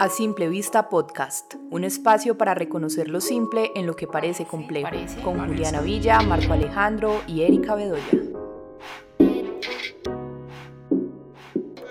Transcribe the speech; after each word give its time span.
A 0.00 0.08
Simple 0.08 0.48
Vista 0.48 0.88
Podcast, 0.88 1.56
un 1.68 1.84
espacio 1.84 2.38
para 2.38 2.54
reconocer 2.54 3.06
lo 3.10 3.20
simple 3.20 3.70
en 3.76 3.86
lo 3.86 3.96
que 3.96 4.06
parece 4.06 4.46
complejo, 4.46 4.88
con 5.22 5.46
Juliana 5.46 5.82
Villa, 5.82 6.22
Marco 6.22 6.54
Alejandro 6.54 7.22
y 7.26 7.42
Erika 7.42 7.74
Bedoya. 7.74 8.02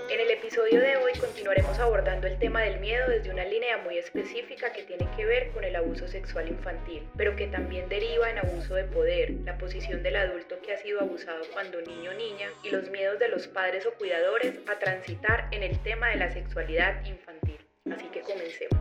En 0.10 0.20
el 0.20 0.32
episodio 0.32 0.80
de 0.80 0.98
hoy 0.98 1.12
continuaremos 1.20 1.78
abordando 1.78 2.26
el 2.26 2.40
tema 2.40 2.62
del 2.62 2.80
miedo 2.80 3.08
desde 3.10 3.32
una 3.32 3.46
línea 3.46 3.78
muy 3.84 4.00
específica 4.00 4.74
que 4.74 4.82
tiene 4.82 5.08
que 5.16 5.26
ver 5.26 5.52
con 5.52 5.64
el 5.64 5.76
abuso 5.76 6.08
sexual 6.08 6.48
infantil, 6.48 7.08
pero 7.16 7.36
que 7.36 7.46
también 7.46 7.90
deriva 7.90 8.28
en 8.32 8.40
abuso 8.40 8.74
de 8.74 8.86
poder, 8.86 9.36
la 9.46 9.60
posición 9.60 10.02
del 10.02 10.16
adulto 10.16 10.56
que 10.66 10.74
ha 10.74 10.80
sido 10.80 11.00
abusado 11.00 11.44
cuando 11.54 11.80
niño 11.82 12.10
o 12.10 12.16
niña 12.16 12.48
y 12.64 12.72
los 12.72 12.90
miedos 12.90 13.20
de 13.20 13.28
los 13.28 13.48
padres 13.48 13.86
o 13.86 13.94
cuidadores 14.00 14.56
a 14.68 14.80
transitar 14.80 15.48
en 15.52 15.62
el 15.62 15.78
tema 15.84 16.08
de 16.08 16.16
la 16.16 16.32
sexualidad 16.32 17.06
infantil. 17.06 17.49
Así 17.92 18.06
que 18.14 18.22
comencemos. 18.22 18.80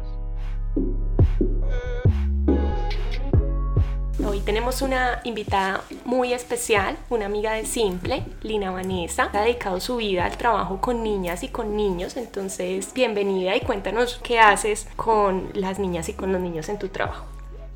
Hoy 4.27 4.41
tenemos 4.41 4.83
una 4.83 5.21
invitada 5.25 5.83
muy 6.05 6.35
especial, 6.35 6.99
una 7.09 7.27
amiga 7.27 7.53
de 7.53 7.65
Simple, 7.65 8.25
Lina 8.43 8.71
Vanessa. 8.71 9.31
Ha 9.33 9.43
dedicado 9.43 9.81
su 9.81 9.97
vida 9.97 10.27
al 10.27 10.37
trabajo 10.37 10.81
con 10.81 11.03
niñas 11.03 11.43
y 11.43 11.49
con 11.49 11.77
niños, 11.77 12.17
entonces 12.17 12.93
bienvenida 12.93 13.57
y 13.57 13.61
cuéntanos 13.61 14.21
qué 14.23 14.39
haces 14.39 14.87
con 14.97 15.51
las 15.55 15.79
niñas 15.79 16.09
y 16.09 16.13
con 16.13 16.33
los 16.33 16.41
niños 16.43 16.69
en 16.69 16.79
tu 16.79 16.89
trabajo. 16.89 17.25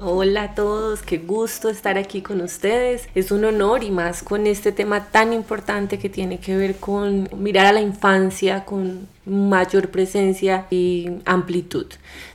Hola 0.05 0.43
a 0.43 0.55
todos, 0.57 1.01
qué 1.03 1.19
gusto 1.19 1.69
estar 1.69 1.97
aquí 1.97 2.23
con 2.23 2.41
ustedes. 2.41 3.09
Es 3.15 3.31
un 3.31 3.45
honor 3.45 3.85
y 3.85 3.93
más 3.93 4.25
con 4.25 4.49
este 4.49 4.73
tema 4.73 5.07
tan 5.11 5.33
importante 5.33 5.97
que 6.01 6.09
tiene 6.09 6.41
que 6.41 6.57
ver 6.57 6.77
con 6.77 7.29
mirar 7.37 7.67
a 7.67 7.73
la 7.73 7.81
infancia 7.81 8.65
con 8.65 9.07
mayor 9.25 9.91
presencia 9.91 10.67
y 10.71 11.09
amplitud. 11.25 11.87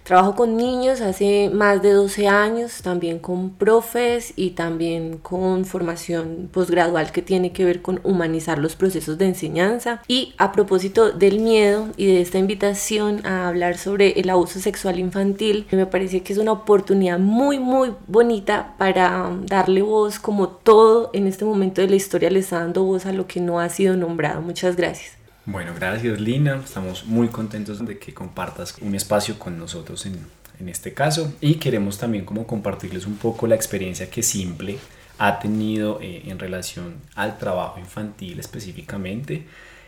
Trabajo 0.04 0.36
con 0.36 0.55
niños 0.55 1.02
hace 1.02 1.50
más 1.54 1.82
de 1.82 1.91
12 1.91 2.30
años, 2.30 2.82
también 2.82 3.20
con 3.20 3.49
profes 3.49 4.32
y 4.38 4.52
también 4.52 5.18
con 5.18 5.65
formación 5.65 6.49
posgradual 6.52 7.12
que 7.12 7.21
tiene 7.21 7.52
que 7.52 7.65
ver 7.65 7.82
con 7.82 7.99
humanizar 8.05 8.58
los 8.58 8.77
procesos 8.77 9.18
de 9.18 9.26
enseñanza. 9.26 10.02
Y 10.08 10.34
a 10.38 10.54
propósito 10.54 11.12
del 11.12 11.40
miedo 11.40 11.90
y 11.98 12.05
de 12.05 12.21
esta 12.21 12.38
invitación 12.38 13.26
a 13.26 13.49
hablar 13.49 13.77
sobre 13.77 14.20
el 14.20 14.30
abuso 14.30 14.60
sexual 14.60 14.98
infantil, 14.98 15.68
me 15.71 15.85
parece 15.85 16.24
que 16.24 16.32
es 16.32 16.40
una 16.40 16.54
oportunidad 16.54 17.20
muy, 17.20 17.60
muy 17.60 17.93
bonita 18.08 18.76
para 18.77 19.30
darle 19.46 19.82
voz 19.82 20.20
como 20.20 20.48
todo 20.48 21.10
en 21.13 21.27
este 21.27 21.43
momento 21.43 21.82
de 21.82 21.90
la 21.90 21.96
historia 21.98 22.30
le 22.30 22.40
está 22.40 22.60
dando 22.60 22.84
voz 22.84 23.05
a 23.05 23.12
lo 23.12 23.27
que 23.27 23.41
no 23.41 23.60
ha 23.60 23.68
sido 23.68 23.98
nombrado. 23.98 24.41
Muchas 24.41 24.77
gracias. 24.77 25.16
Bueno, 25.49 25.71
gracias 25.73 26.20
Lina. 26.20 26.62
Estamos 26.62 27.05
muy 27.05 27.29
contentos 27.29 27.79
de 27.85 27.98
que 27.98 28.13
compartas 28.13 28.76
un 28.81 28.95
espacio 28.95 29.40
con 29.40 29.57
nosotros 29.57 30.05
en, 30.05 30.20
en 30.59 30.67
este 30.67 30.93
caso 30.93 31.31
y 31.40 31.55
queremos 31.55 31.98
también 31.98 32.26
como 32.26 32.45
compartirles 32.45 33.07
un 33.07 33.15
poco 33.15 33.48
la 33.48 33.55
experiencia 33.55 34.09
que 34.09 34.23
Simple 34.23 34.77
ha 35.18 35.40
tenido 35.40 36.01
eh, 36.01 36.23
en 36.25 36.37
relación 36.37 36.95
al 37.15 37.37
trabajo 37.37 37.79
infantil 37.79 38.41
específicamente. 38.41 39.45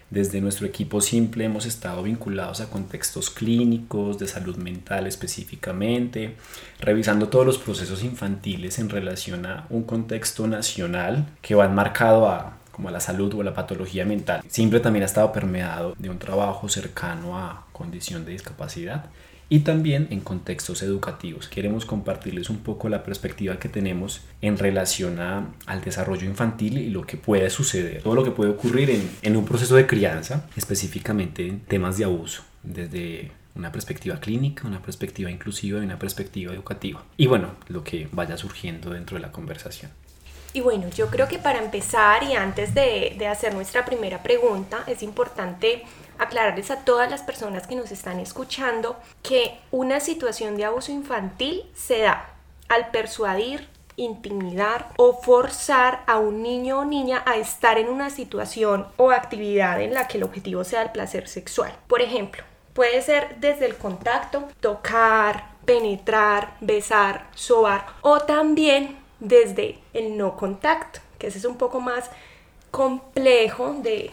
Desde 0.10 0.40
nuestro 0.40 0.66
equipo 0.66 1.02
Simple 1.02 1.44
hemos 1.44 1.66
estado 1.66 2.04
vinculados 2.04 2.62
a 2.62 2.70
contextos 2.70 3.30
clínicos, 3.30 4.18
de 4.18 4.30
salud 4.30 4.56
mental 4.56 5.08
específicamente, 5.08 6.38
revisando 6.80 7.28
todos 7.28 7.46
los 7.46 7.58
procesos 7.58 8.02
infantiles 8.06 8.80
en 8.80 8.90
relación 8.90 9.46
a 9.46 9.68
un 9.70 9.84
contexto 9.84 10.48
nacional 10.48 11.28
que 11.42 11.54
va 11.54 11.66
enmarcado 11.66 12.30
a 12.30 12.59
como 12.80 12.92
la 12.92 13.02
salud 13.02 13.34
o 13.34 13.44
la 13.44 13.54
patología 13.54 14.06
mental. 14.06 14.42
Siempre 14.48 14.80
también 14.80 15.04
ha 15.04 15.06
estado 15.06 15.34
permeado 15.34 15.96
de 16.00 16.10
un 16.10 16.18
trabajo 16.18 16.70
cercano 16.70 17.38
a 17.38 17.66
condición 17.74 18.24
de 18.24 18.32
discapacidad 18.32 19.08
y 19.50 19.60
también 19.60 20.08
en 20.12 20.22
contextos 20.22 20.82
educativos. 20.82 21.50
Queremos 21.50 21.84
compartirles 21.84 22.50
un 22.50 22.60
poco 22.60 22.88
la 22.88 23.04
perspectiva 23.04 23.60
que 23.60 23.68
tenemos 23.68 24.22
en 24.42 24.58
relación 24.58 25.20
al 25.20 25.82
desarrollo 25.84 26.26
infantil 26.26 26.78
y 26.78 26.90
lo 26.90 27.06
que 27.06 27.18
puede 27.18 27.50
suceder, 27.50 28.02
todo 28.02 28.16
lo 28.16 28.24
que 28.24 28.32
puede 28.32 28.52
ocurrir 28.52 28.92
en, 28.92 29.10
en 29.24 29.36
un 29.36 29.44
proceso 29.44 29.76
de 29.76 29.86
crianza, 29.86 30.46
específicamente 30.56 31.46
en 31.46 31.60
temas 31.60 31.98
de 31.98 32.06
abuso, 32.06 32.44
desde 32.64 33.34
una 33.56 33.74
perspectiva 33.74 34.22
clínica, 34.22 34.66
una 34.66 34.82
perspectiva 34.82 35.30
inclusiva 35.30 35.82
y 35.82 35.84
una 35.84 36.00
perspectiva 36.00 36.54
educativa. 36.54 37.04
Y 37.18 37.28
bueno, 37.28 37.56
lo 37.68 37.84
que 37.84 38.08
vaya 38.14 38.38
surgiendo 38.38 38.92
dentro 38.92 39.18
de 39.18 39.22
la 39.22 39.34
conversación. 39.34 39.92
Y 40.54 40.62
bueno, 40.62 40.90
yo 40.90 41.08
creo 41.08 41.28
que 41.28 41.38
para 41.38 41.60
empezar 41.60 42.24
y 42.24 42.34
antes 42.34 42.74
de, 42.74 43.16
de, 43.18 43.28
hacer 43.28 43.54
nuestra 43.54 43.86
primera 43.86 44.24
pregunta, 44.24 44.84
es 44.88 45.04
importante 45.04 45.84
aclararles 46.18 46.72
a 46.72 46.84
todas 46.84 47.10
las 47.10 47.22
personas 47.22 47.68
que 47.68 47.76
nos 47.76 47.92
están 47.92 48.20
escuchando 48.20 48.98
que 49.22 49.60
una 49.72 50.00
situación 50.00 50.58
de 50.58 50.66
abuso 50.66 50.92
infantil 50.92 51.64
se 51.76 52.00
da 52.00 52.34
al 52.68 52.90
persuadir, 52.92 53.68
intimidar 53.96 54.88
o 54.98 55.22
forzar 55.22 56.04
a 56.08 56.18
un 56.18 56.42
niño 56.42 56.80
o 56.80 56.86
niña 56.86 57.22
a 57.26 57.38
estar 57.38 57.78
en 57.78 57.90
una 57.90 58.10
situación 58.10 58.88
o 58.98 59.12
actividad 59.12 59.82
en 59.82 59.94
la 59.94 60.08
que 60.08 60.18
el 60.18 60.24
objetivo 60.24 60.64
sea 60.64 60.82
el 60.84 60.92
placer 60.92 61.28
sexual. 61.28 61.74
Por 61.88 62.02
ejemplo, 62.02 62.44
puede 62.74 63.02
ser 63.02 63.36
desde 63.40 63.66
el 63.66 63.76
contacto, 63.76 64.48
tocar, 64.62 65.50
penetrar, 65.66 66.56
besar, 66.62 67.28
sobar 67.36 67.86
o 68.02 68.22
también 68.22 68.99
desde 69.20 69.80
el 69.94 70.18
no 70.18 70.36
contacto, 70.36 71.00
que 71.18 71.28
ese 71.28 71.38
es 71.40 71.46
un 71.46 71.58
poco 71.58 71.80
más 71.82 72.10
complejo 72.72 73.74
de 73.82 74.12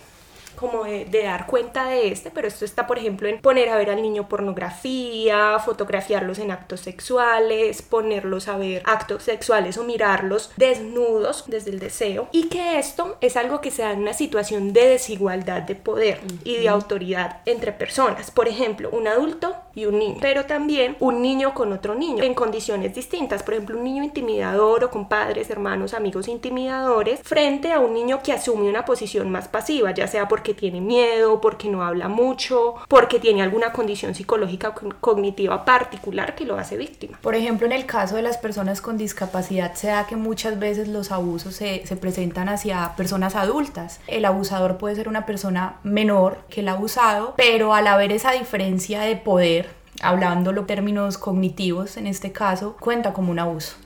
como 0.56 0.84
de, 0.84 1.06
dar 1.06 1.46
cuenta 1.46 1.86
de 1.86 2.08
este, 2.08 2.30
pero 2.30 2.48
esto 2.48 2.64
está, 2.64 2.86
por 2.86 2.98
ejemplo, 2.98 3.28
en 3.28 3.40
poner 3.40 3.68
a 3.68 3.76
ver 3.76 3.90
al 3.90 4.02
niño 4.02 4.28
pornografía, 4.28 5.58
fotografiarlos 5.58 6.38
en 6.38 6.50
actos 6.50 6.80
sexuales, 6.80 7.82
ponerlos 7.82 8.48
a 8.48 8.56
ver 8.56 8.82
actos 8.86 9.22
sexuales 9.22 9.78
o 9.78 9.84
mirarlos 9.84 10.50
desnudos 10.56 11.44
desde 11.46 11.70
el 11.70 11.78
deseo, 11.78 12.28
y 12.32 12.48
que 12.48 12.78
esto 12.78 13.16
es 13.20 13.36
algo 13.36 13.60
que 13.60 13.70
se 13.70 13.82
da 13.82 13.92
en 13.92 14.00
una 14.00 14.12
situación 14.12 14.72
de 14.72 14.88
desigualdad 14.88 15.62
de 15.62 15.74
poder 15.74 16.20
y 16.44 16.56
de 16.56 16.68
autoridad 16.68 17.40
entre 17.46 17.72
personas. 17.72 18.30
Por 18.30 18.48
ejemplo, 18.48 18.90
un 18.90 19.06
adulto 19.06 19.54
y 19.74 19.86
un 19.86 19.98
niño, 19.98 20.18
pero 20.20 20.46
también 20.46 20.96
un 21.00 21.22
niño 21.22 21.54
con 21.54 21.72
otro 21.72 21.94
niño 21.94 22.24
en 22.24 22.34
condiciones 22.34 22.94
distintas. 22.94 23.42
Por 23.42 23.54
ejemplo, 23.54 23.76
un 23.76 23.84
niño 23.84 24.02
intimidador 24.02 24.84
o 24.84 24.90
con 24.90 25.08
padres, 25.08 25.50
hermanos, 25.50 25.94
amigos 25.94 26.28
intimidadores 26.28 27.20
frente 27.22 27.72
a 27.72 27.80
un 27.80 27.92
niño 27.92 28.22
que 28.22 28.32
asume 28.32 28.68
una 28.68 28.84
posición 28.84 29.30
más 29.30 29.48
pasiva, 29.48 29.92
ya 29.92 30.06
sea 30.06 30.28
porque 30.28 30.45
tiene 30.54 30.80
miedo, 30.80 31.40
porque 31.40 31.68
no 31.68 31.82
habla 31.82 32.08
mucho, 32.08 32.74
porque 32.88 33.18
tiene 33.18 33.42
alguna 33.42 33.72
condición 33.72 34.14
psicológica 34.14 34.74
cognitiva 35.00 35.64
particular 35.64 36.34
que 36.34 36.44
lo 36.44 36.56
hace 36.56 36.76
víctima. 36.76 37.18
Por 37.22 37.34
ejemplo, 37.34 37.66
en 37.66 37.72
el 37.72 37.86
caso 37.86 38.16
de 38.16 38.22
las 38.22 38.38
personas 38.38 38.80
con 38.80 38.96
discapacidad 38.98 39.74
se 39.74 39.88
da 39.88 40.06
que 40.06 40.16
muchas 40.16 40.58
veces 40.58 40.88
los 40.88 41.10
abusos 41.12 41.54
se, 41.54 41.86
se 41.86 41.96
presentan 41.96 42.48
hacia 42.48 42.94
personas 42.96 43.34
adultas. 43.34 44.00
El 44.06 44.24
abusador 44.24 44.78
puede 44.78 44.96
ser 44.96 45.08
una 45.08 45.26
persona 45.26 45.76
menor 45.82 46.38
que 46.48 46.60
el 46.60 46.68
abusado, 46.68 47.34
pero 47.36 47.74
al 47.74 47.86
haber 47.86 48.12
esa 48.12 48.32
diferencia 48.32 49.00
de 49.00 49.16
poder, 49.16 49.70
hablando 50.02 50.52
los 50.52 50.66
términos 50.66 51.18
cognitivos 51.18 51.96
en 51.96 52.06
este 52.06 52.32
caso, 52.32 52.76
cuenta 52.78 53.12
como 53.12 53.32
un 53.32 53.38
abuso. 53.38 53.76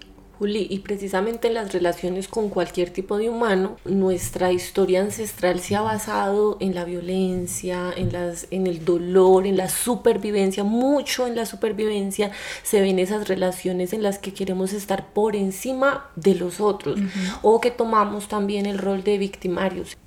Juli, 0.40 0.66
y 0.70 0.78
precisamente 0.78 1.48
en 1.48 1.54
las 1.54 1.70
relaciones 1.70 2.26
con 2.26 2.48
cualquier 2.48 2.88
tipo 2.88 3.18
de 3.18 3.28
humano, 3.28 3.76
nuestra 3.84 4.52
historia 4.52 5.02
ancestral 5.02 5.60
se 5.60 5.76
ha 5.76 5.82
basado 5.82 6.56
en 6.60 6.74
la 6.74 6.86
violencia, 6.86 7.92
en, 7.94 8.10
las, 8.10 8.46
en 8.50 8.66
el 8.66 8.82
dolor, 8.82 9.46
en 9.46 9.58
la 9.58 9.68
supervivencia, 9.68 10.64
mucho 10.64 11.26
en 11.26 11.36
la 11.36 11.44
supervivencia. 11.44 12.30
Se 12.62 12.80
ven 12.80 12.98
esas 12.98 13.28
relaciones 13.28 13.92
en 13.92 14.02
las 14.02 14.18
que 14.18 14.32
queremos 14.32 14.72
estar 14.72 15.12
por 15.12 15.36
encima 15.36 16.06
de 16.16 16.34
los 16.34 16.58
otros 16.58 16.98
o 17.42 17.60
que 17.60 17.70
tomamos 17.70 18.26
también 18.28 18.64
el 18.64 18.78
rol 18.78 19.04
de 19.04 19.18
victimarios. 19.18 19.98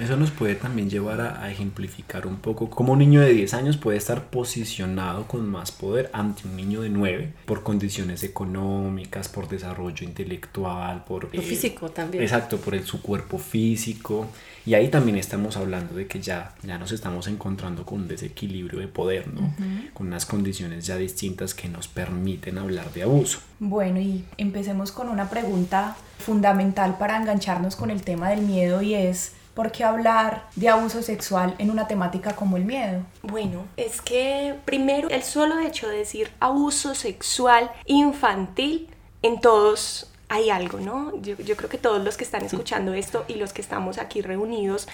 Eso 0.00 0.16
nos 0.16 0.30
puede 0.30 0.54
también 0.54 0.90
llevar 0.90 1.20
a, 1.20 1.42
a, 1.42 1.50
ejemplificar 1.50 2.26
un 2.26 2.36
poco 2.36 2.70
cómo 2.70 2.92
un 2.92 3.00
niño 3.00 3.20
de 3.22 3.32
10 3.32 3.54
años 3.54 3.76
puede 3.76 3.96
estar 3.96 4.26
posicionado 4.26 5.26
con 5.26 5.48
más 5.48 5.72
poder 5.72 6.10
ante 6.12 6.46
un 6.46 6.56
niño 6.56 6.82
de 6.82 6.90
9 6.90 7.32
por 7.44 7.64
condiciones 7.64 8.22
económicas, 8.22 9.28
por 9.28 9.48
desarrollo 9.48 9.77
intelectual, 10.04 11.04
por... 11.04 11.34
Lo 11.34 11.42
físico 11.42 11.90
también. 11.90 12.22
Exacto, 12.22 12.58
por 12.58 12.74
el, 12.74 12.84
su 12.84 13.00
cuerpo 13.02 13.38
físico. 13.38 14.26
Y 14.66 14.74
ahí 14.74 14.88
también 14.88 15.16
estamos 15.16 15.56
hablando 15.56 15.94
de 15.94 16.06
que 16.06 16.20
ya, 16.20 16.54
ya 16.62 16.78
nos 16.78 16.92
estamos 16.92 17.26
encontrando 17.26 17.86
con 17.86 18.02
un 18.02 18.08
desequilibrio 18.08 18.80
de 18.80 18.88
poder, 18.88 19.28
¿no? 19.32 19.54
Con 19.94 20.08
unas 20.08 20.26
condiciones 20.26 20.86
ya 20.86 20.96
distintas 20.96 21.54
que 21.54 21.68
nos 21.68 21.88
permiten 21.88 22.58
hablar 22.58 22.92
de 22.92 23.02
abuso. 23.04 23.40
Bueno, 23.60 23.98
y 24.00 24.24
empecemos 24.36 24.92
con 24.92 25.08
una 25.08 25.30
pregunta 25.30 25.96
fundamental 26.18 26.98
para 26.98 27.16
engancharnos 27.16 27.76
con 27.76 27.90
el 27.90 28.02
tema 28.02 28.30
del 28.30 28.42
miedo 28.42 28.82
y 28.82 28.94
es... 28.94 29.32
¿Por 29.54 29.72
qué 29.72 29.82
hablar 29.82 30.44
de 30.54 30.68
abuso 30.68 31.02
sexual 31.02 31.56
en 31.58 31.72
una 31.72 31.88
temática 31.88 32.36
como 32.36 32.56
el 32.56 32.64
miedo? 32.64 33.02
Bueno, 33.24 33.64
es 33.76 34.00
que 34.00 34.54
primero 34.64 35.08
el 35.08 35.24
solo 35.24 35.58
hecho 35.58 35.88
de 35.88 35.96
decir 35.96 36.30
abuso 36.38 36.94
sexual 36.94 37.68
infantil 37.84 38.86
en 39.22 39.40
todos 39.40 40.10
hay 40.28 40.50
algo, 40.50 40.78
¿no? 40.78 41.12
Yo, 41.22 41.36
creo 41.36 41.68
que 41.68 41.78
todos 41.78 42.04
los 42.04 42.16
que 42.16 42.24
están 42.24 42.44
escuchando 42.44 42.92
esto 42.92 43.24
y 43.28 43.34
los 43.34 43.52
que 43.52 43.62
estamos 43.62 43.98
aquí 43.98 44.20
reunidos 44.20 44.88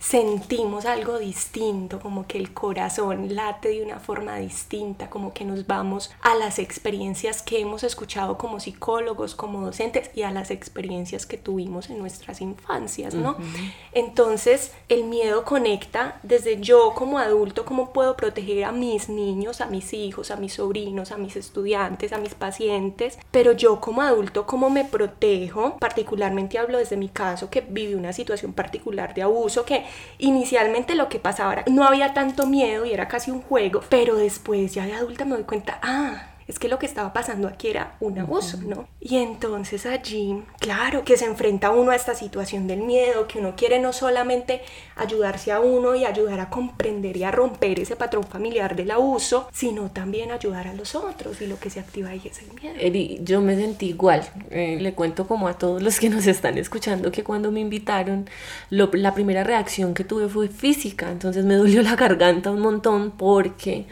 sentimos 0.00 0.86
algo 0.86 1.18
distinto, 1.18 2.00
como 2.00 2.26
que 2.26 2.38
el 2.38 2.54
corazón 2.54 3.34
late 3.34 3.68
de 3.68 3.84
una 3.84 4.00
forma 4.00 4.36
distinta, 4.38 5.10
como 5.10 5.34
que 5.34 5.44
nos 5.44 5.66
vamos 5.66 6.10
a 6.22 6.34
las 6.34 6.58
experiencias 6.58 7.42
que 7.42 7.60
hemos 7.60 7.84
escuchado 7.84 8.38
como 8.38 8.60
psicólogos, 8.60 9.34
como 9.34 9.60
docentes 9.60 10.10
y 10.14 10.22
a 10.22 10.30
las 10.30 10.50
experiencias 10.50 11.26
que 11.26 11.36
tuvimos 11.36 11.90
en 11.90 11.98
nuestras 11.98 12.40
infancias, 12.40 13.14
¿no? 13.14 13.36
Entonces, 13.92 14.72
el 14.88 15.04
miedo 15.04 15.44
conecta 15.44 16.18
desde 16.22 16.60
yo 16.60 16.94
como 16.94 17.18
adulto, 17.18 17.66
cómo 17.66 17.92
puedo 17.92 18.16
proteger 18.16 18.64
a 18.64 18.72
mis 18.72 19.10
niños, 19.10 19.60
a 19.60 19.66
mis 19.66 19.92
hijos, 19.92 20.30
a 20.30 20.36
mis 20.36 20.54
sobrinos, 20.54 21.12
a 21.12 21.18
mis 21.18 21.36
estudiantes, 21.36 22.14
a 22.14 22.18
mis 22.18 22.34
pacientes, 22.34 23.18
pero 23.30 23.52
yo 23.52 23.80
como 23.82 24.00
adulto, 24.00 24.46
cómo 24.46 24.70
me 24.70 24.86
protejo, 24.86 25.76
particularmente 25.78 26.58
hablo 26.58 26.78
desde 26.78 26.96
mi 26.96 27.10
caso 27.10 27.50
que 27.50 27.60
viví 27.60 27.92
una 27.92 28.14
situación 28.14 28.54
particular 28.54 29.12
de 29.12 29.22
abuso 29.22 29.66
que 29.66 29.89
inicialmente 30.18 30.94
lo 30.94 31.08
que 31.08 31.18
pasaba 31.18 31.52
era, 31.52 31.64
no 31.68 31.84
había 31.84 32.14
tanto 32.14 32.46
miedo 32.46 32.84
y 32.84 32.92
era 32.92 33.08
casi 33.08 33.30
un 33.30 33.42
juego, 33.42 33.82
pero 33.88 34.16
después 34.16 34.74
ya 34.74 34.86
de 34.86 34.94
adulta 34.94 35.24
me 35.24 35.36
doy 35.36 35.44
cuenta, 35.44 35.78
ah, 35.82 36.29
es 36.50 36.58
que 36.58 36.68
lo 36.68 36.78
que 36.78 36.86
estaba 36.86 37.12
pasando 37.12 37.48
aquí 37.48 37.68
era 37.68 37.96
un 38.00 38.18
abuso, 38.18 38.58
¿no? 38.66 38.88
Y 39.00 39.16
entonces 39.16 39.86
allí, 39.86 40.42
claro, 40.58 41.04
que 41.04 41.16
se 41.16 41.24
enfrenta 41.24 41.70
uno 41.70 41.92
a 41.92 41.96
esta 41.96 42.14
situación 42.14 42.66
del 42.66 42.80
miedo, 42.80 43.28
que 43.28 43.38
uno 43.38 43.54
quiere 43.56 43.78
no 43.78 43.92
solamente 43.92 44.60
ayudarse 44.96 45.52
a 45.52 45.60
uno 45.60 45.94
y 45.94 46.04
ayudar 46.04 46.40
a 46.40 46.50
comprender 46.50 47.16
y 47.16 47.24
a 47.24 47.30
romper 47.30 47.78
ese 47.78 47.96
patrón 47.96 48.24
familiar 48.24 48.74
del 48.74 48.90
abuso, 48.90 49.48
sino 49.52 49.90
también 49.90 50.32
ayudar 50.32 50.66
a 50.66 50.74
los 50.74 50.94
otros 50.94 51.40
y 51.40 51.46
lo 51.46 51.58
que 51.58 51.70
se 51.70 51.80
activa 51.80 52.10
ahí 52.10 52.22
es 52.24 52.42
el 52.42 52.52
miedo. 52.60 52.74
Eri, 52.78 53.20
yo 53.22 53.40
me 53.40 53.54
sentí 53.56 53.90
igual, 53.90 54.28
eh, 54.50 54.78
le 54.80 54.92
cuento 54.94 55.26
como 55.26 55.46
a 55.46 55.54
todos 55.54 55.80
los 55.82 56.00
que 56.00 56.10
nos 56.10 56.26
están 56.26 56.58
escuchando 56.58 57.12
que 57.12 57.22
cuando 57.22 57.52
me 57.52 57.60
invitaron, 57.60 58.28
la 58.70 59.14
primera 59.14 59.44
reacción 59.44 59.94
que 59.94 60.04
tuve 60.04 60.28
fue 60.28 60.48
física, 60.48 61.10
entonces 61.10 61.44
me 61.44 61.54
dolió 61.54 61.82
la 61.82 61.94
garganta 61.94 62.50
un 62.50 62.60
montón 62.60 63.12
porque 63.12 63.86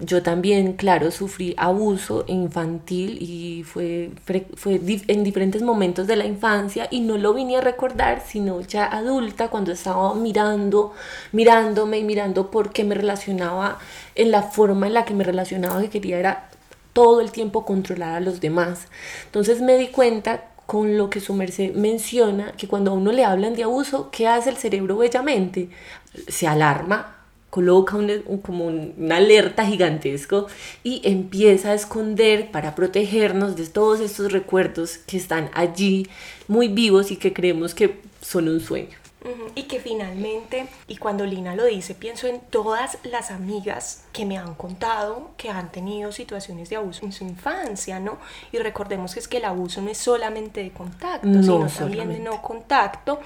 yo 0.00 0.22
también, 0.22 0.72
claro, 0.72 1.10
sufrí 1.12 1.54
abuso 1.56 2.24
infantil 2.26 3.18
y 3.20 3.62
fue, 3.62 4.10
fue 4.56 4.80
en 5.06 5.22
diferentes 5.22 5.62
momentos 5.62 6.06
de 6.08 6.16
la 6.16 6.26
infancia 6.26 6.88
y 6.90 7.00
no 7.00 7.16
lo 7.16 7.32
vine 7.32 7.56
a 7.56 7.60
recordar, 7.60 8.22
sino 8.26 8.60
ya 8.60 8.86
adulta, 8.86 9.48
cuando 9.48 9.70
estaba 9.72 10.14
mirando, 10.14 10.92
mirándome 11.30 11.98
y 11.98 12.04
mirando 12.04 12.50
por 12.50 12.72
qué 12.72 12.82
me 12.82 12.96
relacionaba 12.96 13.78
en 14.16 14.32
la 14.32 14.42
forma 14.42 14.88
en 14.88 14.94
la 14.94 15.04
que 15.04 15.14
me 15.14 15.22
relacionaba, 15.22 15.80
que 15.80 15.90
quería 15.90 16.18
era 16.18 16.50
todo 16.92 17.20
el 17.20 17.30
tiempo 17.30 17.64
controlar 17.64 18.14
a 18.14 18.20
los 18.20 18.40
demás. 18.40 18.88
Entonces 19.26 19.60
me 19.60 19.76
di 19.76 19.88
cuenta 19.88 20.50
con 20.66 20.96
lo 20.96 21.08
que 21.10 21.20
su 21.20 21.34
merced 21.34 21.74
menciona, 21.74 22.52
que 22.52 22.66
cuando 22.68 22.90
a 22.90 22.94
uno 22.94 23.12
le 23.12 23.24
hablan 23.24 23.54
de 23.54 23.64
abuso, 23.64 24.10
¿qué 24.10 24.26
hace 24.26 24.50
el 24.50 24.56
cerebro 24.56 24.96
bellamente? 24.96 25.68
Se 26.28 26.46
alarma, 26.48 27.23
coloca 27.54 27.96
un, 27.96 28.10
como 28.42 28.66
una 28.66 29.18
alerta 29.18 29.64
gigantesco 29.64 30.48
y 30.82 31.00
empieza 31.04 31.70
a 31.70 31.74
esconder 31.74 32.50
para 32.50 32.74
protegernos 32.74 33.54
de 33.54 33.68
todos 33.68 34.00
estos 34.00 34.32
recuerdos 34.32 34.98
que 34.98 35.16
están 35.16 35.50
allí 35.54 36.08
muy 36.48 36.66
vivos 36.66 37.12
y 37.12 37.16
que 37.16 37.32
creemos 37.32 37.72
que 37.72 38.00
son 38.20 38.48
un 38.48 38.58
sueño. 38.58 38.98
Y 39.54 39.62
que 39.62 39.78
finalmente, 39.78 40.66
y 40.88 40.96
cuando 40.96 41.24
Lina 41.24 41.54
lo 41.54 41.64
dice, 41.64 41.94
pienso 41.94 42.26
en 42.26 42.40
todas 42.40 42.98
las 43.04 43.30
amigas 43.30 44.02
que 44.12 44.26
me 44.26 44.36
han 44.36 44.56
contado 44.56 45.30
que 45.36 45.48
han 45.48 45.70
tenido 45.70 46.10
situaciones 46.10 46.70
de 46.70 46.76
abuso 46.76 47.06
en 47.06 47.12
su 47.12 47.22
infancia, 47.22 48.00
¿no? 48.00 48.18
Y 48.50 48.58
recordemos 48.58 49.14
que 49.14 49.20
es 49.20 49.28
que 49.28 49.36
el 49.36 49.44
abuso 49.44 49.80
no 49.80 49.90
es 49.90 49.98
solamente 49.98 50.60
de 50.60 50.72
contacto, 50.72 51.40
sino 51.40 51.68
también 51.68 52.08
de 52.08 52.18
no 52.18 52.42
contacto 52.42 53.20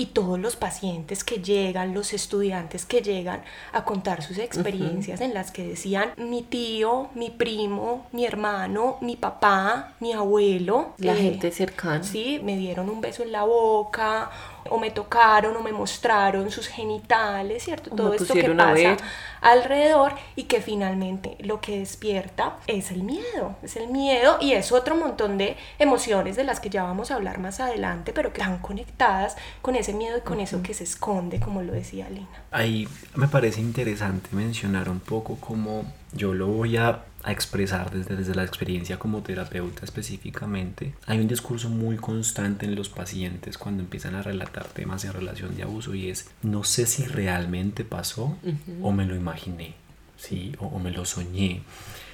y 0.00 0.06
todos 0.06 0.38
los 0.38 0.56
pacientes 0.56 1.24
que 1.24 1.42
llegan, 1.42 1.92
los 1.92 2.14
estudiantes 2.14 2.86
que 2.86 3.02
llegan 3.02 3.42
a 3.74 3.84
contar 3.84 4.22
sus 4.22 4.38
experiencias 4.38 5.20
en 5.20 5.34
las 5.34 5.50
que 5.50 5.62
decían 5.62 6.12
mi 6.16 6.42
tío, 6.42 7.10
mi 7.14 7.28
primo, 7.28 8.06
mi 8.10 8.24
hermano, 8.24 8.96
mi 9.02 9.16
papá, 9.16 9.92
mi 10.00 10.14
abuelo. 10.14 10.94
La 10.96 11.12
eh, 11.12 11.16
gente 11.16 11.50
cercana. 11.50 12.02
Sí, 12.02 12.40
me 12.42 12.56
dieron 12.56 12.88
un 12.88 13.02
beso 13.02 13.24
en 13.24 13.32
la 13.32 13.44
boca 13.44 14.30
o 14.68 14.78
me 14.78 14.90
tocaron 14.90 15.56
o 15.56 15.62
me 15.62 15.72
mostraron 15.72 16.50
sus 16.50 16.66
genitales, 16.68 17.64
¿cierto? 17.64 17.90
Todo 17.90 18.14
esto 18.14 18.34
que 18.34 18.50
pasa 18.50 18.96
alrededor 19.40 20.12
y 20.36 20.44
que 20.44 20.60
finalmente 20.60 21.36
lo 21.40 21.60
que 21.60 21.78
despierta 21.78 22.56
es 22.66 22.90
el 22.90 23.02
miedo, 23.02 23.56
es 23.62 23.76
el 23.76 23.88
miedo 23.88 24.36
y 24.40 24.52
es 24.52 24.72
otro 24.72 24.96
montón 24.96 25.38
de 25.38 25.56
emociones 25.78 26.36
de 26.36 26.44
las 26.44 26.60
que 26.60 26.70
ya 26.70 26.82
vamos 26.82 27.10
a 27.10 27.14
hablar 27.14 27.38
más 27.38 27.60
adelante, 27.60 28.12
pero 28.12 28.32
que 28.32 28.40
están 28.40 28.58
conectadas 28.58 29.36
con 29.62 29.76
ese 29.76 29.92
miedo 29.92 30.18
y 30.18 30.20
con 30.20 30.40
eso 30.40 30.62
que 30.62 30.74
se 30.74 30.84
esconde, 30.84 31.40
como 31.40 31.62
lo 31.62 31.72
decía 31.72 32.08
Lina. 32.10 32.28
Ahí 32.50 32.88
me 33.14 33.28
parece 33.28 33.60
interesante 33.60 34.28
mencionar 34.32 34.88
un 34.88 35.00
poco 35.00 35.36
cómo 35.36 35.84
yo 36.12 36.34
lo 36.34 36.48
voy 36.48 36.76
a 36.76 37.04
a 37.22 37.32
expresar 37.32 37.90
desde, 37.90 38.16
desde 38.16 38.34
la 38.34 38.44
experiencia 38.44 38.98
como 38.98 39.22
terapeuta 39.22 39.84
específicamente, 39.84 40.94
hay 41.06 41.18
un 41.20 41.28
discurso 41.28 41.68
muy 41.68 41.96
constante 41.96 42.66
en 42.66 42.74
los 42.74 42.88
pacientes 42.88 43.58
cuando 43.58 43.82
empiezan 43.82 44.14
a 44.14 44.22
relatar 44.22 44.66
temas 44.66 45.04
en 45.04 45.12
relación 45.12 45.56
de 45.56 45.62
abuso 45.62 45.94
y 45.94 46.08
es, 46.08 46.30
no 46.42 46.64
sé 46.64 46.86
si 46.86 47.04
realmente 47.04 47.84
pasó 47.84 48.36
o 48.82 48.92
me 48.92 49.04
lo 49.04 49.14
imaginé, 49.14 49.74
¿sí? 50.16 50.52
O, 50.58 50.66
o, 50.66 50.78
me 50.78 50.90
lo 50.90 51.04
soñé. 51.04 51.62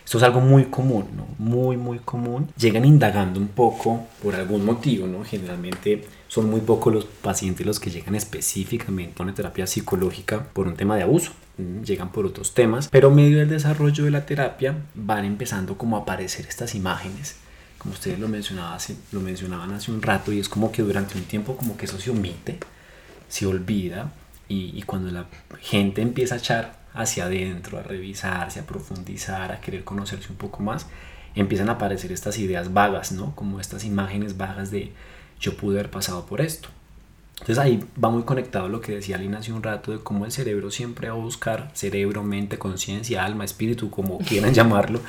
Esto 0.04 0.18
es 0.18 0.24
algo 0.24 0.40
muy 0.40 0.66
común, 0.66 1.08
¿no? 1.16 1.26
Muy, 1.38 1.76
muy 1.76 1.98
común. 1.98 2.48
Llegan 2.56 2.84
indagando 2.84 3.40
un 3.40 3.48
poco 3.48 4.06
por 4.22 4.36
algún 4.36 4.64
motivo, 4.64 5.08
¿no? 5.08 5.24
Generalmente 5.24 6.04
son 6.28 6.48
muy 6.48 6.60
pocos 6.60 6.94
los 6.94 7.04
pacientes 7.04 7.66
los 7.66 7.80
que 7.80 7.90
llegan 7.90 8.14
específicamente 8.14 9.14
a 9.18 9.24
una 9.24 9.34
terapia 9.34 9.66
psicológica 9.66 10.44
por 10.52 10.68
un 10.68 10.76
tema 10.76 10.96
de 10.96 11.02
abuso 11.02 11.32
llegan 11.58 12.12
por 12.12 12.26
otros 12.26 12.54
temas, 12.54 12.88
pero 12.88 13.10
medio 13.10 13.38
del 13.38 13.48
desarrollo 13.48 14.04
de 14.04 14.10
la 14.10 14.26
terapia 14.26 14.74
van 14.94 15.24
empezando 15.24 15.78
como 15.78 15.96
a 15.96 16.00
aparecer 16.00 16.46
estas 16.46 16.74
imágenes, 16.74 17.36
como 17.78 17.94
ustedes 17.94 18.18
lo, 18.18 18.28
mencionaban, 18.28 18.78
lo 19.12 19.20
mencionaban 19.20 19.72
hace 19.72 19.90
un 19.90 20.02
rato, 20.02 20.32
y 20.32 20.40
es 20.40 20.48
como 20.48 20.72
que 20.72 20.82
durante 20.82 21.16
un 21.16 21.24
tiempo 21.24 21.56
como 21.56 21.76
que 21.76 21.86
eso 21.86 21.98
se 21.98 22.10
omite, 22.10 22.58
se 23.28 23.46
olvida, 23.46 24.12
y, 24.48 24.78
y 24.78 24.82
cuando 24.82 25.10
la 25.10 25.26
gente 25.60 26.02
empieza 26.02 26.36
a 26.36 26.38
echar 26.38 26.78
hacia 26.94 27.24
adentro, 27.24 27.78
a 27.78 27.82
revisarse, 27.82 28.60
a 28.60 28.66
profundizar, 28.66 29.52
a 29.52 29.60
querer 29.60 29.84
conocerse 29.84 30.30
un 30.30 30.36
poco 30.36 30.62
más, 30.62 30.86
empiezan 31.34 31.68
a 31.68 31.72
aparecer 31.72 32.12
estas 32.12 32.38
ideas 32.38 32.72
vagas, 32.72 33.12
¿no? 33.12 33.34
Como 33.34 33.60
estas 33.60 33.84
imágenes 33.84 34.36
vagas 34.36 34.70
de 34.70 34.92
yo 35.38 35.56
pude 35.56 35.78
haber 35.78 35.90
pasado 35.90 36.26
por 36.26 36.40
esto, 36.40 36.68
entonces 37.40 37.58
ahí 37.58 37.84
va 38.02 38.08
muy 38.08 38.22
conectado 38.22 38.68
lo 38.68 38.80
que 38.80 38.92
decía 38.92 39.18
Lina 39.18 39.38
hace 39.38 39.52
un 39.52 39.62
rato 39.62 39.92
de 39.92 39.98
cómo 39.98 40.24
el 40.24 40.32
cerebro 40.32 40.70
siempre 40.70 41.08
va 41.08 41.14
a 41.14 41.18
buscar, 41.18 41.70
cerebro, 41.74 42.22
mente, 42.22 42.58
conciencia, 42.58 43.24
alma, 43.24 43.44
espíritu, 43.44 43.90
como 43.90 44.18
quieran 44.26 44.54
llamarlo, 44.54 45.00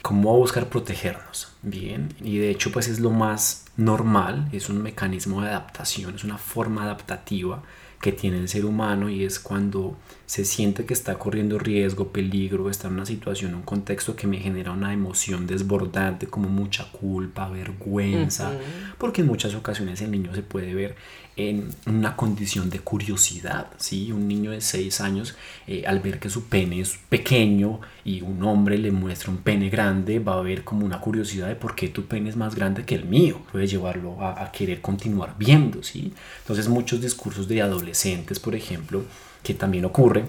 cómo 0.00 0.30
va 0.30 0.36
a 0.36 0.38
buscar 0.38 0.68
protegernos. 0.68 1.48
Bien, 1.62 2.14
y 2.20 2.38
de 2.38 2.50
hecho 2.50 2.72
pues 2.72 2.88
es 2.88 3.00
lo 3.00 3.10
más 3.10 3.66
normal, 3.76 4.48
es 4.52 4.68
un 4.68 4.82
mecanismo 4.82 5.42
de 5.42 5.48
adaptación, 5.48 6.14
es 6.14 6.24
una 6.24 6.38
forma 6.38 6.84
adaptativa 6.84 7.62
que 8.00 8.12
tiene 8.12 8.38
el 8.38 8.48
ser 8.48 8.64
humano 8.64 9.08
y 9.08 9.24
es 9.24 9.38
cuando 9.38 9.96
se 10.32 10.46
siente 10.46 10.86
que 10.86 10.94
está 10.94 11.18
corriendo 11.18 11.58
riesgo, 11.58 12.08
peligro, 12.08 12.70
está 12.70 12.88
en 12.88 12.94
una 12.94 13.04
situación, 13.04 13.54
un 13.54 13.60
contexto 13.60 14.16
que 14.16 14.26
me 14.26 14.38
genera 14.38 14.72
una 14.72 14.94
emoción 14.94 15.46
desbordante 15.46 16.26
como 16.26 16.48
mucha 16.48 16.90
culpa, 16.90 17.50
vergüenza, 17.50 18.50
porque 18.96 19.20
en 19.20 19.26
muchas 19.26 19.54
ocasiones 19.54 20.00
el 20.00 20.10
niño 20.10 20.34
se 20.34 20.40
puede 20.40 20.74
ver 20.74 20.96
en 21.36 21.68
una 21.84 22.16
condición 22.16 22.70
de 22.70 22.78
curiosidad, 22.78 23.66
¿sí? 23.76 24.10
Un 24.10 24.26
niño 24.26 24.52
de 24.52 24.62
6 24.62 25.02
años, 25.02 25.36
eh, 25.66 25.84
al 25.86 26.00
ver 26.00 26.18
que 26.18 26.30
su 26.30 26.44
pene 26.46 26.80
es 26.80 26.98
pequeño 27.10 27.82
y 28.02 28.22
un 28.22 28.42
hombre 28.42 28.78
le 28.78 28.90
muestra 28.90 29.30
un 29.30 29.36
pene 29.36 29.68
grande, 29.68 30.18
va 30.18 30.38
a 30.38 30.40
ver 30.40 30.64
como 30.64 30.86
una 30.86 30.98
curiosidad 30.98 31.48
de 31.48 31.56
por 31.56 31.74
qué 31.74 31.88
tu 31.88 32.06
pene 32.06 32.30
es 32.30 32.36
más 32.36 32.54
grande 32.54 32.86
que 32.86 32.94
el 32.94 33.04
mío. 33.04 33.42
Puede 33.52 33.66
llevarlo 33.66 34.16
a, 34.24 34.50
querer 34.50 34.80
continuar 34.80 35.34
viendo, 35.38 35.82
¿sí? 35.82 36.14
Entonces 36.40 36.68
muchos 36.68 37.02
discursos 37.02 37.48
de 37.48 37.60
adolescentes, 37.60 38.40
por 38.40 38.54
ejemplo, 38.54 39.04
que 39.42 39.54
también 39.54 39.84
ocurren, 39.84 40.26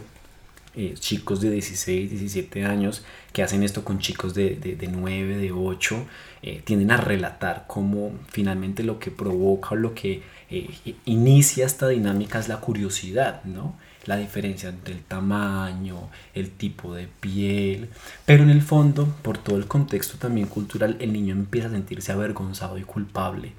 eh, 0.75 0.95
chicos 0.97 1.39
de 1.39 1.51
16, 1.51 2.09
17 2.09 2.65
años 2.65 3.05
que 3.31 3.43
hacen 3.43 3.61
esto 3.61 3.83
con 3.83 3.99
chicos 3.99 4.33
de, 4.33 4.55
de, 4.55 4.87
9, 4.87 5.37
de 5.37 5.51
8, 5.51 6.05
eh, 6.41 6.63
tienden 6.65 6.89
a 6.89 6.97
relatar 6.97 7.65
cómo 7.67 8.13
finalmente 8.29 8.81
lo 8.81 8.97
que 8.97 9.11
provoca 9.11 9.69
o 9.71 9.75
lo 9.75 9.93
que 9.93 10.23
eh, 10.49 10.95
inicia 11.05 11.67
esta 11.67 11.87
dinámica 11.89 12.39
es 12.39 12.47
la 12.47 12.57
curiosidad, 12.57 13.43
¿no? 13.43 13.75
La 14.07 14.17
diferencia 14.17 14.69
entre 14.69 14.95
el 14.95 15.03
tamaño, 15.03 16.09
el 16.33 16.49
tipo 16.49 16.95
de 16.95 17.07
piel, 17.19 17.89
pero 18.25 18.41
en 18.41 18.49
el 18.49 18.63
fondo, 18.63 19.05
por 19.21 19.37
todo 19.37 19.57
el 19.57 19.67
contexto 19.67 20.17
también 20.17 20.47
cultural, 20.47 20.97
el 20.99 21.13
niño 21.13 21.33
empieza 21.35 21.67
a 21.67 21.71
sentirse 21.71 22.11
avergonzado 22.11 22.79
y 22.79 22.83
culpable. 22.83 23.53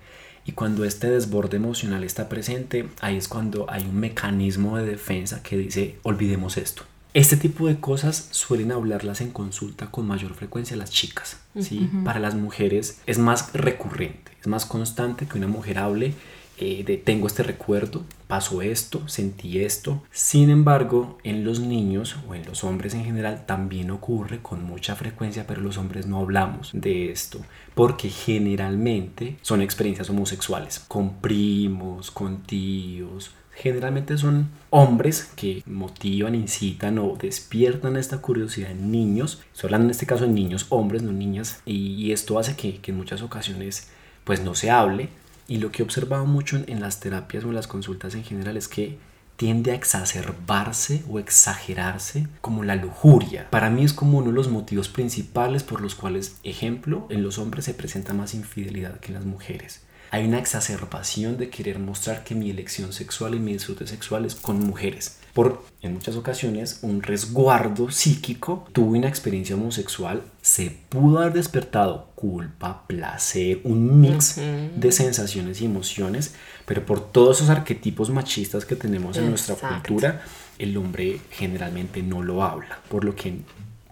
Y 0.47 0.53
cuando 0.53 0.85
este 0.85 1.11
desborde 1.11 1.57
emocional 1.57 2.05
está 2.05 2.29
presente, 2.29 2.89
ahí 3.01 3.17
es 3.17 3.29
cuando 3.29 3.67
hay 3.71 3.85
un 3.85 3.97
mecanismo 3.97 4.77
de 4.77 4.87
defensa 4.87 5.43
que 5.43 5.57
dice, 5.57 5.99
olvidemos 6.03 6.57
esto. 6.57 6.85
Este 7.15 7.37
tipo 7.37 7.69
de 7.69 7.79
cosas 7.79 8.29
suelen 8.33 8.73
hablarlas 8.73 9.21
en 9.21 9.31
consulta 9.31 9.91
con 9.91 10.07
mayor 10.07 10.35
frecuencia 10.35 10.77
las 10.77 10.91
chicas, 10.91 11.39
¿sí? 11.61 11.89
Para 12.05 12.19
las 12.19 12.35
mujeres 12.35 13.01
es 13.07 13.19
más 13.19 13.53
recurrente, 13.53 14.33
es 14.41 14.49
más 14.49 14.67
constante 14.67 15.27
que 15.27 15.39
una 15.39 15.47
mujer 15.47 15.79
hable 15.79 16.15
eh, 16.59 16.85
de 16.85 16.97
tengo 16.97 17.27
este 17.27 17.43
recuerdo, 17.43 18.05
pasó 18.27 18.63
esto, 18.63 19.07
sentí 19.09 19.61
esto. 19.61 20.03
Sin 20.11 20.51
embargo, 20.51 21.19
en 21.25 21.45
los 21.45 21.61
niños 21.61 22.17
o 22.29 22.35
en 22.35 22.45
los 22.47 22.65
hombres 22.65 22.95
en 22.95 23.05
general 23.05 23.45
también 23.47 23.91
ocurre 23.91 24.41
con 24.41 24.65
mucha 24.65 24.97
frecuencia, 24.97 25.47
pero 25.47 25.61
los 25.61 25.79
hombres 25.79 26.07
no 26.07 26.19
hablamos 26.19 26.71
de 26.73 27.11
esto 27.11 27.41
porque 27.75 28.09
generalmente 28.09 29.37
son 29.43 29.61
experiencias 29.61 30.09
homosexuales, 30.09 30.79
con 30.79 31.15
primos, 31.15 32.11
con 32.11 32.43
tíos, 32.43 33.33
generalmente 33.55 34.17
son 34.17 34.49
hombres 34.71 35.31
que 35.37 35.63
motivan, 35.67 36.35
incitan 36.35 36.99
o 36.99 37.17
despiertan 37.17 37.97
esta 37.97 38.19
curiosidad 38.19 38.71
en 38.71 38.91
niños, 38.91 39.43
solo 39.53 39.77
en 39.77 39.91
este 39.91 40.07
caso 40.07 40.25
en 40.25 40.35
niños, 40.35 40.67
hombres, 40.71 41.03
no 41.03 41.13
niñas, 41.13 41.61
y, 41.65 42.13
esto 42.13 42.39
hace 42.39 42.57
que, 42.57 42.79
que, 42.79 42.91
en 42.91 42.97
muchas 42.97 43.23
ocasiones 43.23 43.89
pues 44.25 44.43
no 44.43 44.55
se 44.55 44.71
hable. 44.71 45.09
Y 45.47 45.59
lo 45.59 45.71
que 45.71 45.83
he 45.83 45.85
observado 45.85 46.27
mucho 46.27 46.57
en, 46.67 46.81
las 46.81 47.01
terapias 47.01 47.45
o 47.45 47.49
en 47.49 47.55
las 47.55 47.67
consultas 47.67 48.15
en 48.15 48.25
general 48.25 48.57
es 48.57 48.69
que 48.69 48.99
tiende 49.37 49.73
a 49.73 49.75
exacerbarse 49.75 51.03
o 51.09 51.19
exagerarse 51.19 52.29
como 52.41 52.63
la 52.63 52.77
lujuria. 52.77 53.51
Para 53.51 53.69
mí 53.69 53.85
es 53.85 53.93
como 53.93 54.19
uno 54.19 54.29
de 54.29 54.35
los 54.35 54.49
motivos 54.49 54.89
principales 54.89 55.63
por 55.63 55.81
los 55.81 55.95
cuales, 55.95 56.37
ejemplo, 56.45 57.07
en 57.11 57.23
los 57.23 57.39
hombres 57.39 57.65
se 57.65 57.75
presenta 57.75 58.15
más 58.15 58.35
infidelidad 58.35 59.01
que 59.01 59.09
en 59.09 59.15
las 59.15 59.25
mujeres 59.25 59.81
hay 60.15 60.27
una 60.27 60.39
exacerbación 60.39 61.39
de 61.39 61.51
querer 61.51 61.81
mostrar 61.81 62.23
que 62.23 62.37
mi 62.37 62.49
elección 62.49 62.93
sexual 62.93 63.35
y 63.35 63.41
mi 63.41 63.55
disfrute 63.55 63.85
sexual 63.89 64.25
es 64.25 64.37
con 64.37 64.61
mujeres. 64.61 65.19
Por, 65.35 65.65
en 65.83 65.95
muchas 65.95 66.15
ocasiones, 66.15 66.79
un 66.83 67.03
resguardo 67.03 67.91
psíquico, 67.91 68.67
tuve 68.73 68.99
una 68.99 69.09
experiencia 69.09 69.57
homosexual, 69.57 70.23
se 70.41 70.71
pudo 70.89 71.19
haber 71.19 71.33
despertado 71.33 72.07
culpa, 72.15 72.87
placer, 72.87 73.61
un 73.65 74.01
mix 74.01 74.37
de 74.37 74.93
sensaciones 74.93 75.61
y 75.61 75.65
emociones, 75.65 76.35
pero 76.67 76.87
por 76.87 77.01
todos 77.01 77.39
esos 77.39 77.51
arquetipos 77.51 78.11
machistas 78.11 78.65
que 78.65 78.77
tenemos 78.77 79.17
en 79.17 79.29
nuestra 79.29 79.57
cultura, 79.57 80.23
el 80.59 80.77
hombre 80.77 81.21
generalmente 81.31 82.01
no 82.03 82.23
lo 82.23 82.45
habla, 82.45 82.79
por 82.89 83.05
lo 83.05 83.17
que 83.17 83.41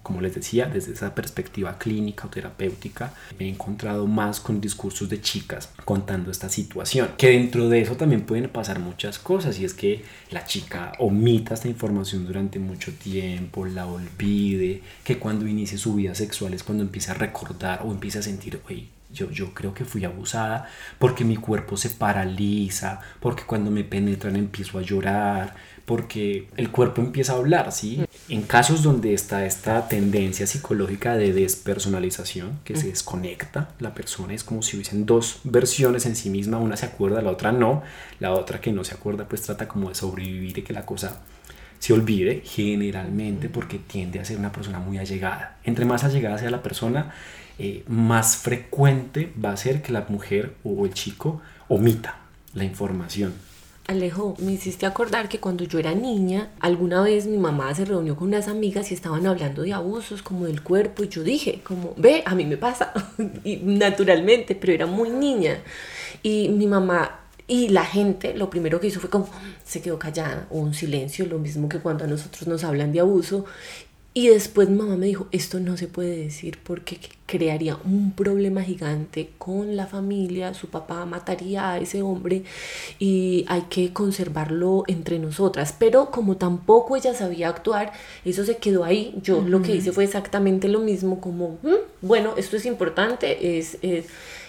como 0.02 0.20
les 0.20 0.34
decía, 0.34 0.66
desde 0.66 0.92
esa 0.92 1.14
perspectiva 1.14 1.78
clínica 1.78 2.26
o 2.26 2.30
terapéutica, 2.30 3.14
me 3.38 3.46
he 3.46 3.48
encontrado 3.48 4.06
más 4.06 4.40
con 4.40 4.60
discursos 4.60 5.08
de 5.08 5.20
chicas 5.20 5.70
contando 5.84 6.30
esta 6.30 6.48
situación. 6.48 7.10
Que 7.16 7.30
dentro 7.30 7.68
de 7.68 7.80
eso 7.80 7.96
también 7.96 8.22
pueden 8.22 8.48
pasar 8.48 8.78
muchas 8.78 9.18
cosas 9.18 9.58
y 9.58 9.64
es 9.64 9.74
que 9.74 10.04
la 10.30 10.44
chica 10.44 10.92
omita 10.98 11.54
esta 11.54 11.68
información 11.68 12.26
durante 12.26 12.58
mucho 12.58 12.92
tiempo, 12.92 13.64
la 13.64 13.86
olvide, 13.86 14.82
que 15.04 15.18
cuando 15.18 15.46
inicie 15.46 15.78
su 15.78 15.94
vida 15.94 16.14
sexual 16.14 16.54
es 16.54 16.62
cuando 16.62 16.82
empieza 16.82 17.12
a 17.12 17.16
recordar 17.16 17.82
o 17.84 17.92
empieza 17.92 18.18
a 18.18 18.22
sentir, 18.22 18.60
oye, 18.68 18.88
yo, 19.12 19.30
yo, 19.30 19.52
creo 19.52 19.74
que 19.74 19.84
fui 19.84 20.04
abusada 20.04 20.68
porque 20.98 21.24
mi 21.24 21.36
cuerpo 21.36 21.76
se 21.76 21.90
paraliza, 21.90 23.00
porque 23.20 23.44
cuando 23.44 23.70
me 23.70 23.84
penetran 23.84 24.36
empiezo 24.36 24.78
a 24.78 24.82
llorar, 24.82 25.54
porque 25.84 26.48
el 26.56 26.70
cuerpo 26.70 27.02
empieza 27.02 27.32
a 27.32 27.36
hablar, 27.36 27.72
¿sí? 27.72 28.04
En 28.28 28.42
casos 28.42 28.82
donde 28.82 29.14
está 29.14 29.44
esta 29.44 29.88
tendencia 29.88 30.46
psicológica 30.46 31.16
de 31.16 31.32
despersonalización, 31.32 32.60
que 32.64 32.76
se 32.76 32.88
desconecta 32.88 33.70
la 33.80 33.94
persona, 33.94 34.34
es 34.34 34.44
como 34.44 34.62
si 34.62 34.76
hubiesen 34.76 35.06
dos 35.06 35.40
versiones 35.44 36.06
en 36.06 36.16
sí 36.16 36.30
misma, 36.30 36.58
una 36.58 36.76
se 36.76 36.86
acuerda, 36.86 37.20
la 37.22 37.30
otra 37.30 37.52
no, 37.52 37.82
la 38.20 38.32
otra 38.32 38.60
que 38.60 38.72
no 38.72 38.84
se 38.84 38.94
acuerda 38.94 39.26
pues 39.28 39.42
trata 39.42 39.66
como 39.68 39.88
de 39.88 39.94
sobrevivir 39.94 40.58
y 40.58 40.62
que 40.62 40.72
la 40.72 40.86
cosa 40.86 41.22
se 41.78 41.92
olvide, 41.92 42.42
generalmente 42.44 43.48
porque 43.48 43.78
tiende 43.78 44.20
a 44.20 44.24
ser 44.24 44.38
una 44.38 44.52
persona 44.52 44.78
muy 44.78 44.98
allegada. 44.98 45.58
Entre 45.64 45.84
más 45.84 46.04
allegada 46.04 46.38
sea 46.38 46.50
la 46.50 46.62
persona, 46.62 47.12
eh, 47.58 47.82
más 47.88 48.36
frecuente 48.36 49.32
va 49.42 49.52
a 49.52 49.56
ser 49.56 49.82
que 49.82 49.92
la 49.92 50.06
mujer 50.08 50.54
o 50.62 50.86
el 50.86 50.94
chico 50.94 51.42
omita 51.68 52.18
la 52.54 52.64
información 52.64 53.34
Alejo, 53.88 54.36
me 54.38 54.52
hiciste 54.52 54.86
acordar 54.86 55.28
que 55.28 55.40
cuando 55.40 55.64
yo 55.64 55.78
era 55.80 55.92
niña, 55.92 56.50
alguna 56.60 57.02
vez 57.02 57.26
mi 57.26 57.36
mamá 57.36 57.74
se 57.74 57.84
reunió 57.84 58.14
con 58.14 58.28
unas 58.28 58.46
amigas 58.46 58.90
y 58.90 58.94
estaban 58.94 59.26
hablando 59.26 59.62
de 59.62 59.72
abusos 59.72 60.22
como 60.22 60.46
del 60.46 60.62
cuerpo 60.62 61.02
y 61.02 61.08
yo 61.08 61.24
dije, 61.24 61.60
como, 61.64 61.92
ve, 61.96 62.22
a 62.24 62.34
mí 62.36 62.44
me 62.44 62.56
pasa, 62.56 62.92
y 63.44 63.56
naturalmente, 63.56 64.54
pero 64.54 64.72
era 64.72 64.86
muy 64.86 65.10
niña. 65.10 65.58
Y 66.22 66.48
mi 66.50 66.68
mamá 66.68 67.22
y 67.48 67.68
la 67.68 67.84
gente 67.84 68.34
lo 68.34 68.48
primero 68.48 68.80
que 68.80 68.86
hizo 68.86 69.00
fue 69.00 69.10
como 69.10 69.28
se 69.64 69.82
quedó 69.82 69.98
callada, 69.98 70.46
o 70.50 70.58
un 70.58 70.74
silencio, 70.74 71.26
lo 71.26 71.38
mismo 71.38 71.68
que 71.68 71.80
cuando 71.80 72.04
a 72.04 72.06
nosotros 72.06 72.46
nos 72.46 72.62
hablan 72.64 72.92
de 72.92 73.00
abuso. 73.00 73.46
Y 74.14 74.28
después 74.28 74.68
mamá 74.68 74.96
me 74.96 75.06
dijo, 75.06 75.26
esto 75.32 75.58
no 75.58 75.78
se 75.78 75.88
puede 75.88 76.16
decir 76.16 76.58
porque 76.62 76.98
crearía 77.24 77.78
un 77.82 78.12
problema 78.12 78.62
gigante 78.62 79.30
con 79.38 79.74
la 79.74 79.86
familia, 79.86 80.52
su 80.52 80.68
papá 80.68 81.06
mataría 81.06 81.70
a 81.70 81.78
ese 81.78 82.02
hombre 82.02 82.42
y 82.98 83.46
hay 83.48 83.62
que 83.70 83.94
conservarlo 83.94 84.84
entre 84.86 85.18
nosotras. 85.18 85.74
Pero 85.78 86.10
como 86.10 86.36
tampoco 86.36 86.94
ella 86.94 87.14
sabía 87.14 87.48
actuar, 87.48 87.94
eso 88.26 88.44
se 88.44 88.58
quedó 88.58 88.84
ahí. 88.84 89.14
Yo 89.22 89.40
lo 89.40 89.62
que 89.62 89.76
hice 89.76 89.92
fue 89.92 90.04
exactamente 90.04 90.68
lo 90.68 90.80
mismo, 90.80 91.18
como, 91.18 91.58
mm, 91.62 92.02
bueno, 92.02 92.34
esto 92.36 92.58
es 92.58 92.66
importante, 92.66 93.58
es, 93.58 93.78
es, 93.80 94.06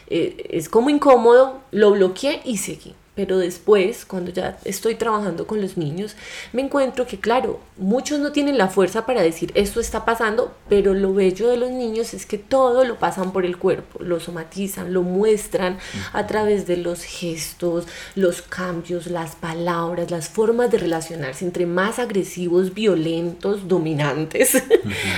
eh, 0.08 0.46
es 0.50 0.68
como 0.68 0.90
incómodo, 0.90 1.62
lo 1.72 1.92
bloqueé 1.92 2.42
y 2.44 2.58
seguí. 2.58 2.96
Pero 3.16 3.38
después, 3.38 4.06
cuando 4.06 4.32
ya 4.32 4.58
estoy 4.66 4.96
trabajando 4.96 5.46
con 5.46 5.62
los 5.62 5.78
niños, 5.78 6.16
me 6.52 6.64
encuentro 6.64 7.06
que, 7.06 7.20
claro, 7.20 7.60
muchos 7.78 8.20
no 8.20 8.32
tienen 8.32 8.58
la 8.58 8.70
fuerza 8.70 9.06
para 9.06 9.22
decir 9.22 9.52
esto 9.54 9.80
está 9.80 10.04
pasando, 10.04 10.56
pero 10.68 10.96
lo 10.96 11.14
bello 11.14 11.48
de 11.48 11.58
los 11.58 11.70
niños 11.70 12.16
es 12.16 12.26
que 12.26 12.40
todo 12.40 12.86
lo 12.86 12.98
pasan 12.98 13.32
por 13.32 13.46
el 13.46 13.58
cuerpo, 13.58 14.04
lo 14.04 14.20
somatizan, 14.20 14.94
lo 14.94 15.04
muestran 15.04 15.78
a 16.12 16.26
través 16.26 16.66
de 16.66 16.78
los 16.78 17.04
gestos, 17.04 17.86
los 18.16 18.42
cambios, 18.42 19.06
las 19.06 19.36
palabras, 19.36 20.10
las 20.10 20.28
formas 20.28 20.72
de 20.72 20.80
relacionarse. 20.80 21.46
Entre 21.46 21.68
más 21.68 22.00
agresivos, 22.00 22.74
violentos, 22.74 23.68
dominantes, 23.68 24.64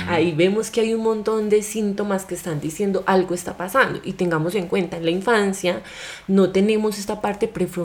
ahí 0.09 0.33
vemos 0.33 0.69
que 0.69 0.81
hay 0.81 0.93
un 0.93 1.03
montón 1.03 1.47
de 1.49 1.61
síntomas 1.61 2.25
que 2.25 2.35
están 2.35 2.59
diciendo 2.59 3.03
algo 3.05 3.33
está 3.33 3.55
pasando. 3.55 4.01
Y 4.03 4.13
tengamos 4.13 4.53
en 4.55 4.67
cuenta, 4.67 4.97
en 4.97 5.05
la 5.05 5.11
infancia 5.11 5.81
no 6.27 6.49
tenemos 6.49 6.99
esta 6.99 7.21
parte 7.21 7.47
prefrontal 7.47 7.84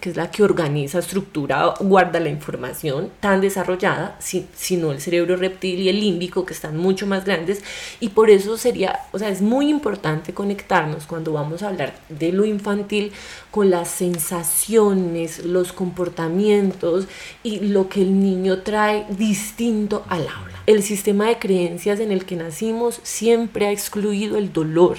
que 0.00 0.10
es 0.10 0.16
la 0.16 0.30
que 0.30 0.42
organiza, 0.42 0.98
estructura, 0.98 1.74
guarda 1.80 2.20
la 2.20 2.28
información, 2.28 3.10
tan 3.20 3.40
desarrollada, 3.40 4.18
sino 4.20 4.92
el 4.92 5.00
cerebro 5.00 5.36
reptil 5.36 5.80
y 5.80 5.88
el 5.88 6.00
límbico, 6.00 6.44
que 6.44 6.54
están 6.54 6.76
mucho 6.76 7.06
más 7.06 7.24
grandes. 7.24 7.62
Y 8.00 8.10
por 8.10 8.30
eso 8.30 8.56
sería, 8.56 9.00
o 9.12 9.18
sea, 9.18 9.28
es 9.28 9.42
muy 9.42 9.68
importante 9.68 10.34
conectarnos 10.34 11.06
cuando 11.06 11.32
vamos 11.32 11.62
a 11.62 11.68
hablar 11.68 11.94
de 12.08 12.32
lo 12.32 12.44
infantil 12.44 13.12
con 13.50 13.70
las 13.70 13.88
sensaciones, 13.88 15.44
los 15.44 15.72
comportamientos 15.72 17.06
y 17.42 17.60
lo 17.60 17.88
que 17.88 18.02
el 18.02 18.20
niño 18.20 18.58
trae 18.62 19.06
distinto 19.10 20.04
al 20.08 20.28
aula. 20.28 20.62
El 20.66 20.82
sistema 20.82 21.26
de 21.26 21.38
creencias 21.38 21.98
en 22.00 22.12
el 22.12 22.24
que 22.24 22.36
nacimos 22.36 23.00
siempre 23.02 23.66
ha 23.66 23.72
excluido 23.72 24.36
el 24.36 24.52
dolor. 24.52 24.98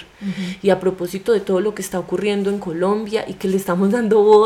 Y 0.62 0.70
a 0.70 0.79
propósito 0.79 1.31
de 1.31 1.39
todo 1.39 1.62
lo 1.62 1.74
que 1.74 1.81
está 1.81 1.98
ocurriendo 1.98 2.51
en 2.51 2.60
Colombia 2.60 3.25
y 3.27 3.34
que 3.34 3.48
le 3.48 3.58
estamos 3.58 3.91
dando 3.91 4.22
voz, 4.22 4.40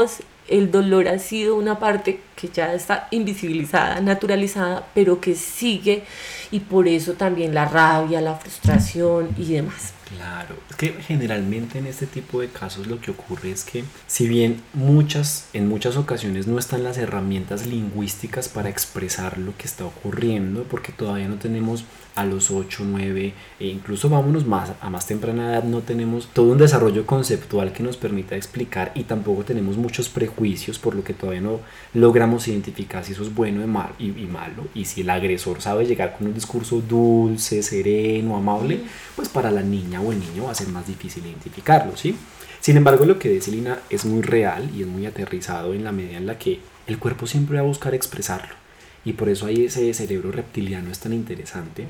el 0.47 0.71
dolor 0.71 1.07
ha 1.07 1.19
sido 1.19 1.55
una 1.55 1.79
parte 1.79 2.19
que 2.35 2.49
ya 2.49 2.73
está 2.73 3.07
invisibilizada, 3.11 3.99
naturalizada, 4.01 4.87
pero 4.93 5.19
que 5.19 5.35
sigue 5.35 6.03
y 6.51 6.59
por 6.59 6.87
eso 6.87 7.13
también 7.13 7.53
la 7.53 7.65
rabia, 7.65 8.21
la 8.21 8.35
frustración 8.35 9.29
y 9.37 9.53
demás. 9.53 9.93
Claro, 10.15 10.55
que 10.77 10.93
generalmente 10.93 11.79
en 11.79 11.87
este 11.87 12.05
tipo 12.05 12.41
de 12.41 12.49
casos 12.49 12.87
lo 12.87 12.99
que 12.99 13.11
ocurre 13.11 13.51
es 13.51 13.63
que 13.63 13.83
si 14.07 14.27
bien 14.27 14.61
muchas, 14.73 15.47
en 15.53 15.67
muchas 15.67 15.97
ocasiones 15.97 16.47
no 16.47 16.59
están 16.59 16.83
las 16.83 16.97
herramientas 16.97 17.65
lingüísticas 17.65 18.49
para 18.49 18.69
expresar 18.69 19.37
lo 19.37 19.55
que 19.57 19.65
está 19.65 19.85
ocurriendo, 19.85 20.63
porque 20.63 20.91
todavía 20.91 21.27
no 21.27 21.35
tenemos 21.35 21.85
a 22.15 22.25
los 22.25 22.49
8, 22.49 22.83
9 22.85 23.33
e 23.59 23.67
incluso 23.67 24.09
vámonos 24.09 24.45
más 24.45 24.71
a 24.79 24.89
más 24.89 25.05
temprana 25.05 25.51
edad 25.51 25.63
no 25.63 25.81
tenemos 25.81 26.27
todo 26.27 26.53
un 26.53 26.57
desarrollo 26.57 27.05
conceptual 27.05 27.73
que 27.73 27.83
nos 27.83 27.97
permita 27.97 28.35
explicar 28.35 28.91
y 28.95 29.03
tampoco 29.03 29.43
tenemos 29.43 29.75
muchos 29.77 30.07
prejuicios 30.09 30.79
por 30.79 30.95
lo 30.95 31.03
que 31.03 31.13
todavía 31.13 31.41
no 31.41 31.59
logramos 31.93 32.47
identificar 32.47 33.03
si 33.03 33.11
eso 33.11 33.23
es 33.23 33.33
bueno 33.33 33.61
y, 33.99 34.05
y, 34.05 34.27
malo. 34.27 34.67
Y 34.73 34.85
si 34.85 35.01
el 35.01 35.09
agresor 35.09 35.61
sabe 35.61 35.85
llegar 35.85 36.17
con 36.17 36.27
un 36.27 36.33
discurso 36.33 36.81
dulce, 36.81 37.61
sereno, 37.61 38.37
amable, 38.37 38.79
pues 39.15 39.29
para 39.29 39.51
la 39.51 39.61
niña 39.61 40.01
o 40.01 40.11
el 40.11 40.19
niño 40.19 40.45
va 40.45 40.51
a 40.51 40.55
ser 40.55 40.64
más 40.67 40.87
difícil 40.87 41.25
identificarlo, 41.25 41.95
¿sí? 41.97 42.15
Sin 42.59 42.77
embargo, 42.77 43.05
lo 43.05 43.19
que 43.19 43.29
dice 43.29 43.51
Lina 43.51 43.79
es 43.89 44.05
muy 44.05 44.21
real 44.21 44.69
y 44.75 44.81
es 44.81 44.87
muy 44.87 45.05
aterrizado 45.05 45.73
en 45.73 45.83
la 45.83 45.91
medida 45.91 46.17
en 46.17 46.25
la 46.25 46.39
que 46.39 46.59
el 46.87 46.97
cuerpo 46.99 47.27
siempre 47.27 47.57
va 47.57 47.61
a 47.63 47.67
buscar 47.67 47.93
expresarlo 47.93 48.65
y 49.05 49.13
por 49.13 49.29
eso 49.29 49.45
ahí 49.45 49.65
ese 49.65 49.93
cerebro 49.93 50.31
reptiliano 50.31 50.91
es 50.91 50.99
tan 50.99 51.13
interesante, 51.13 51.85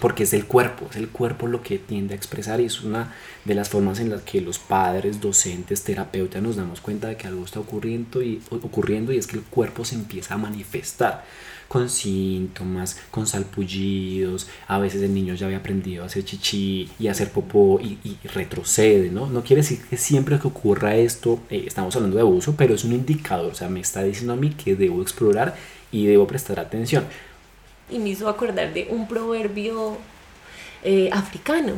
porque 0.00 0.24
es 0.24 0.32
el 0.32 0.46
cuerpo, 0.46 0.88
es 0.90 0.96
el 0.96 1.08
cuerpo 1.08 1.46
lo 1.46 1.62
que 1.62 1.78
tiende 1.78 2.12
a 2.12 2.16
expresar 2.16 2.60
y 2.60 2.64
es 2.64 2.82
una 2.82 3.14
de 3.44 3.54
las 3.54 3.68
formas 3.68 4.00
en 4.00 4.10
las 4.10 4.22
que 4.22 4.40
los 4.40 4.58
padres, 4.58 5.20
docentes, 5.20 5.84
terapeutas 5.84 6.42
nos 6.42 6.56
damos 6.56 6.80
cuenta 6.80 7.06
de 7.06 7.16
que 7.16 7.28
algo 7.28 7.44
está 7.44 7.60
ocurriendo 7.60 8.20
y, 8.20 8.42
ocurriendo 8.50 9.12
y 9.12 9.18
es 9.18 9.28
que 9.28 9.36
el 9.36 9.44
cuerpo 9.44 9.84
se 9.84 9.94
empieza 9.94 10.34
a 10.34 10.38
manifestar. 10.38 11.24
Con 11.70 11.88
síntomas, 11.88 13.00
con 13.12 13.28
salpullidos, 13.28 14.48
a 14.66 14.80
veces 14.80 15.02
el 15.02 15.14
niño 15.14 15.34
ya 15.34 15.46
había 15.46 15.58
aprendido 15.58 16.02
a 16.02 16.06
hacer 16.06 16.24
chichi 16.24 16.90
y 16.98 17.06
hacer 17.06 17.30
popó 17.30 17.78
y, 17.80 18.18
retrocede, 18.34 19.08
¿no? 19.08 19.28
No 19.28 19.44
quiere 19.44 19.62
decir 19.62 19.80
que 19.88 19.96
siempre 19.96 20.40
que 20.40 20.48
ocurra 20.48 20.96
esto, 20.96 21.38
eh, 21.48 21.62
estamos 21.68 21.94
hablando 21.94 22.16
de 22.16 22.22
abuso, 22.22 22.56
pero 22.58 22.74
es 22.74 22.82
un 22.82 22.90
indicador, 22.90 23.52
o 23.52 23.54
sea, 23.54 23.68
me 23.68 23.78
está 23.78 24.02
diciendo 24.02 24.32
a 24.32 24.36
mí 24.36 24.50
que 24.50 24.74
debo 24.74 25.00
explorar 25.00 25.54
y 25.92 26.06
debo 26.06 26.26
prestar 26.26 26.58
atención. 26.58 27.04
Y 27.88 28.00
me 28.00 28.08
hizo 28.08 28.28
acordar 28.28 28.74
de 28.74 28.88
un 28.90 29.06
proverbio 29.06 29.96
eh, 30.82 31.08
africano. 31.12 31.74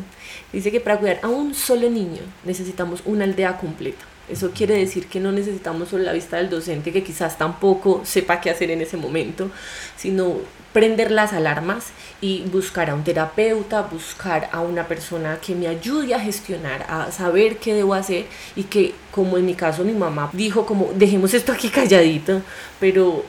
Dice 0.54 0.72
que 0.72 0.80
para 0.80 0.98
cuidar 0.98 1.20
a 1.22 1.28
un 1.28 1.54
solo 1.54 1.90
niño 1.90 2.22
necesitamos 2.46 3.02
una 3.04 3.24
aldea 3.24 3.58
completa. 3.58 4.06
Eso 4.28 4.50
quiere 4.52 4.74
decir 4.76 5.06
que 5.06 5.20
no 5.20 5.32
necesitamos 5.32 5.88
solo 5.88 6.04
la 6.04 6.12
vista 6.12 6.36
del 6.36 6.48
docente, 6.48 6.92
que 6.92 7.02
quizás 7.02 7.38
tampoco 7.38 8.02
sepa 8.04 8.40
qué 8.40 8.50
hacer 8.50 8.70
en 8.70 8.80
ese 8.80 8.96
momento, 8.96 9.50
sino 9.96 10.36
prender 10.72 11.10
las 11.10 11.32
alarmas 11.32 11.86
y 12.20 12.42
buscar 12.52 12.88
a 12.88 12.94
un 12.94 13.04
terapeuta, 13.04 13.82
buscar 13.82 14.48
a 14.52 14.60
una 14.60 14.88
persona 14.88 15.38
que 15.44 15.54
me 15.54 15.68
ayude 15.68 16.14
a 16.14 16.20
gestionar, 16.20 16.86
a 16.88 17.12
saber 17.12 17.58
qué 17.58 17.74
debo 17.74 17.94
hacer 17.94 18.26
y 18.56 18.64
que, 18.64 18.94
como 19.10 19.36
en 19.36 19.44
mi 19.44 19.54
caso 19.54 19.84
mi 19.84 19.92
mamá 19.92 20.30
dijo, 20.32 20.64
como 20.64 20.90
dejemos 20.94 21.34
esto 21.34 21.52
aquí 21.52 21.68
calladito, 21.68 22.42
pero 22.80 23.24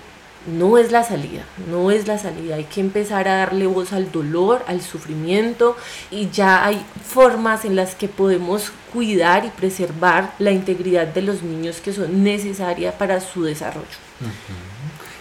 no 0.48 0.78
es 0.78 0.92
la 0.92 1.04
salida, 1.04 1.44
no 1.70 1.92
es 1.92 2.08
la 2.08 2.18
salida. 2.18 2.56
Hay 2.56 2.66
que 2.66 2.82
empezar 2.82 3.28
a 3.28 3.38
darle 3.38 3.68
voz 3.68 3.94
al 3.94 4.12
dolor, 4.12 4.64
al 4.68 4.82
sufrimiento 4.82 5.76
y 6.12 6.30
ya 6.30 6.66
hay 6.66 6.86
formas 7.06 7.66
en 7.66 7.76
las 7.76 7.96
que 7.96 8.08
podemos 8.08 8.72
cuidar 8.92 9.46
y 9.46 9.50
preservar 9.50 10.34
la 10.40 10.52
integridad 10.52 11.08
de 11.08 11.22
los 11.22 11.44
niños 11.44 11.82
que 11.82 11.94
son 11.94 12.24
necesarias 12.24 12.94
para 12.96 13.20
su 13.20 13.44
desarrollo. 13.44 13.88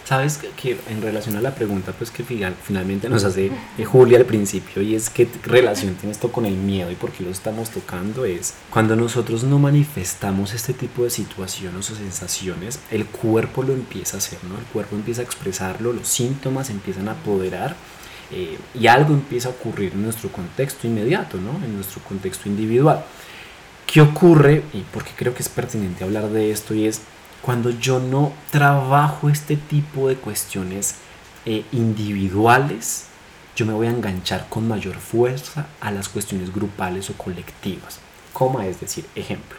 Sabes 0.05 0.41
que, 0.57 0.77
en 0.89 1.01
relación 1.01 1.37
a 1.37 1.41
la 1.41 1.55
pregunta 1.55 1.93
pues 1.93 2.11
que 2.11 2.23
finalmente 2.25 3.07
nos 3.07 3.23
hace 3.23 3.51
eh, 3.77 3.85
Julia 3.85 4.17
al 4.17 4.25
principio 4.25 4.81
y 4.81 4.95
es 4.95 5.09
qué 5.09 5.29
relación 5.43 5.95
tiene 5.95 6.11
esto 6.11 6.29
con 6.29 6.45
el 6.45 6.55
miedo 6.55 6.91
y 6.91 6.95
por 6.95 7.11
qué 7.11 7.23
lo 7.23 7.29
estamos 7.29 7.69
tocando 7.69 8.25
es 8.25 8.53
cuando 8.69 8.97
nosotros 8.97 9.45
no 9.45 9.59
manifestamos 9.59 10.53
este 10.53 10.73
tipo 10.73 11.05
de 11.05 11.09
situaciones 11.09 11.89
o 11.89 11.95
sensaciones 11.95 12.79
el 12.91 13.05
cuerpo 13.05 13.63
lo 13.63 13.71
empieza 13.71 14.17
a 14.17 14.19
hacer, 14.19 14.39
¿no? 14.43 14.57
El 14.57 14.65
cuerpo 14.65 14.97
empieza 14.97 15.21
a 15.21 15.23
expresarlo, 15.23 15.93
los 15.93 16.09
síntomas 16.09 16.69
empiezan 16.69 17.07
a 17.07 17.11
apoderar 17.11 17.77
eh, 18.31 18.57
y 18.77 18.87
algo 18.87 19.13
empieza 19.13 19.47
a 19.47 19.51
ocurrir 19.51 19.93
en 19.93 20.03
nuestro 20.03 20.29
contexto 20.29 20.85
inmediato, 20.85 21.37
¿no? 21.37 21.63
En 21.63 21.75
nuestro 21.75 22.01
contexto 22.01 22.49
individual. 22.49 23.05
¿Qué 23.85 24.01
ocurre? 24.01 24.63
Y 24.73 24.81
porque 24.91 25.11
creo 25.15 25.33
que 25.33 25.43
es 25.43 25.49
pertinente 25.49 26.03
hablar 26.03 26.29
de 26.29 26.51
esto 26.51 26.73
y 26.73 26.87
es 26.87 27.01
cuando 27.43 27.71
yo 27.71 27.99
no 27.99 28.31
trabajo 28.51 29.29
este 29.29 29.57
tipo 29.57 30.07
de 30.07 30.15
cuestiones 30.15 30.95
eh, 31.45 31.65
individuales, 31.73 33.07
yo 33.53 33.65
me 33.65 33.73
voy 33.73 33.87
a 33.87 33.91
enganchar 33.91 34.47
con 34.47 34.65
mayor 34.65 34.95
fuerza 34.95 35.67
a 35.81 35.91
las 35.91 36.07
cuestiones 36.07 36.53
grupales 36.53 37.09
o 37.09 37.13
colectivas. 37.15 37.99
¿Cómo 38.31 38.61
es 38.61 38.79
decir, 38.79 39.05
ejemplo, 39.13 39.57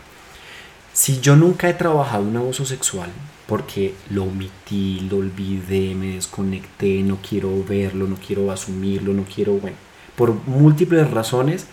si 0.94 1.20
yo 1.20 1.36
nunca 1.36 1.68
he 1.68 1.74
trabajado 1.74 2.24
un 2.24 2.38
abuso 2.38 2.64
sexual 2.64 3.10
porque 3.46 3.94
lo 4.08 4.24
omití, 4.24 5.00
lo 5.10 5.18
olvidé, 5.18 5.94
me 5.94 6.14
desconecté, 6.14 7.02
no 7.02 7.18
quiero 7.18 7.50
verlo, 7.64 8.06
no 8.06 8.16
quiero 8.16 8.50
asumirlo, 8.50 9.12
no 9.12 9.24
quiero, 9.24 9.52
bueno, 9.58 9.76
por 10.16 10.32
múltiples 10.46 11.10
razones, 11.10 11.66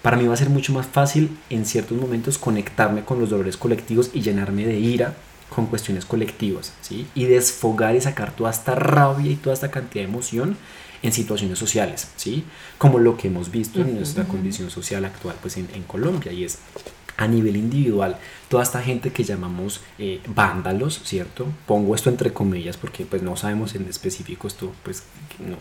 para 0.00 0.16
mí 0.16 0.26
va 0.26 0.32
a 0.32 0.38
ser 0.38 0.48
mucho 0.48 0.72
más 0.72 0.86
fácil 0.86 1.36
en 1.50 1.66
ciertos 1.66 1.98
momentos 1.98 2.38
conectarme 2.38 3.04
con 3.04 3.20
los 3.20 3.28
dolores 3.28 3.58
colectivos 3.58 4.10
y 4.14 4.22
llenarme 4.22 4.64
de 4.64 4.78
ira 4.78 5.14
con 5.54 5.66
cuestiones 5.66 6.04
colectivas, 6.04 6.72
¿sí? 6.80 7.06
Y 7.14 7.24
desfogar 7.24 7.94
y 7.94 8.00
sacar 8.00 8.34
toda 8.34 8.50
esta 8.50 8.74
rabia 8.74 9.30
y 9.30 9.36
toda 9.36 9.54
esta 9.54 9.70
cantidad 9.70 10.04
de 10.04 10.10
emoción 10.10 10.56
en 11.02 11.12
situaciones 11.12 11.58
sociales, 11.58 12.08
¿sí? 12.16 12.44
Como 12.78 12.98
lo 12.98 13.16
que 13.16 13.28
hemos 13.28 13.50
visto 13.50 13.80
en 13.80 13.96
nuestra 13.96 14.24
condición 14.24 14.70
social 14.70 15.04
actual, 15.04 15.36
pues 15.40 15.56
en, 15.56 15.68
en 15.74 15.82
Colombia, 15.82 16.32
y 16.32 16.44
es 16.44 16.58
a 17.16 17.26
nivel 17.26 17.56
individual, 17.56 18.16
toda 18.48 18.62
esta 18.62 18.82
gente 18.82 19.10
que 19.10 19.24
llamamos 19.24 19.80
eh, 19.98 20.20
vándalos, 20.26 21.00
¿cierto? 21.04 21.46
Pongo 21.66 21.94
esto 21.94 22.10
entre 22.10 22.32
comillas 22.32 22.76
porque 22.76 23.04
pues 23.04 23.22
no 23.22 23.36
sabemos 23.36 23.74
en 23.74 23.88
específico 23.88 24.48
esto, 24.48 24.72
pues 24.82 25.04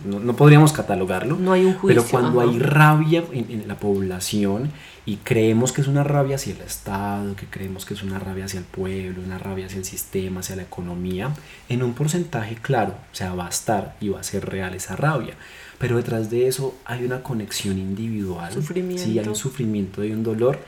no, 0.05 0.19
no, 0.19 0.36
podríamos 0.36 0.74
catalogarlo. 0.74 1.36
No 1.38 1.53
hay 1.53 1.65
un 1.65 1.74
juicio. 1.75 2.01
Pero 2.01 2.12
cuando 2.12 2.41
hay 2.41 2.60
rabia 2.60 3.24
en, 3.31 3.50
en, 3.51 3.67
la 3.67 3.75
población 3.75 4.72
y 5.05 5.17
creemos 5.17 5.74
que 5.74 5.81
es 5.81 5.88
una 5.88 6.03
rabia 6.03 6.36
hacia 6.36 6.53
el 6.53 6.62
Estado, 6.62 7.36
que 7.36 7.45
creemos 7.45 7.86
que 7.86 7.93
es 7.93 8.04
una 8.04 8.19
rabia 8.19 8.45
hacia 8.45 8.60
el 8.60 8.65
pueblo, 8.65 9.21
una 9.23 9.38
rabia 9.38 9.67
hacia 9.67 9.80
el 9.80 9.86
sistema, 9.86 10.41
hacia 10.41 10.56
la 10.56 10.63
economía, 10.63 11.34
en 11.69 11.84
un 11.84 11.93
porcentaje 11.93 12.56
claro, 12.56 12.95
o 13.12 13.15
sea, 13.15 13.34
va 13.34 13.47
a 13.47 13.49
estar 13.49 13.95
y 14.01 14.10
va 14.10 14.19
a 14.19 14.23
ser 14.23 14.47
real 14.49 14.73
esa 14.75 14.95
rabia. 14.95 15.36
Pero 15.80 15.97
detrás 15.97 16.30
de 16.30 16.47
eso 16.47 16.75
hay 16.86 17.04
una 17.04 17.23
conexión 17.23 17.77
individual. 17.77 18.54
Sufrimiento. 18.54 19.04
Sí, 19.04 19.19
hay 19.19 19.27
un 19.27 19.36
sufrimiento, 19.36 20.01
hay 20.01 20.12
un 20.12 20.23
dolor 20.23 20.60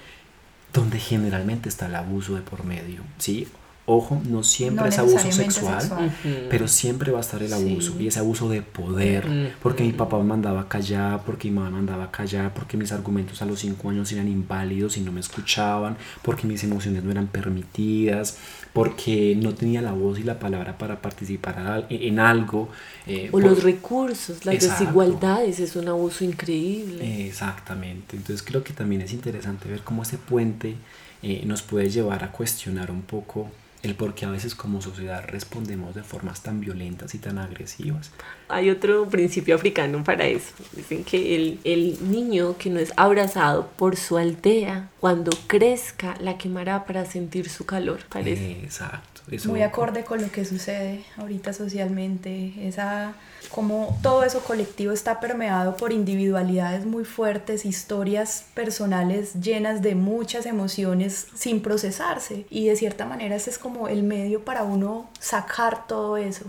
donde 0.75 0.99
generalmente 0.99 1.69
está 1.69 1.87
el 1.87 1.95
abuso 1.95 2.35
de 2.35 2.41
por 2.41 2.65
medio, 2.65 3.01
¿sí? 3.17 3.47
Ojo, 3.87 4.19
no 4.27 4.41
siempre 4.41 4.89
es 4.89 4.97
abuso 4.97 5.31
sexual, 5.31 6.11
pero 6.49 6.67
siempre 6.67 7.11
va 7.11 7.19
a 7.19 7.21
estar 7.21 7.43
el 7.43 7.53
abuso 7.53 7.93
y 7.99 8.07
ese 8.07 8.17
abuso 8.17 8.49
de 8.49 8.63
poder, 8.63 9.53
porque 9.61 9.83
mi 9.83 9.91
papá 9.91 10.17
me 10.17 10.23
mandaba 10.23 10.61
a 10.61 10.67
callar, 10.67 11.21
porque 11.23 11.49
mi 11.49 11.55
mamá 11.55 11.69
me 11.69 11.75
mandaba 11.77 12.05
a 12.05 12.11
callar, 12.11 12.51
porque 12.51 12.77
mis 12.77 12.91
argumentos 12.91 13.43
a 13.43 13.45
los 13.45 13.59
cinco 13.59 13.91
años 13.91 14.11
eran 14.11 14.27
inválidos 14.27 14.97
y 14.97 15.01
no 15.01 15.11
me 15.11 15.19
escuchaban, 15.19 15.97
porque 16.23 16.47
mis 16.47 16.63
emociones 16.63 17.03
no 17.03 17.11
eran 17.11 17.27
permitidas, 17.27 18.37
porque 18.73 19.37
no 19.39 19.53
tenía 19.53 19.83
la 19.83 19.91
voz 19.91 20.17
y 20.17 20.23
la 20.23 20.39
palabra 20.39 20.79
para 20.79 20.99
participar 20.99 21.85
en 21.87 22.19
algo. 22.19 22.69
Eh, 23.05 23.29
o 23.31 23.39
los 23.39 23.61
recursos, 23.61 24.45
las 24.45 24.59
desigualdades, 24.59 25.59
es 25.59 25.75
un 25.75 25.89
abuso 25.89 26.23
increíble. 26.23 27.27
Exactamente, 27.27 28.17
entonces 28.17 28.43
creo 28.43 28.63
que 28.63 28.73
también 28.73 29.01
es 29.01 29.13
interesante 29.13 29.69
ver 29.69 29.81
cómo 29.81 30.01
ese 30.01 30.17
puente 30.17 30.75
eh, 31.21 31.43
nos 31.45 31.61
puede 31.61 31.91
llevar 31.91 32.23
a 32.23 32.31
cuestionar 32.31 32.89
un 32.89 33.03
poco 33.03 33.47
el 33.85 33.95
por 33.95 34.15
qué 34.15 34.25
a 34.25 34.29
veces 34.29 34.55
como 34.55 34.81
sociedad 34.81 35.23
respondemos 35.27 35.95
de 35.95 36.03
formas 36.03 36.41
tan 36.41 36.59
violentas 36.59 37.13
y 37.15 37.19
tan 37.19 37.37
agresivas. 37.37 38.11
Hay 38.49 38.69
otro 38.69 39.07
principio 39.07 39.55
africano 39.55 40.03
para 40.03 40.25
eso. 40.25 40.51
Dicen 40.73 41.03
que 41.03 41.35
el, 41.35 41.59
el 41.63 42.11
niño 42.11 42.57
que 42.57 42.69
no 42.69 42.79
es 42.79 42.93
abrazado 42.97 43.69
por 43.77 43.95
su 43.95 44.17
aldea, 44.17 44.89
cuando 44.99 45.31
crezca, 45.47 46.15
la 46.19 46.37
quemará 46.37 46.85
para 46.85 47.05
sentir 47.05 47.49
su 47.49 47.65
calor. 47.65 47.99
Parece. 48.09 48.51
Exacto. 48.63 49.14
Muy 49.45 49.63
acorde 49.63 50.03
con 50.03 50.21
lo 50.21 50.31
que 50.31 50.45
sucede 50.45 51.03
ahorita 51.17 51.51
socialmente. 51.51 52.53
Esa 52.67 53.15
como 53.49 53.97
todo 54.01 54.23
eso 54.23 54.41
colectivo 54.41 54.91
está 54.91 55.19
permeado 55.19 55.77
por 55.77 55.93
individualidades 55.93 56.85
muy 56.85 57.05
fuertes, 57.05 57.65
historias 57.65 58.45
personales 58.53 59.33
llenas 59.41 59.81
de 59.81 59.95
muchas 59.95 60.45
emociones 60.45 61.27
sin 61.35 61.61
procesarse. 61.61 62.45
Y 62.49 62.67
de 62.67 62.75
cierta 62.75 63.05
manera 63.05 63.35
ese 63.35 63.49
es 63.49 63.57
como 63.57 63.87
el 63.87 64.03
medio 64.03 64.43
para 64.43 64.63
uno 64.63 65.09
sacar 65.19 65.87
todo 65.87 66.17
eso 66.17 66.45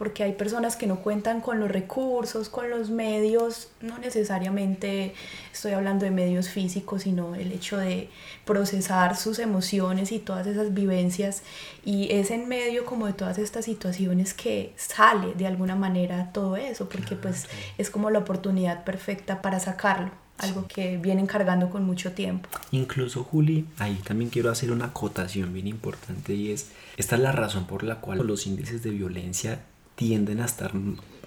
porque 0.00 0.24
hay 0.24 0.32
personas 0.32 0.76
que 0.76 0.86
no 0.86 1.00
cuentan 1.00 1.42
con 1.42 1.60
los 1.60 1.70
recursos, 1.70 2.48
con 2.48 2.70
los 2.70 2.88
medios, 2.88 3.68
no 3.82 3.98
necesariamente 3.98 5.12
estoy 5.52 5.72
hablando 5.72 6.06
de 6.06 6.10
medios 6.10 6.48
físicos, 6.48 7.02
sino 7.02 7.34
el 7.34 7.52
hecho 7.52 7.76
de 7.76 8.08
procesar 8.46 9.14
sus 9.14 9.38
emociones 9.38 10.10
y 10.10 10.18
todas 10.18 10.46
esas 10.46 10.72
vivencias. 10.72 11.42
Y 11.84 12.10
es 12.12 12.30
en 12.30 12.48
medio 12.48 12.86
como 12.86 13.04
de 13.08 13.12
todas 13.12 13.36
estas 13.36 13.66
situaciones 13.66 14.32
que 14.32 14.72
sale 14.76 15.34
de 15.34 15.46
alguna 15.46 15.76
manera 15.76 16.32
todo 16.32 16.56
eso, 16.56 16.88
porque 16.88 17.14
pues 17.14 17.46
es 17.76 17.90
como 17.90 18.08
la 18.08 18.20
oportunidad 18.20 18.84
perfecta 18.84 19.42
para 19.42 19.60
sacarlo 19.60 20.12
algo 20.38 20.66
que 20.66 20.96
vienen 20.96 21.26
cargando 21.26 21.68
con 21.68 21.84
mucho 21.84 22.12
tiempo. 22.12 22.48
Incluso, 22.70 23.22
Juli, 23.22 23.66
ahí 23.76 24.00
también 24.02 24.30
quiero 24.30 24.50
hacer 24.50 24.72
una 24.72 24.86
acotación 24.86 25.52
bien 25.52 25.66
importante 25.66 26.32
y 26.32 26.52
es, 26.52 26.70
esta 26.96 27.16
es 27.16 27.20
la 27.20 27.32
razón 27.32 27.66
por 27.66 27.82
la 27.82 27.96
cual 27.96 28.26
los 28.26 28.46
índices 28.46 28.82
de 28.82 28.88
violencia 28.88 29.60
tienden 30.00 30.40
a 30.40 30.46
estar 30.46 30.72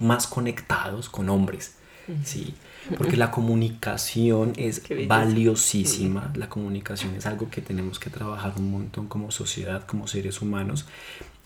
más 0.00 0.26
conectados 0.26 1.08
con 1.08 1.28
hombres. 1.28 1.76
¿sí? 2.24 2.52
Porque 2.98 3.16
la 3.16 3.30
comunicación 3.30 4.52
es 4.56 4.82
valiosísima, 5.06 6.32
la 6.34 6.48
comunicación 6.48 7.14
es 7.14 7.24
algo 7.24 7.48
que 7.48 7.62
tenemos 7.62 8.00
que 8.00 8.10
trabajar 8.10 8.54
un 8.58 8.72
montón 8.72 9.06
como 9.06 9.30
sociedad, 9.30 9.86
como 9.86 10.08
seres 10.08 10.42
humanos, 10.42 10.86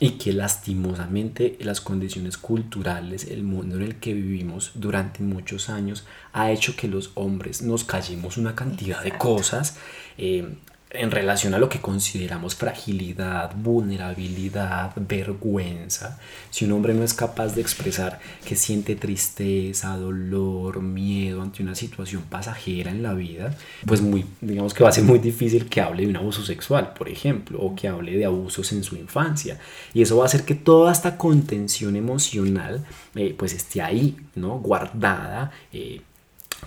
y 0.00 0.12
que 0.12 0.32
lastimosamente 0.32 1.58
las 1.60 1.82
condiciones 1.82 2.38
culturales, 2.38 3.24
el 3.24 3.42
mundo 3.42 3.76
en 3.76 3.82
el 3.82 3.96
que 3.96 4.14
vivimos 4.14 4.72
durante 4.74 5.22
muchos 5.22 5.68
años, 5.68 6.06
ha 6.32 6.50
hecho 6.50 6.76
que 6.76 6.88
los 6.88 7.10
hombres 7.14 7.60
nos 7.60 7.84
callemos 7.84 8.38
una 8.38 8.54
cantidad 8.54 9.04
de 9.04 9.12
cosas. 9.18 9.76
Eh, 10.16 10.56
en 10.90 11.10
relación 11.10 11.52
a 11.52 11.58
lo 11.58 11.68
que 11.68 11.80
consideramos 11.80 12.54
fragilidad, 12.54 13.54
vulnerabilidad, 13.54 14.92
vergüenza, 14.96 16.18
si 16.50 16.64
un 16.64 16.72
hombre 16.72 16.94
no 16.94 17.04
es 17.04 17.12
capaz 17.12 17.54
de 17.54 17.60
expresar 17.60 18.20
que 18.44 18.56
siente 18.56 18.96
tristeza, 18.96 19.96
dolor, 19.96 20.80
miedo 20.80 21.42
ante 21.42 21.62
una 21.62 21.74
situación 21.74 22.22
pasajera 22.22 22.90
en 22.90 23.02
la 23.02 23.12
vida, 23.12 23.54
pues 23.86 24.00
muy, 24.00 24.24
digamos 24.40 24.72
que 24.72 24.82
va 24.82 24.88
a 24.88 24.92
ser 24.92 25.04
muy 25.04 25.18
difícil 25.18 25.66
que 25.68 25.82
hable 25.82 26.04
de 26.04 26.08
un 26.08 26.16
abuso 26.16 26.42
sexual, 26.42 26.94
por 26.94 27.08
ejemplo, 27.10 27.60
o 27.60 27.74
que 27.74 27.88
hable 27.88 28.16
de 28.16 28.24
abusos 28.24 28.72
en 28.72 28.82
su 28.82 28.96
infancia. 28.96 29.58
Y 29.92 30.00
eso 30.00 30.16
va 30.16 30.22
a 30.22 30.26
hacer 30.26 30.44
que 30.44 30.54
toda 30.54 30.90
esta 30.90 31.18
contención 31.18 31.96
emocional 31.96 32.86
eh, 33.14 33.34
pues 33.36 33.52
esté 33.52 33.82
ahí, 33.82 34.16
¿no? 34.34 34.58
Guardada. 34.58 35.52
Eh, 35.72 36.00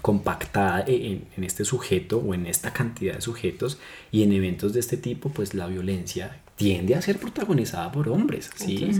compactada 0.01 0.83
en, 0.87 1.27
este 1.37 1.65
sujeto 1.65 2.17
o 2.17 2.33
en 2.33 2.45
esta 2.45 2.71
cantidad 2.71 3.15
de 3.15 3.21
sujetos 3.21 3.79
y 4.11 4.23
en 4.23 4.33
eventos 4.33 4.73
de 4.73 4.79
este 4.79 4.97
tipo 4.97 5.29
pues 5.29 5.53
la 5.53 5.67
violencia 5.67 6.37
tiende 6.55 6.95
a 6.95 7.01
ser 7.01 7.17
protagonizada 7.17 7.91
por 7.91 8.09
hombres. 8.09 8.49
¿sí? 8.55 8.91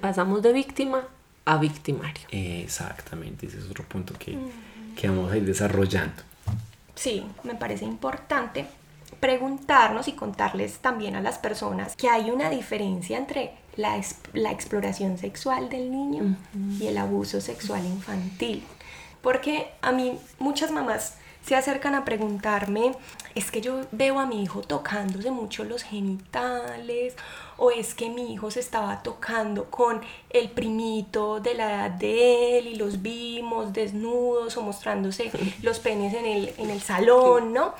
pasamos 0.00 0.42
de 0.42 0.52
víctima 0.52 1.06
a 1.44 1.58
victimario. 1.58 2.22
Exactamente, 2.30 3.46
ese 3.46 3.58
es 3.58 3.64
otro 3.64 3.84
punto 3.84 4.14
que, 4.18 4.36
que 4.96 5.08
vamos 5.08 5.32
a 5.32 5.36
ir 5.36 5.44
desarrollando. 5.44 6.22
Sí, 6.94 7.24
me 7.44 7.54
parece 7.54 7.84
importante 7.84 8.66
preguntarnos 9.20 10.08
y 10.08 10.12
contarles 10.12 10.78
también 10.78 11.14
a 11.14 11.20
las 11.20 11.38
personas 11.38 11.96
que 11.96 12.08
hay 12.08 12.30
una 12.30 12.50
diferencia 12.50 13.18
entre 13.18 13.52
la, 13.76 14.00
la 14.32 14.50
exploración 14.50 15.18
sexual 15.18 15.68
del 15.68 15.90
niño 15.90 16.36
y 16.78 16.86
el 16.86 16.98
abuso 16.98 17.40
sexual 17.40 17.84
infantil. 17.84 18.62
Porque 19.22 19.70
a 19.82 19.92
mí 19.92 20.18
muchas 20.38 20.70
mamás 20.70 21.16
se 21.44 21.56
acercan 21.56 21.94
a 21.94 22.04
preguntarme, 22.04 22.92
es 23.34 23.50
que 23.50 23.60
yo 23.60 23.80
veo 23.92 24.18
a 24.20 24.26
mi 24.26 24.42
hijo 24.42 24.60
tocándose 24.60 25.30
mucho 25.30 25.64
los 25.64 25.82
genitales, 25.82 27.14
o 27.56 27.70
es 27.70 27.94
que 27.94 28.08
mi 28.08 28.32
hijo 28.32 28.50
se 28.50 28.60
estaba 28.60 29.02
tocando 29.02 29.70
con 29.70 30.00
el 30.30 30.50
primito 30.50 31.40
de 31.40 31.54
la 31.54 31.70
edad 31.70 31.90
de 31.90 32.58
él 32.58 32.66
y 32.68 32.74
los 32.76 33.02
vimos 33.02 33.72
desnudos 33.72 34.56
o 34.56 34.62
mostrándose 34.62 35.30
los 35.62 35.78
penes 35.78 36.14
en 36.14 36.26
el, 36.26 36.54
en 36.58 36.70
el 36.70 36.80
salón, 36.80 37.52
¿no? 37.52 37.74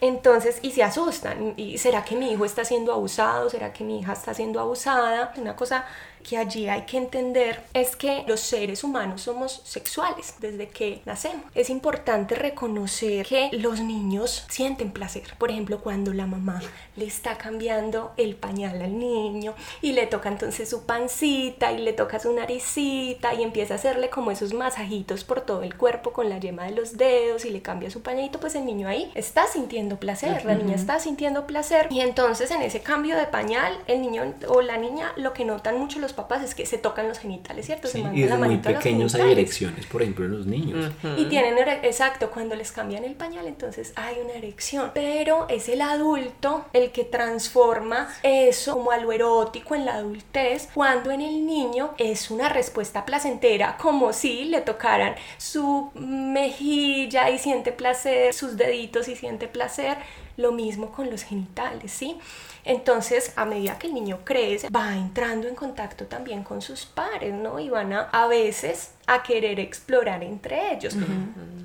Entonces, 0.00 0.58
y 0.60 0.72
se 0.72 0.82
asustan, 0.82 1.54
¿y 1.56 1.78
será 1.78 2.04
que 2.04 2.16
mi 2.16 2.30
hijo 2.30 2.44
está 2.44 2.64
siendo 2.66 2.92
abusado? 2.92 3.48
¿Será 3.48 3.72
que 3.72 3.82
mi 3.82 4.00
hija 4.00 4.12
está 4.12 4.34
siendo 4.34 4.60
abusada? 4.60 5.32
Una 5.38 5.56
cosa 5.56 5.86
que 6.26 6.36
allí 6.36 6.68
hay 6.68 6.82
que 6.82 6.96
entender 6.96 7.62
es 7.72 7.94
que 7.94 8.24
los 8.26 8.40
seres 8.40 8.82
humanos 8.82 9.22
somos 9.22 9.60
sexuales 9.64 10.34
desde 10.40 10.68
que 10.68 11.00
nacemos. 11.04 11.44
Es 11.54 11.70
importante 11.70 12.34
reconocer 12.34 13.24
que 13.26 13.50
los 13.52 13.80
niños 13.80 14.44
sienten 14.48 14.90
placer. 14.90 15.34
Por 15.38 15.52
ejemplo, 15.52 15.80
cuando 15.80 16.12
la 16.12 16.26
mamá 16.26 16.60
le 16.96 17.04
está 17.04 17.38
cambiando 17.38 18.12
el 18.16 18.34
pañal 18.34 18.82
al 18.82 18.98
niño 18.98 19.54
y 19.80 19.92
le 19.92 20.06
toca 20.06 20.28
entonces 20.28 20.68
su 20.68 20.84
pancita 20.84 21.70
y 21.70 21.78
le 21.78 21.92
toca 21.92 22.18
su 22.18 22.32
naricita 22.32 23.34
y 23.34 23.44
empieza 23.44 23.74
a 23.74 23.76
hacerle 23.76 24.10
como 24.10 24.32
esos 24.32 24.52
masajitos 24.52 25.22
por 25.22 25.42
todo 25.42 25.62
el 25.62 25.76
cuerpo 25.76 26.12
con 26.12 26.28
la 26.28 26.38
yema 26.38 26.64
de 26.64 26.72
los 26.72 26.96
dedos 26.96 27.44
y 27.44 27.50
le 27.50 27.62
cambia 27.62 27.90
su 27.90 28.02
pañalito, 28.02 28.40
pues 28.40 28.56
el 28.56 28.66
niño 28.66 28.88
ahí 28.88 29.12
está 29.14 29.46
sintiendo 29.46 30.00
placer, 30.00 30.44
la 30.44 30.54
niña 30.54 30.74
está 30.74 30.98
sintiendo 30.98 31.46
placer 31.46 31.86
y 31.90 32.00
entonces 32.00 32.50
en 32.50 32.62
ese 32.62 32.80
cambio 32.80 33.16
de 33.16 33.26
pañal 33.26 33.78
el 33.86 34.00
niño 34.00 34.34
o 34.48 34.60
la 34.62 34.76
niña 34.76 35.12
lo 35.16 35.32
que 35.32 35.44
notan 35.44 35.78
mucho 35.78 36.00
los 36.00 36.15
papás 36.16 36.42
es 36.42 36.54
que 36.54 36.66
se 36.66 36.78
tocan 36.78 37.08
los 37.08 37.18
genitales, 37.18 37.66
¿cierto? 37.66 37.88
se 37.88 38.00
y 38.00 38.22
desde 38.22 38.36
muy 38.36 38.56
pequeños 38.58 39.14
hay 39.14 39.32
erecciones, 39.32 39.86
por 39.86 40.02
ejemplo, 40.02 40.24
en 40.24 40.32
los 40.32 40.46
niños. 40.46 40.92
Y 41.16 41.26
tienen, 41.26 41.56
exacto, 41.82 42.30
cuando 42.30 42.56
les 42.56 42.72
cambian 42.72 43.04
el 43.04 43.14
pañal, 43.14 43.46
entonces 43.46 43.92
hay 43.96 44.16
una 44.24 44.34
erección. 44.34 44.90
Pero 44.94 45.46
es 45.48 45.68
el 45.68 45.80
adulto 45.82 46.64
el 46.72 46.90
que 46.90 47.04
transforma 47.04 48.08
eso 48.22 48.72
como 48.72 48.90
a 48.90 48.98
lo 48.98 49.12
erótico 49.12 49.74
en 49.74 49.84
la 49.84 49.94
adultez, 49.94 50.68
cuando 50.74 51.10
en 51.10 51.20
el 51.20 51.46
niño 51.46 51.94
es 51.98 52.30
una 52.30 52.48
respuesta 52.48 53.04
placentera, 53.04 53.76
como 53.76 54.12
si 54.12 54.46
le 54.46 54.60
tocaran 54.62 55.14
su 55.38 55.90
mejilla 55.94 57.30
y 57.30 57.38
siente 57.38 57.72
placer, 57.72 58.32
sus 58.34 58.56
deditos 58.56 59.08
y 59.08 59.16
siente 59.16 59.48
placer. 59.48 59.98
Lo 60.36 60.52
mismo 60.52 60.92
con 60.92 61.10
los 61.10 61.22
genitales, 61.22 61.90
¿sí? 61.92 62.18
Entonces, 62.64 63.32
a 63.36 63.44
medida 63.44 63.78
que 63.78 63.86
el 63.86 63.94
niño 63.94 64.18
crece, 64.24 64.68
va 64.70 64.94
entrando 64.94 65.46
en 65.46 65.54
contacto 65.54 66.06
también 66.06 66.42
con 66.42 66.60
sus 66.60 66.84
pares, 66.84 67.32
¿no? 67.32 67.60
Y 67.60 67.70
van 67.70 67.92
a, 67.92 68.08
a 68.10 68.26
veces 68.26 68.90
a 69.06 69.22
querer 69.22 69.60
explorar 69.60 70.22
entre 70.24 70.74
ellos. 70.74 70.96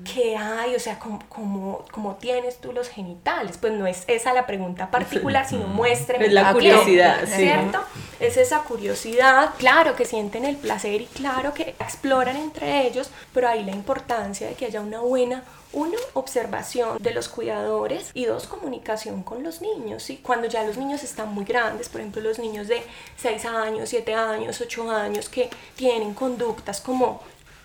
¿Qué 0.04 0.36
hay? 0.36 0.76
O 0.76 0.80
sea, 0.80 0.98
¿cómo, 1.00 1.84
cómo, 1.90 2.16
tienes 2.16 2.58
tú 2.58 2.72
los 2.72 2.88
genitales? 2.88 3.58
Pues 3.58 3.72
no 3.72 3.86
es 3.86 4.04
esa 4.06 4.32
la 4.32 4.46
pregunta 4.46 4.90
particular, 4.90 5.48
sino 5.48 5.66
muéstrame. 5.66 6.26
Es 6.26 6.32
la 6.32 6.52
curiosidad, 6.52 7.26
¿cierto? 7.26 7.80
Es 8.20 8.36
esa 8.36 8.60
curiosidad. 8.60 9.50
Claro 9.58 9.96
que 9.96 10.04
sienten 10.04 10.44
el 10.44 10.56
placer 10.56 11.00
y 11.00 11.06
claro 11.06 11.52
que 11.52 11.74
exploran 11.80 12.36
entre 12.36 12.86
ellos, 12.86 13.10
pero 13.34 13.48
ahí 13.48 13.64
la 13.64 13.72
importancia 13.72 14.46
de 14.46 14.54
que 14.54 14.66
haya 14.66 14.80
una 14.80 15.00
buena 15.00 15.42
uno, 15.72 15.96
observación 16.14 16.98
de 17.02 17.12
los 17.12 17.28
cuidadores 17.28 18.10
y 18.14 18.26
dos, 18.26 18.46
comunicación 18.46 19.22
con 19.22 19.42
los 19.42 19.60
niños. 19.60 20.02
¿sí? 20.02 20.20
Cuando 20.22 20.48
ya 20.48 20.64
los 20.64 20.76
niños 20.76 21.02
están 21.02 21.32
muy 21.34 21.44
grandes, 21.44 21.88
por 21.88 22.00
ejemplo 22.00 22.22
los 22.22 22.38
niños 22.38 22.68
de 22.68 22.82
6 23.16 23.44
años, 23.46 23.88
7 23.88 24.14
años, 24.14 24.60
8 24.60 24.90
años 24.90 25.28
que 25.28 25.50
tienen 25.76 26.14
conductas 26.14 26.80
como 26.80 27.22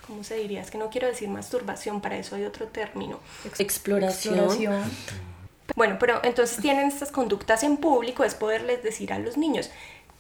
¿cómo 0.08 0.24
se 0.24 0.36
diría? 0.36 0.62
Es 0.62 0.72
que 0.72 0.78
no 0.78 0.90
quiero 0.90 1.08
decir 1.08 1.28
masturbación, 1.28 2.00
para 2.00 2.18
eso 2.18 2.36
hay 2.36 2.46
otro 2.46 2.68
término. 2.68 3.20
Exploración. 3.60 4.90
Bueno, 5.76 5.98
pero 6.00 6.22
entonces 6.24 6.60
tienen 6.60 6.88
estas 6.88 7.12
conductas 7.12 7.62
en 7.64 7.78
público, 7.78 8.24
es 8.24 8.34
poderles 8.34 8.82
decir 8.84 9.12
a 9.12 9.20
los 9.20 9.38
niños, 9.38 9.70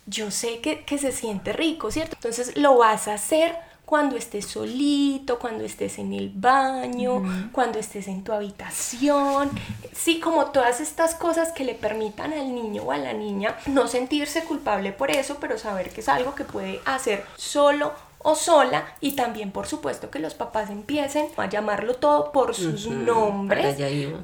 yo 0.06 0.30
sé 0.30 0.60
que, 0.60 0.84
que 0.84 0.98
se 0.98 1.12
siente 1.12 1.54
rico, 1.54 1.90
¿cierto? 1.90 2.16
Entonces 2.16 2.58
lo 2.58 2.78
vas 2.78 3.08
a 3.08 3.14
hacer 3.14 3.56
cuando 3.88 4.18
estés 4.18 4.46
solito, 4.46 5.40
cuando 5.40 5.64
estés 5.64 5.98
en 5.98 6.12
el 6.12 6.30
baño, 6.30 7.24
cuando 7.54 7.80
estés 7.80 8.10
en 8.10 8.22
tu 8.22 8.34
habitación. 8.34 9.50
Sí, 9.94 10.20
como 10.20 10.48
todas 10.48 10.82
estas 10.82 11.16
cosas 11.16 11.54
que 11.54 11.64
le 11.64 11.74
permitan 11.74 12.34
al 12.34 12.54
niño 12.54 12.84
o 12.84 12.92
a 12.92 12.98
la 12.98 13.14
niña 13.14 13.56
no 13.66 13.88
sentirse 13.88 14.44
culpable 14.44 14.92
por 14.92 15.10
eso, 15.10 15.38
pero 15.40 15.58
saber 15.58 15.90
que 15.92 16.02
es 16.02 16.10
algo 16.10 16.36
que 16.36 16.44
puede 16.44 16.82
hacer 16.84 17.24
solo 17.38 17.94
o 18.18 18.36
sola. 18.36 18.86
Y 19.00 19.14
también 19.14 19.52
por 19.52 19.68
supuesto 19.68 20.10
que 20.10 20.20
los 20.20 20.34
papás 20.34 20.70
empiecen 20.70 21.30
a 21.38 21.48
llamarlo 21.48 21.94
todo 21.96 22.34
por 22.34 22.56
sus 22.56 22.88
nombres, 22.88 23.78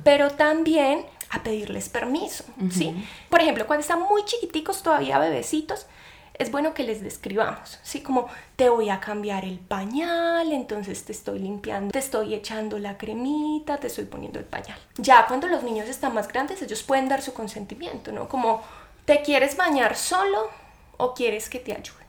pero 0.03 0.31
también 0.31 1.05
a 1.29 1.41
pedirles 1.41 1.87
permiso, 1.87 2.43
¿sí? 2.69 2.93
Por 3.29 3.39
ejemplo, 3.39 3.65
cuando 3.65 3.79
están 3.79 4.01
muy 4.01 4.25
chiquiticos, 4.25 4.83
todavía 4.83 5.19
bebecitos, 5.19 5.87
es 6.33 6.51
bueno 6.51 6.73
que 6.73 6.83
les 6.83 7.01
describamos, 7.01 7.79
¿sí? 7.83 8.01
Como 8.01 8.27
te 8.55 8.69
voy 8.69 8.89
a 8.89 8.99
cambiar 8.99 9.45
el 9.45 9.59
pañal, 9.59 10.51
entonces 10.51 11.03
te 11.05 11.11
estoy 11.11 11.39
limpiando, 11.39 11.91
te 11.91 11.99
estoy 11.99 12.33
echando 12.33 12.79
la 12.79 12.97
cremita, 12.97 13.77
te 13.77 13.87
estoy 13.87 14.05
poniendo 14.05 14.39
el 14.39 14.45
pañal. 14.45 14.79
Ya 14.97 15.27
cuando 15.27 15.47
los 15.47 15.63
niños 15.63 15.87
están 15.87 16.13
más 16.13 16.27
grandes, 16.27 16.61
ellos 16.61 16.81
pueden 16.83 17.07
dar 17.07 17.21
su 17.21 17.33
consentimiento, 17.33 18.11
¿no? 18.11 18.27
Como, 18.27 18.63
¿te 19.05 19.21
quieres 19.21 19.55
bañar 19.55 19.95
solo 19.95 20.49
o 20.97 21.13
quieres 21.13 21.49
que 21.49 21.59
te 21.59 21.73
ayude? 21.73 22.03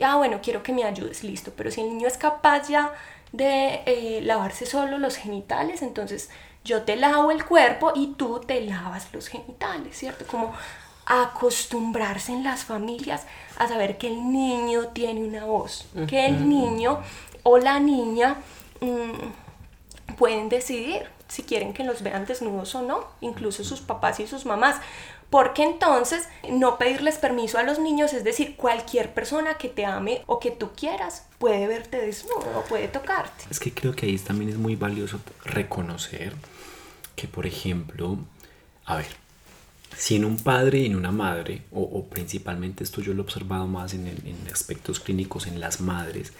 ah, 0.00 0.16
bueno, 0.16 0.38
quiero 0.42 0.62
que 0.62 0.72
me 0.72 0.84
ayudes, 0.84 1.24
listo, 1.24 1.52
pero 1.56 1.70
si 1.70 1.80
el 1.80 1.88
niño 1.88 2.06
es 2.06 2.16
capaz 2.16 2.68
ya 2.68 2.94
de 3.32 3.82
eh, 3.84 4.20
lavarse 4.22 4.64
solo 4.64 4.98
los 4.98 5.16
genitales, 5.16 5.82
entonces 5.82 6.30
yo 6.64 6.82
te 6.82 6.96
lavo 6.96 7.30
el 7.30 7.44
cuerpo 7.44 7.92
y 7.94 8.14
tú 8.14 8.40
te 8.40 8.60
lavas 8.60 9.12
los 9.12 9.28
genitales, 9.28 9.96
¿cierto? 9.96 10.26
Como 10.26 10.54
acostumbrarse 11.08 12.32
en 12.32 12.44
las 12.44 12.64
familias 12.64 13.26
a 13.58 13.66
saber 13.66 13.96
que 13.98 14.08
el 14.08 14.30
niño 14.30 14.88
tiene 14.88 15.24
una 15.24 15.44
voz, 15.44 15.86
que 16.06 16.26
el 16.26 16.48
niño 16.48 17.00
o 17.42 17.58
la 17.58 17.80
niña 17.80 18.36
mm, 18.80 20.14
pueden 20.16 20.48
decidir 20.48 21.06
si 21.28 21.42
quieren 21.42 21.72
que 21.72 21.84
los 21.84 22.02
vean 22.02 22.26
desnudos 22.26 22.74
o 22.74 22.82
no, 22.82 23.06
incluso 23.20 23.64
sus 23.64 23.80
papás 23.80 24.20
y 24.20 24.26
sus 24.26 24.46
mamás. 24.46 24.76
Porque 25.30 25.62
entonces 25.62 26.26
no 26.50 26.78
pedirles 26.78 27.18
permiso 27.18 27.58
a 27.58 27.62
los 27.62 27.78
niños, 27.78 28.14
es 28.14 28.24
decir, 28.24 28.56
cualquier 28.56 29.12
persona 29.12 29.54
que 29.58 29.68
te 29.68 29.84
ame 29.84 30.22
o 30.26 30.38
que 30.38 30.50
tú 30.50 30.70
quieras 30.74 31.26
puede 31.38 31.66
verte 31.66 32.00
desnudo 32.00 32.46
o 32.58 32.62
puede 32.62 32.88
tocarte. 32.88 33.44
Es 33.50 33.60
que 33.60 33.74
creo 33.74 33.94
que 33.94 34.06
ahí 34.06 34.18
también 34.18 34.50
es 34.50 34.56
muy 34.56 34.74
valioso 34.74 35.20
reconocer 35.44 36.34
que, 37.14 37.28
por 37.28 37.44
ejemplo, 37.44 38.16
a 38.86 38.96
ver, 38.96 39.27
si 39.98 40.14
en 40.14 40.24
un 40.24 40.36
padre 40.36 40.78
y 40.78 40.86
en 40.86 40.94
una 40.94 41.10
madre, 41.10 41.62
o, 41.72 42.04
principalmente 42.04 42.84
esto 42.84 43.00
yo 43.00 43.14
lo 43.14 43.22
he 43.22 43.24
observado 43.24 43.66
más 43.66 43.94
en, 43.94 44.06
aspectos 44.52 45.00
clínicos 45.00 45.48
en 45.48 45.58
las 45.58 45.80
madres, 45.80 46.32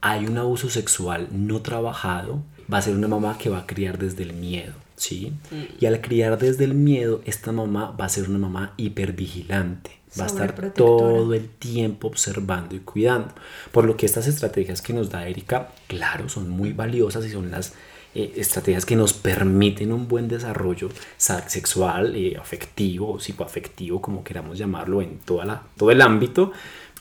hay 0.00 0.24
un 0.26 0.38
abuso 0.38 0.70
sexual 0.70 1.28
no 1.30 1.60
trabajado, 1.60 2.42
va 2.72 2.78
a 2.78 2.82
ser 2.82 2.96
una 2.96 3.08
mamá 3.08 3.36
que 3.36 3.50
va 3.50 3.58
a 3.58 3.66
criar 3.66 3.98
desde 3.98 4.22
el 4.22 4.32
miedo, 4.32 4.72
¿sí? 4.96 5.34
Mm. 5.50 5.84
Y 5.84 5.86
al 5.86 6.00
criar 6.00 6.38
desde 6.38 6.64
el 6.64 6.72
miedo, 6.72 7.20
esta 7.26 7.52
mamá 7.52 7.90
va 7.90 8.06
a 8.06 8.08
ser 8.08 8.30
una 8.30 8.38
mamá 8.38 8.72
hipervigilante, 8.78 9.90
va 10.18 10.24
a 10.24 10.28
estar 10.28 10.72
todo 10.72 11.34
el 11.34 11.50
tiempo 11.50 12.08
observando 12.08 12.74
y 12.74 12.80
cuidando. 12.80 13.34
Por 13.72 13.84
lo 13.84 13.98
que 13.98 14.06
estas 14.06 14.26
estrategias 14.26 14.80
que 14.80 14.94
nos 14.94 15.10
da 15.10 15.28
Erika, 15.28 15.68
claro, 15.86 16.30
son 16.30 16.48
muy 16.48 16.72
valiosas 16.72 17.26
y 17.26 17.30
son 17.30 17.50
las 17.50 17.74
eh, 18.14 18.34
estrategias 18.36 18.84
que 18.84 18.96
nos 18.96 19.12
permiten 19.12 19.92
un 19.92 20.08
buen 20.08 20.28
desarrollo 20.28 20.90
sexual, 21.16 22.14
eh, 22.14 22.36
afectivo, 22.38 23.18
psicoafectivo, 23.18 24.00
como 24.00 24.22
queramos 24.22 24.58
llamarlo, 24.58 25.00
en 25.00 25.18
toda 25.18 25.44
la, 25.44 25.62
todo 25.76 25.90
el 25.90 26.02
ámbito, 26.02 26.52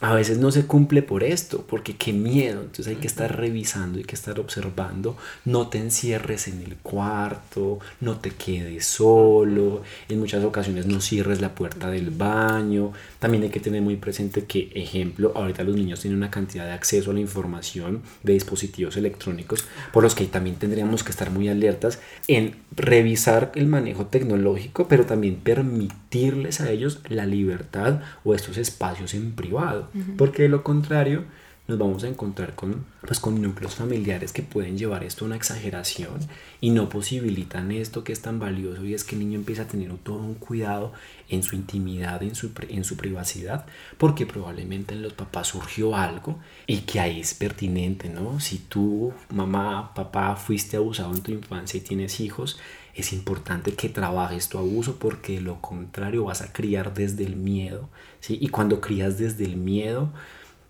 a 0.01 0.15
veces 0.15 0.39
no 0.39 0.49
se 0.51 0.65
cumple 0.65 1.03
por 1.03 1.23
esto, 1.23 1.63
porque 1.67 1.95
qué 1.95 2.11
miedo. 2.11 2.61
Entonces 2.61 2.87
hay 2.87 2.95
que 2.95 3.05
estar 3.05 3.37
revisando, 3.37 3.99
hay 3.99 4.03
que 4.03 4.15
estar 4.15 4.39
observando. 4.39 5.15
No 5.45 5.67
te 5.67 5.77
encierres 5.77 6.47
en 6.47 6.63
el 6.63 6.77
cuarto, 6.77 7.79
no 7.99 8.17
te 8.17 8.31
quedes 8.31 8.85
solo. 8.85 9.83
En 10.09 10.19
muchas 10.19 10.43
ocasiones 10.43 10.87
no 10.87 11.01
cierres 11.01 11.39
la 11.39 11.53
puerta 11.53 11.91
del 11.91 12.09
baño. 12.09 12.93
También 13.19 13.43
hay 13.43 13.49
que 13.49 13.59
tener 13.59 13.83
muy 13.83 13.95
presente 13.97 14.45
que, 14.45 14.71
ejemplo, 14.73 15.33
ahorita 15.35 15.63
los 15.63 15.75
niños 15.75 15.99
tienen 15.99 16.17
una 16.17 16.31
cantidad 16.31 16.65
de 16.65 16.71
acceso 16.71 17.11
a 17.11 17.13
la 17.13 17.19
información 17.19 18.01
de 18.23 18.33
dispositivos 18.33 18.97
electrónicos, 18.97 19.65
por 19.93 20.01
los 20.01 20.15
que 20.15 20.25
también 20.25 20.55
tendríamos 20.55 21.03
que 21.03 21.11
estar 21.11 21.29
muy 21.29 21.47
alertas 21.47 21.99
en 22.27 22.55
revisar 22.75 23.51
el 23.53 23.67
manejo 23.67 24.07
tecnológico, 24.07 24.87
pero 24.87 25.05
también 25.05 25.35
permitirles 25.35 26.59
a 26.59 26.71
ellos 26.71 27.01
la 27.07 27.27
libertad 27.27 28.01
o 28.23 28.33
estos 28.33 28.57
espacios 28.57 29.13
en 29.13 29.33
privado 29.33 29.90
porque 30.17 30.43
de 30.43 30.49
lo 30.49 30.63
contrario 30.63 31.25
nos 31.67 31.79
vamos 31.79 32.03
a 32.03 32.07
encontrar 32.07 32.53
con, 32.53 32.85
pues, 33.05 33.19
con 33.19 33.41
núcleos 33.41 33.75
familiares 33.75 34.33
que 34.33 34.43
pueden 34.43 34.77
llevar 34.77 35.03
esto 35.03 35.23
a 35.23 35.27
una 35.27 35.37
exageración 35.37 36.19
y 36.59 36.71
no 36.71 36.89
posibilitan 36.89 37.71
esto 37.71 38.03
que 38.03 38.11
es 38.11 38.21
tan 38.21 38.39
valioso 38.39 38.83
y 38.83 38.93
es 38.93 39.03
que 39.03 39.15
el 39.15 39.19
niño 39.19 39.39
empieza 39.39 39.63
a 39.63 39.67
tener 39.67 39.91
todo 40.03 40.17
un 40.17 40.35
cuidado 40.35 40.91
en 41.29 41.43
su 41.43 41.55
intimidad, 41.55 42.21
en 42.23 42.35
su, 42.35 42.51
en 42.67 42.83
su 42.83 42.97
privacidad, 42.97 43.65
porque 43.97 44.25
probablemente 44.25 44.93
en 44.93 45.01
los 45.01 45.13
papás 45.13 45.47
surgió 45.47 45.95
algo 45.95 46.39
y 46.67 46.79
que 46.79 46.99
ahí 46.99 47.21
es 47.21 47.33
pertinente, 47.33 48.09
¿no? 48.09 48.39
Si 48.39 48.57
tú, 48.57 49.13
mamá, 49.29 49.93
papá, 49.93 50.35
fuiste 50.35 50.77
abusado 50.77 51.13
en 51.13 51.21
tu 51.21 51.31
infancia 51.31 51.77
y 51.77 51.81
tienes 51.81 52.19
hijos, 52.19 52.59
es 52.93 53.13
importante 53.13 53.73
que 53.73 53.87
trabajes 53.87 54.49
tu 54.49 54.57
abuso 54.57 54.97
porque 54.97 55.35
de 55.35 55.41
lo 55.41 55.61
contrario 55.61 56.25
vas 56.25 56.41
a 56.41 56.51
criar 56.51 56.93
desde 56.93 57.23
el 57.23 57.35
miedo, 57.35 57.89
¿sí? 58.21 58.37
Y 58.39 58.47
cuando 58.47 58.79
crías 58.79 59.17
desde 59.17 59.43
el 59.43 59.57
miedo, 59.57 60.09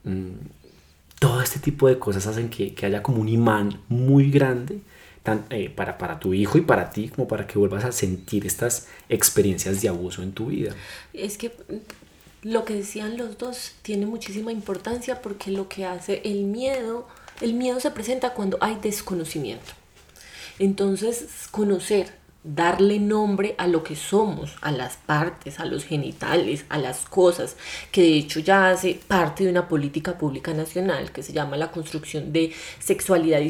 mm, 0.03 0.31
todo 1.19 1.39
este 1.41 1.59
tipo 1.59 1.87
de 1.87 1.99
cosas 1.99 2.25
hacen 2.25 2.49
que, 2.49 2.73
haya 2.83 3.03
como 3.03 3.21
un 3.21 3.29
imán 3.29 3.79
muy 3.89 4.31
grande 4.31 4.79
eh, 5.51 5.69
para, 5.69 5.99
para 5.99 6.19
tu 6.19 6.33
hijo 6.33 6.57
y 6.57 6.61
para 6.61 6.89
ti, 6.89 7.09
como 7.09 7.27
para 7.27 7.45
que 7.45 7.59
vuelvas 7.59 7.85
a 7.85 7.91
sentir 7.91 8.47
estas 8.47 8.87
experiencias 9.07 9.83
de 9.83 9.89
abuso 9.89 10.23
en 10.23 10.31
tu 10.31 10.47
vida. 10.47 10.73
Es 11.13 11.37
que 11.37 11.51
lo 12.41 12.65
que 12.65 12.73
decían 12.73 13.17
los 13.17 13.37
dos 13.37 13.73
tiene 13.83 14.07
muchísima 14.07 14.51
importancia 14.51 15.21
porque 15.21 15.51
lo 15.51 15.69
que 15.69 15.85
hace 15.85 16.21
el 16.25 16.45
miedo, 16.45 17.07
el 17.39 17.53
miedo 17.53 17.79
se 17.79 17.91
presenta 17.91 18.33
cuando 18.33 18.57
hay 18.61 18.79
desconocimiento. 18.81 19.73
Entonces, 20.57 21.27
conocer, 21.51 22.11
darle 22.43 22.99
nombre 22.99 23.53
a 23.57 23.67
lo 23.67 23.83
que 23.83 23.95
somos, 23.95 24.55
a 24.61 24.71
las 24.71 24.97
partes, 24.97 25.59
a 25.59 25.65
los 25.65 25.85
genitales, 25.85 26.65
a 26.69 26.77
las 26.77 27.05
cosas, 27.05 27.55
que 27.91 28.01
de 28.01 28.15
hecho 28.15 28.39
ya 28.39 28.69
hace 28.69 28.99
parte 29.07 29.43
de 29.43 29.51
una 29.51 29.67
política 29.67 30.17
pública 30.17 30.53
nacional 30.53 31.11
que 31.11 31.23
se 31.23 31.33
llama 31.33 31.57
la 31.57 31.71
construcción 31.71 32.33
de 32.33 32.51
sexualidad 32.79 33.41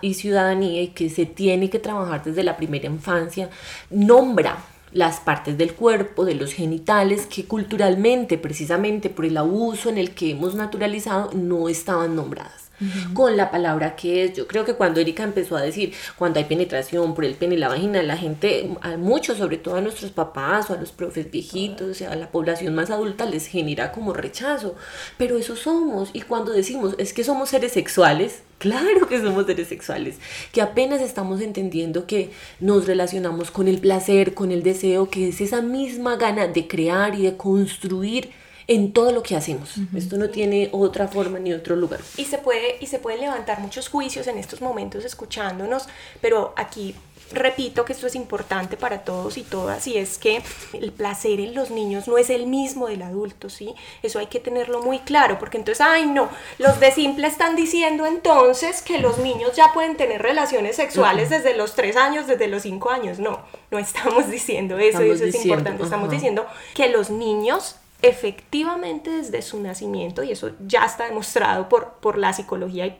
y 0.00 0.14
ciudadanía 0.14 0.82
y 0.82 0.88
que 0.88 1.10
se 1.10 1.26
tiene 1.26 1.68
que 1.68 1.78
trabajar 1.78 2.24
desde 2.24 2.42
la 2.42 2.56
primera 2.56 2.86
infancia, 2.86 3.50
nombra 3.90 4.64
las 4.92 5.20
partes 5.20 5.58
del 5.58 5.74
cuerpo, 5.74 6.24
de 6.24 6.34
los 6.34 6.54
genitales, 6.54 7.26
que 7.26 7.44
culturalmente, 7.44 8.38
precisamente 8.38 9.10
por 9.10 9.26
el 9.26 9.36
abuso 9.36 9.90
en 9.90 9.98
el 9.98 10.12
que 10.12 10.30
hemos 10.30 10.54
naturalizado, 10.54 11.30
no 11.34 11.68
estaban 11.68 12.16
nombradas 12.16 12.67
con 13.14 13.36
la 13.36 13.50
palabra 13.50 13.96
que 13.96 14.24
es. 14.24 14.34
Yo 14.34 14.46
creo 14.46 14.64
que 14.64 14.74
cuando 14.74 15.00
Erika 15.00 15.22
empezó 15.22 15.56
a 15.56 15.62
decir, 15.62 15.92
cuando 16.16 16.38
hay 16.38 16.44
penetración 16.44 17.14
por 17.14 17.24
el 17.24 17.34
pene 17.34 17.54
y 17.54 17.58
la 17.58 17.68
vagina, 17.68 18.02
la 18.02 18.16
gente, 18.16 18.70
a 18.80 18.96
muchos, 18.96 19.38
sobre 19.38 19.58
todo 19.58 19.76
a 19.76 19.80
nuestros 19.80 20.10
papás 20.10 20.70
o 20.70 20.74
a 20.74 20.76
los 20.76 20.92
profes 20.92 21.30
viejitos, 21.30 21.90
o 21.90 21.94
sea, 21.94 22.12
a 22.12 22.16
la 22.16 22.30
población 22.30 22.74
más 22.74 22.90
adulta 22.90 23.26
les 23.26 23.46
genera 23.46 23.92
como 23.92 24.12
rechazo. 24.12 24.74
Pero 25.16 25.38
eso 25.38 25.56
somos. 25.56 26.10
Y 26.12 26.22
cuando 26.22 26.52
decimos, 26.52 26.94
es 26.98 27.12
que 27.12 27.24
somos 27.24 27.50
seres 27.50 27.72
sexuales, 27.72 28.42
Claro 28.58 29.06
que 29.08 29.20
somos 29.20 29.46
seres 29.46 29.68
sexuales, 29.68 30.16
que 30.52 30.60
apenas 30.60 31.00
estamos 31.00 31.40
entendiendo 31.40 32.06
que 32.06 32.30
nos 32.58 32.86
relacionamos 32.86 33.52
con 33.52 33.68
el 33.68 33.78
placer, 33.78 34.34
con 34.34 34.50
el 34.50 34.64
deseo, 34.64 35.08
que 35.10 35.28
es 35.28 35.40
esa 35.40 35.62
misma 35.62 36.16
gana 36.16 36.48
de 36.48 36.66
crear 36.66 37.14
y 37.14 37.22
de 37.22 37.36
construir 37.36 38.30
en 38.68 38.92
todo 38.92 39.12
lo 39.12 39.22
que 39.22 39.34
hacemos. 39.34 39.74
Esto 39.96 40.18
no 40.18 40.28
tiene 40.28 40.68
otra 40.72 41.08
forma 41.08 41.38
ni 41.38 41.54
otro 41.54 41.74
lugar. 41.74 42.00
Y 42.18 42.26
se 42.26 42.36
puede 42.36 42.76
y 42.80 42.86
se 42.86 42.98
pueden 42.98 43.22
levantar 43.22 43.60
muchos 43.60 43.88
juicios 43.88 44.26
en 44.26 44.36
estos 44.36 44.60
momentos 44.60 45.06
escuchándonos, 45.06 45.88
pero 46.20 46.52
aquí 46.54 46.94
repito 47.32 47.84
que 47.84 47.92
esto 47.92 48.06
es 48.06 48.14
importante 48.14 48.76
para 48.76 49.00
todos 49.04 49.36
y 49.36 49.42
todas 49.42 49.86
y 49.86 49.98
es 49.98 50.18
que 50.18 50.42
el 50.72 50.92
placer 50.92 51.40
en 51.40 51.54
los 51.54 51.70
niños 51.70 52.08
no 52.08 52.16
es 52.18 52.30
el 52.30 52.46
mismo 52.46 52.88
del 52.88 53.02
adulto, 53.02 53.50
¿sí? 53.50 53.74
Eso 54.02 54.18
hay 54.18 54.26
que 54.26 54.40
tenerlo 54.40 54.82
muy 54.82 54.98
claro 55.00 55.38
porque 55.38 55.58
entonces, 55.58 55.80
ay 55.80 56.06
no, 56.06 56.28
los 56.58 56.80
de 56.80 56.90
simple 56.92 57.26
están 57.26 57.56
diciendo 57.56 58.06
entonces 58.06 58.82
que 58.82 58.98
los 58.98 59.18
niños 59.18 59.52
ya 59.54 59.72
pueden 59.72 59.96
tener 59.96 60.22
relaciones 60.22 60.76
sexuales 60.76 61.30
desde 61.30 61.56
los 61.56 61.74
tres 61.74 61.96
años, 61.96 62.26
desde 62.26 62.48
los 62.48 62.62
cinco 62.62 62.90
años. 62.90 63.18
No, 63.18 63.40
no 63.70 63.78
estamos 63.78 64.30
diciendo 64.30 64.78
eso 64.78 65.04
y 65.04 65.10
eso 65.10 65.24
es 65.24 65.34
importante. 65.34 65.82
Estamos 65.82 66.10
diciendo 66.10 66.46
que 66.74 66.88
los 66.88 67.10
niños 67.10 67.76
efectivamente 68.00 69.10
desde 69.10 69.42
su 69.42 69.60
nacimiento, 69.60 70.22
y 70.22 70.30
eso 70.30 70.52
ya 70.66 70.84
está 70.84 71.06
demostrado 71.06 71.68
por, 71.68 71.94
por 71.94 72.16
la 72.16 72.32
psicología 72.32 72.86
y 72.86 72.98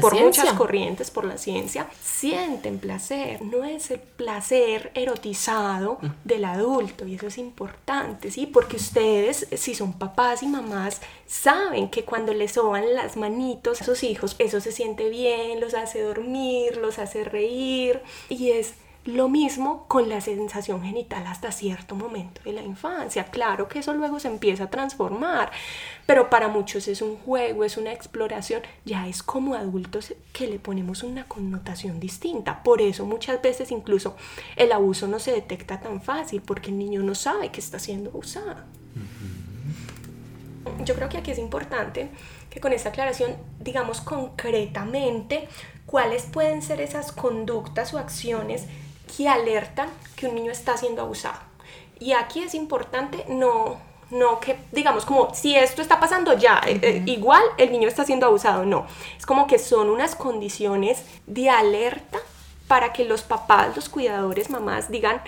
por 0.00 0.14
muchas 0.20 0.52
corrientes, 0.52 1.10
por 1.10 1.24
la 1.24 1.36
ciencia, 1.36 1.88
sienten 2.00 2.78
placer. 2.78 3.42
No 3.42 3.64
es 3.64 3.90
el 3.90 3.98
placer 3.98 4.92
erotizado 4.94 5.98
mm. 6.00 6.06
del 6.24 6.44
adulto, 6.44 7.06
y 7.06 7.16
eso 7.16 7.26
es 7.26 7.38
importante, 7.38 8.30
¿sí? 8.30 8.46
Porque 8.46 8.76
ustedes, 8.76 9.48
si 9.56 9.74
son 9.74 9.94
papás 9.94 10.42
y 10.44 10.46
mamás, 10.46 11.00
saben 11.26 11.88
que 11.88 12.04
cuando 12.04 12.32
les 12.32 12.52
soban 12.52 12.94
las 12.94 13.16
manitos 13.16 13.82
a 13.82 13.84
sus 13.84 14.04
hijos, 14.04 14.36
eso 14.38 14.60
se 14.60 14.70
siente 14.70 15.08
bien, 15.08 15.60
los 15.60 15.74
hace 15.74 16.02
dormir, 16.02 16.76
los 16.76 17.00
hace 17.00 17.24
reír, 17.24 18.00
y 18.28 18.50
es 18.50 18.74
lo 19.04 19.28
mismo 19.30 19.86
con 19.88 20.10
la 20.10 20.20
sensación 20.20 20.82
genital 20.82 21.26
hasta 21.26 21.52
cierto 21.52 21.94
momento 21.94 22.42
de 22.44 22.52
la 22.52 22.62
infancia. 22.62 23.24
Claro 23.24 23.66
que 23.66 23.78
eso 23.78 23.94
luego 23.94 24.20
se 24.20 24.28
empieza 24.28 24.64
a 24.64 24.70
transformar, 24.70 25.50
pero 26.06 26.28
para 26.28 26.48
muchos 26.48 26.86
es 26.86 27.00
un 27.00 27.16
juego, 27.16 27.64
es 27.64 27.78
una 27.78 27.92
exploración. 27.92 28.62
Ya 28.84 29.08
es 29.08 29.22
como 29.22 29.54
adultos 29.54 30.14
que 30.32 30.46
le 30.46 30.58
ponemos 30.58 31.02
una 31.02 31.24
connotación 31.24 31.98
distinta. 31.98 32.62
Por 32.62 32.82
eso 32.82 33.06
muchas 33.06 33.40
veces 33.40 33.70
incluso 33.70 34.16
el 34.56 34.70
abuso 34.70 35.08
no 35.08 35.18
se 35.18 35.32
detecta 35.32 35.80
tan 35.80 36.02
fácil 36.02 36.42
porque 36.42 36.70
el 36.70 36.78
niño 36.78 37.02
no 37.02 37.14
sabe 37.14 37.50
que 37.50 37.60
está 37.60 37.78
siendo 37.78 38.10
abusado. 38.10 38.64
Yo 40.84 40.94
creo 40.94 41.08
que 41.08 41.16
aquí 41.16 41.30
es 41.30 41.38
importante 41.38 42.10
que 42.50 42.60
con 42.60 42.72
esta 42.72 42.90
aclaración 42.90 43.36
digamos 43.60 44.02
concretamente 44.02 45.48
cuáles 45.86 46.24
pueden 46.24 46.60
ser 46.60 46.80
esas 46.80 47.12
conductas 47.12 47.94
o 47.94 47.98
acciones 47.98 48.66
que 49.16 49.28
alertan 49.28 49.88
que 50.16 50.26
un 50.26 50.34
niño 50.34 50.52
está 50.52 50.76
siendo 50.76 51.02
abusado. 51.02 51.38
Y 51.98 52.12
aquí 52.12 52.42
es 52.42 52.54
importante 52.54 53.24
no, 53.28 53.78
no 54.10 54.40
que 54.40 54.58
digamos 54.72 55.04
como 55.04 55.34
si 55.34 55.54
esto 55.54 55.82
está 55.82 56.00
pasando 56.00 56.36
ya, 56.36 56.60
eh, 56.66 56.78
eh, 56.82 57.02
igual 57.06 57.42
el 57.58 57.72
niño 57.72 57.88
está 57.88 58.04
siendo 58.04 58.26
abusado, 58.26 58.64
no. 58.64 58.86
Es 59.18 59.26
como 59.26 59.46
que 59.46 59.58
son 59.58 59.90
unas 59.90 60.14
condiciones 60.14 61.04
de 61.26 61.50
alerta 61.50 62.18
para 62.68 62.92
que 62.92 63.04
los 63.04 63.22
papás, 63.22 63.74
los 63.76 63.88
cuidadores, 63.88 64.48
mamás 64.48 64.90
digan, 64.90 65.20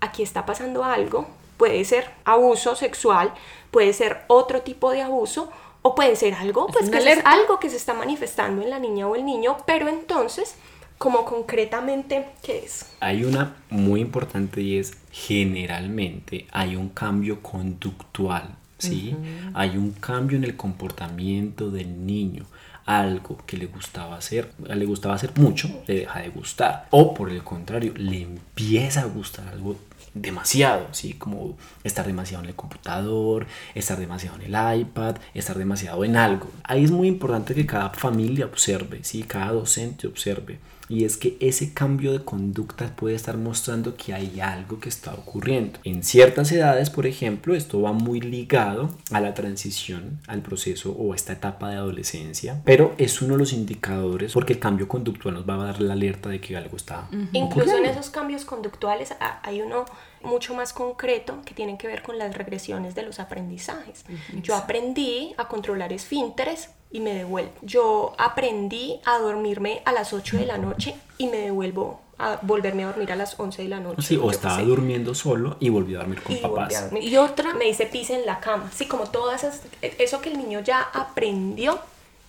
aquí 0.00 0.22
está 0.22 0.44
pasando 0.44 0.84
algo, 0.84 1.26
puede 1.56 1.84
ser 1.84 2.10
abuso 2.24 2.76
sexual, 2.76 3.32
puede 3.70 3.92
ser 3.92 4.24
otro 4.26 4.62
tipo 4.62 4.90
de 4.90 5.02
abuso 5.02 5.50
o 5.82 5.94
puede 5.94 6.16
ser 6.16 6.34
algo, 6.34 6.66
pues 6.66 6.90
que 6.90 6.98
es 6.98 7.20
algo 7.24 7.60
que 7.60 7.70
se 7.70 7.76
está 7.76 7.94
manifestando 7.94 8.62
en 8.62 8.70
la 8.70 8.78
niña 8.78 9.06
o 9.06 9.14
el 9.14 9.24
niño, 9.24 9.56
pero 9.64 9.88
entonces 9.88 10.56
como 10.98 11.24
concretamente, 11.24 12.26
¿qué 12.42 12.64
es? 12.64 12.86
Hay 13.00 13.24
una 13.24 13.56
muy 13.70 14.00
importante 14.00 14.60
y 14.60 14.78
es 14.78 14.94
generalmente 15.12 16.46
hay 16.50 16.74
un 16.74 16.88
cambio 16.88 17.40
conductual, 17.40 18.56
¿sí? 18.78 19.16
Hay 19.54 19.76
un 19.76 19.92
cambio 19.92 20.36
en 20.36 20.44
el 20.44 20.56
comportamiento 20.56 21.70
del 21.70 22.04
niño. 22.04 22.44
Algo 22.84 23.36
que 23.46 23.58
le 23.58 23.66
gustaba 23.66 24.16
hacer, 24.16 24.50
le 24.58 24.86
gustaba 24.86 25.14
hacer 25.14 25.32
mucho, 25.36 25.68
le 25.86 26.00
deja 26.00 26.20
de 26.20 26.30
gustar. 26.30 26.88
O 26.90 27.14
por 27.14 27.30
el 27.30 27.44
contrario, 27.44 27.92
le 27.96 28.22
empieza 28.22 29.02
a 29.02 29.04
gustar 29.04 29.46
algo 29.48 29.76
demasiado, 30.14 30.88
¿sí? 30.92 31.12
Como 31.12 31.58
estar 31.84 32.06
demasiado 32.06 32.42
en 32.42 32.48
el 32.48 32.56
computador, 32.56 33.46
estar 33.74 33.98
demasiado 33.98 34.38
en 34.40 34.54
el 34.54 34.80
iPad, 34.80 35.16
estar 35.34 35.58
demasiado 35.58 36.02
en 36.04 36.16
algo. 36.16 36.50
Ahí 36.64 36.82
es 36.82 36.90
muy 36.90 37.08
importante 37.08 37.54
que 37.54 37.66
cada 37.66 37.90
familia 37.90 38.46
observe, 38.46 39.04
¿sí? 39.04 39.22
Cada 39.22 39.52
docente 39.52 40.06
observe 40.06 40.58
y 40.88 41.04
es 41.04 41.16
que 41.16 41.36
ese 41.40 41.72
cambio 41.72 42.12
de 42.12 42.24
conducta 42.24 42.94
puede 42.96 43.14
estar 43.14 43.36
mostrando 43.36 43.96
que 43.96 44.14
hay 44.14 44.40
algo 44.40 44.80
que 44.80 44.88
está 44.88 45.12
ocurriendo. 45.14 45.78
En 45.84 46.02
ciertas 46.02 46.50
edades, 46.52 46.90
por 46.90 47.06
ejemplo, 47.06 47.54
esto 47.54 47.82
va 47.82 47.92
muy 47.92 48.20
ligado 48.20 48.90
a 49.10 49.20
la 49.20 49.34
transición, 49.34 50.20
al 50.26 50.42
proceso 50.42 50.92
o 50.92 51.14
esta 51.14 51.32
etapa 51.32 51.70
de 51.70 51.76
adolescencia, 51.76 52.62
pero 52.64 52.94
es 52.98 53.20
uno 53.22 53.34
de 53.34 53.38
los 53.40 53.52
indicadores 53.52 54.32
porque 54.32 54.54
el 54.54 54.58
cambio 54.58 54.88
conductual 54.88 55.34
nos 55.34 55.48
va 55.48 55.54
a 55.54 55.64
dar 55.64 55.80
la 55.80 55.92
alerta 55.92 56.28
de 56.28 56.40
que 56.40 56.56
algo 56.56 56.76
está 56.76 57.08
Incluso 57.32 57.76
en 57.76 57.84
esos 57.84 58.10
cambios 58.10 58.44
conductuales 58.44 59.14
hay 59.42 59.60
uno 59.60 59.84
mucho 60.22 60.54
más 60.54 60.72
concreto 60.72 61.40
que 61.44 61.54
tiene 61.54 61.78
que 61.78 61.86
ver 61.86 62.02
con 62.02 62.18
las 62.18 62.34
regresiones 62.34 62.94
de 62.94 63.02
los 63.02 63.20
aprendizajes. 63.20 64.04
Yo 64.42 64.56
aprendí 64.56 65.34
a 65.36 65.48
controlar 65.48 65.92
esfínteres 65.92 66.70
y 66.90 67.00
me 67.00 67.14
devuelvo. 67.14 67.52
Yo 67.62 68.14
aprendí 68.18 69.00
a 69.04 69.18
dormirme 69.18 69.82
a 69.84 69.92
las 69.92 70.12
8 70.12 70.38
de 70.38 70.46
la 70.46 70.58
noche 70.58 70.94
y 71.18 71.26
me 71.28 71.38
devuelvo 71.38 72.00
a 72.20 72.38
volverme 72.42 72.82
a 72.82 72.88
dormir 72.88 73.12
a 73.12 73.16
las 73.16 73.38
11 73.38 73.62
de 73.62 73.68
la 73.68 73.78
noche. 73.78 74.02
Sí, 74.02 74.16
o 74.16 74.22
yo 74.24 74.30
estaba 74.30 74.60
durmiendo 74.62 75.14
solo 75.14 75.56
y 75.60 75.68
volvió 75.68 75.98
a 75.98 76.00
dormir 76.00 76.20
con 76.22 76.34
Y 76.34 76.38
papás. 76.40 76.82
dormir. 76.90 77.04
Y 77.04 77.16
otra- 77.16 77.54
me 77.54 77.66
dice 77.66 77.86
pis 77.86 78.10
en 78.10 78.26
la 78.26 78.40
cama. 78.40 78.70
Sí, 78.74 78.86
como 78.86 79.04
todas 79.10 79.44
esas, 79.44 79.62
eso 79.82 80.20
que 80.20 80.30
el 80.30 80.38
niño 80.38 80.60
ya 80.60 80.80
aprendió 80.92 81.78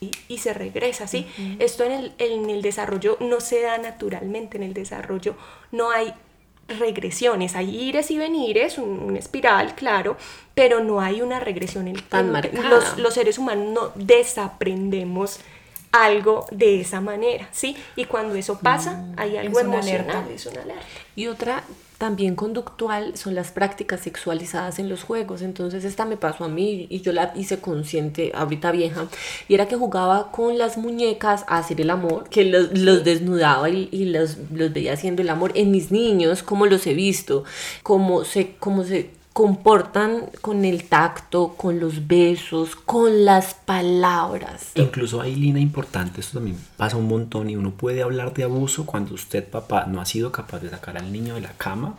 y, 0.02 0.12
y 0.28 0.38
se 0.38 0.54
regresa, 0.54 1.08
¿sí? 1.08 1.28
Esto 1.60 1.84
en 1.84 1.92
el, 1.92 2.14
en 2.20 2.50
el 2.50 2.62
desarrollo 2.62 3.18
no 3.20 3.42
se 3.42 3.62
da 3.62 3.78
naturalmente, 3.80 4.58
en 4.58 4.64
el 4.64 4.74
desarrollo 4.74 5.36
no 5.72 5.90
hay 5.92 6.14
regresiones, 6.78 7.56
hay 7.56 7.76
ires 7.76 8.12
y 8.12 8.18
venires, 8.18 8.78
un, 8.78 9.00
una 9.00 9.20
espiral, 9.20 9.74
claro, 9.76 10.18
pero 10.54 10.84
no 10.84 11.02
hay 11.02 11.22
una 11.22 11.40
regresión. 11.40 11.92
Tan 12.10 12.26
en- 12.28 12.32
marcada. 12.32 12.70
los, 12.70 12.98
los 12.98 13.14
seres 13.14 13.38
humanos 13.40 13.68
no 13.74 13.92
desaprendemos 13.96 15.40
algo 15.92 16.46
de 16.52 16.82
esa 16.82 17.02
manera, 17.02 17.48
¿sí? 17.52 17.76
Y 17.96 18.06
cuando 18.06 18.36
eso 18.36 18.60
pasa, 18.60 19.06
hay 19.18 19.38
algo 19.38 19.60
Es 19.60 19.66
una 19.66 19.76
emocional, 19.78 20.10
alerta. 20.12 20.34
es 20.34 20.46
una 20.46 20.62
alerta. 20.62 20.84
Y 21.16 21.28
otra 21.28 21.64
también 22.00 22.36
conductual 22.36 23.18
son 23.18 23.36
las 23.36 23.52
prácticas 23.52 24.00
sexualizadas 24.00 24.80
en 24.80 24.88
los 24.88 25.04
juegos. 25.04 25.42
Entonces 25.42 25.84
esta 25.84 26.06
me 26.06 26.16
pasó 26.16 26.46
a 26.46 26.48
mí 26.48 26.88
y 26.90 27.02
yo 27.02 27.12
la 27.12 27.34
hice 27.36 27.60
consciente 27.60 28.32
ahorita 28.34 28.72
vieja. 28.72 29.08
Y 29.50 29.54
era 29.54 29.68
que 29.68 29.76
jugaba 29.76 30.32
con 30.32 30.58
las 30.58 30.78
muñecas 30.78 31.44
a 31.48 31.58
hacer 31.58 31.82
el 31.82 31.90
amor, 31.90 32.30
que 32.30 32.46
los, 32.46 32.72
los 32.72 33.04
desnudaba 33.04 33.70
y, 33.70 33.90
y 33.92 34.06
los, 34.06 34.38
los 34.54 34.72
veía 34.72 34.94
haciendo 34.94 35.22
el 35.22 35.30
amor 35.30 35.52
en 35.56 35.72
mis 35.72 35.92
niños, 35.92 36.42
como 36.42 36.66
los 36.68 36.88
he 36.88 36.94
visto, 36.94 37.44
cómo 37.84 38.24
se, 38.24 38.56
cómo 38.60 38.86
se 38.86 39.19
comportan 39.40 40.26
con 40.42 40.66
el 40.66 40.84
tacto, 40.84 41.54
con 41.56 41.80
los 41.80 42.10
besos, 42.10 42.76
con 42.76 43.24
las 43.24 43.54
palabras. 43.54 44.72
Incluso 44.76 45.22
hay 45.22 45.34
línea 45.34 45.62
importante, 45.62 46.20
esto 46.20 46.40
también 46.40 46.58
pasa 46.76 46.98
un 46.98 47.08
montón 47.08 47.50
y 47.50 47.56
uno 47.56 47.72
puede 47.72 48.02
hablar 48.02 48.34
de 48.34 48.44
abuso 48.44 48.86
cuando 48.86 49.14
usted, 49.14 49.48
papá, 49.48 49.86
no 49.86 50.02
ha 50.02 50.06
sido 50.06 50.34
capaz 50.34 50.60
de 50.60 50.70
sacar 50.70 50.98
al 50.98 51.14
niño 51.14 51.36
de 51.36 51.40
la 51.40 51.54
cama 51.54 51.96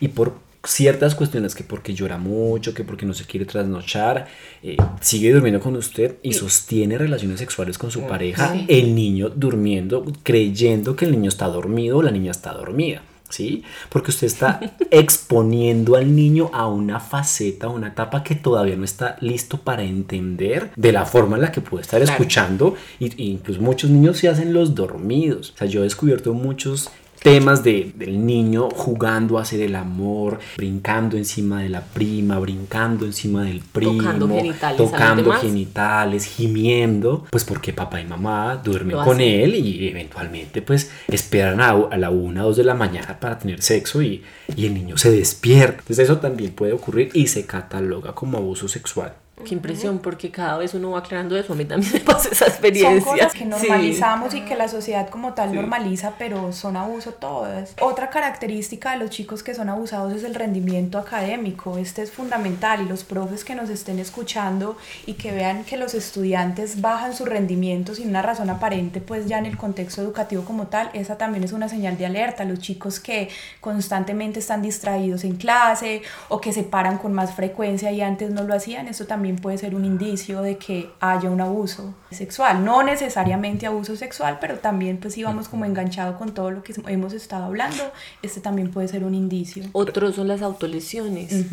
y 0.00 0.08
por 0.08 0.34
ciertas 0.64 1.14
cuestiones 1.14 1.54
que 1.54 1.64
porque 1.64 1.94
llora 1.94 2.18
mucho, 2.18 2.74
que 2.74 2.84
porque 2.84 3.06
no 3.06 3.14
se 3.14 3.24
quiere 3.24 3.46
trasnochar, 3.46 4.28
eh, 4.62 4.76
sigue 5.00 5.32
durmiendo 5.32 5.60
con 5.60 5.74
usted 5.76 6.18
y 6.22 6.34
sostiene 6.34 6.98
relaciones 6.98 7.38
sexuales 7.38 7.78
con 7.78 7.90
su 7.90 8.06
pareja, 8.06 8.54
el 8.68 8.94
niño 8.94 9.30
durmiendo, 9.30 10.04
creyendo 10.22 10.94
que 10.94 11.06
el 11.06 11.12
niño 11.12 11.30
está 11.30 11.46
dormido 11.48 11.96
o 11.96 12.02
la 12.02 12.10
niña 12.10 12.32
está 12.32 12.52
dormida. 12.52 13.00
¿Sí? 13.32 13.62
Porque 13.88 14.10
usted 14.10 14.26
está 14.26 14.60
exponiendo 14.90 15.96
al 15.96 16.14
niño 16.14 16.50
a 16.52 16.66
una 16.68 17.00
faceta, 17.00 17.66
a 17.66 17.70
una 17.70 17.88
etapa 17.88 18.22
que 18.22 18.34
todavía 18.34 18.76
no 18.76 18.84
está 18.84 19.16
listo 19.20 19.56
para 19.58 19.82
entender 19.84 20.70
de 20.76 20.92
la 20.92 21.06
forma 21.06 21.36
en 21.36 21.42
la 21.42 21.50
que 21.52 21.62
puede 21.62 21.80
estar 21.82 21.98
Claro. 22.02 22.12
escuchando. 22.12 22.74
Y, 23.00 23.06
y 23.22 23.30
incluso 23.30 23.62
muchos 23.62 23.88
niños 23.90 24.18
se 24.18 24.28
hacen 24.28 24.52
los 24.52 24.74
dormidos. 24.74 25.52
O 25.54 25.56
sea, 25.56 25.66
yo 25.66 25.80
he 25.80 25.84
descubierto 25.84 26.34
muchos 26.34 26.90
temas 27.22 27.62
de, 27.62 27.92
del 27.94 28.24
niño 28.26 28.68
jugando 28.70 29.38
a 29.38 29.42
hacer 29.42 29.60
el 29.60 29.74
amor, 29.76 30.38
brincando 30.56 31.16
encima 31.16 31.62
de 31.62 31.68
la 31.68 31.82
prima, 31.82 32.38
brincando 32.38 33.04
encima 33.06 33.44
del 33.44 33.60
primo, 33.60 33.92
Tocando 34.02 34.28
genitales 34.28 34.76
tocando 34.76 35.32
genitales, 35.32 36.24
gimiendo, 36.26 37.26
pues 37.30 37.44
porque 37.44 37.72
papá 37.72 38.00
y 38.00 38.04
mamá 38.04 38.60
duermen 38.62 38.96
Lo 38.96 39.04
con 39.04 39.16
hacen. 39.16 39.40
él 39.40 39.54
y 39.54 39.88
eventualmente 39.88 40.62
pues 40.62 40.90
esperan 41.08 41.60
a, 41.60 41.70
a 41.70 41.96
la 41.96 42.10
una 42.10 42.44
o 42.44 42.48
dos 42.48 42.56
de 42.56 42.64
la 42.64 42.74
mañana 42.74 43.18
para 43.20 43.38
tener 43.38 43.62
sexo 43.62 44.02
y, 44.02 44.22
y 44.56 44.66
el 44.66 44.74
niño 44.74 44.96
se 44.98 45.10
despierta. 45.10 45.78
Entonces 45.80 46.00
eso 46.00 46.18
también 46.18 46.52
puede 46.52 46.72
ocurrir 46.72 47.10
y 47.14 47.26
se 47.28 47.46
cataloga 47.46 48.14
como 48.14 48.38
abuso 48.38 48.68
sexual. 48.68 49.14
Qué 49.44 49.54
impresión, 49.54 49.98
porque 49.98 50.30
cada 50.30 50.56
vez 50.58 50.74
uno 50.74 50.90
va 50.92 50.98
aclarando 51.00 51.36
eso. 51.36 51.52
A 51.52 51.56
mí 51.56 51.64
también 51.64 51.92
me 51.94 52.00
pasa 52.00 52.28
esa 52.30 52.44
Son 52.46 52.48
experiencia. 52.48 53.00
cosas 53.12 53.32
que 53.32 53.38
Sí. 53.40 53.44
normalizamos 53.44 54.34
y 54.34 54.42
que 54.42 54.56
la 54.56 54.68
sociedad 54.68 55.08
como 55.08 55.34
tal 55.34 55.54
normaliza, 55.54 56.12
pero 56.18 56.52
son 56.52 56.76
abuso 56.76 57.12
todas. 57.12 57.74
Otra 57.80 58.10
característica 58.10 58.92
de 58.92 58.98
los 58.98 59.10
chicos 59.10 59.42
que 59.42 59.54
son 59.54 59.68
abusados 59.68 60.12
es 60.12 60.24
el 60.24 60.34
rendimiento 60.34 60.98
académico. 60.98 61.78
Este 61.78 62.02
es 62.02 62.10
fundamental 62.10 62.82
y 62.82 62.84
los 62.88 63.04
profes 63.04 63.44
que 63.44 63.54
nos 63.54 63.70
estén 63.70 63.98
escuchando 63.98 64.76
y 65.06 65.14
que 65.14 65.32
vean 65.32 65.64
que 65.64 65.76
los 65.76 65.94
estudiantes 65.94 66.80
bajan 66.80 67.14
su 67.14 67.24
rendimiento 67.24 67.94
sin 67.94 68.08
una 68.08 68.22
razón 68.22 68.50
aparente, 68.50 69.00
pues 69.00 69.26
ya 69.26 69.38
en 69.38 69.46
el 69.46 69.56
contexto 69.56 70.02
educativo 70.02 70.44
como 70.44 70.66
tal, 70.68 70.90
esa 70.92 71.18
también 71.18 71.44
es 71.44 71.52
una 71.52 71.68
señal 71.68 71.96
de 71.98 72.06
alerta. 72.06 72.44
Los 72.44 72.58
chicos 72.60 73.00
que 73.00 73.28
constantemente 73.60 74.40
están 74.40 74.62
distraídos 74.62 75.24
en 75.24 75.36
clase 75.36 76.02
o 76.28 76.40
que 76.40 76.52
se 76.52 76.62
paran 76.62 76.98
con 76.98 77.12
más 77.12 77.32
frecuencia 77.34 77.90
y 77.92 78.00
antes 78.00 78.30
no 78.30 78.42
lo 78.42 78.54
hacían, 78.54 78.88
eso 78.88 79.06
también 79.06 79.31
puede 79.36 79.58
ser 79.58 79.74
un 79.74 79.84
indicio 79.84 80.42
de 80.42 80.58
que 80.58 80.90
haya 81.00 81.30
un 81.30 81.40
abuso 81.40 81.94
sexual. 82.10 82.64
No 82.64 82.82
necesariamente 82.82 83.66
abuso 83.66 83.96
sexual, 83.96 84.38
pero 84.40 84.58
también 84.58 84.98
pues 84.98 85.14
si 85.14 85.22
vamos 85.22 85.48
como 85.48 85.64
enganchado 85.64 86.18
con 86.18 86.34
todo 86.34 86.50
lo 86.50 86.62
que 86.62 86.74
hemos 86.86 87.12
estado 87.12 87.44
hablando, 87.44 87.82
este 88.22 88.40
también 88.40 88.70
puede 88.70 88.88
ser 88.88 89.04
un 89.04 89.14
indicio. 89.14 89.64
Otros 89.72 90.16
son 90.16 90.28
las 90.28 90.42
autolesiones. 90.42 91.46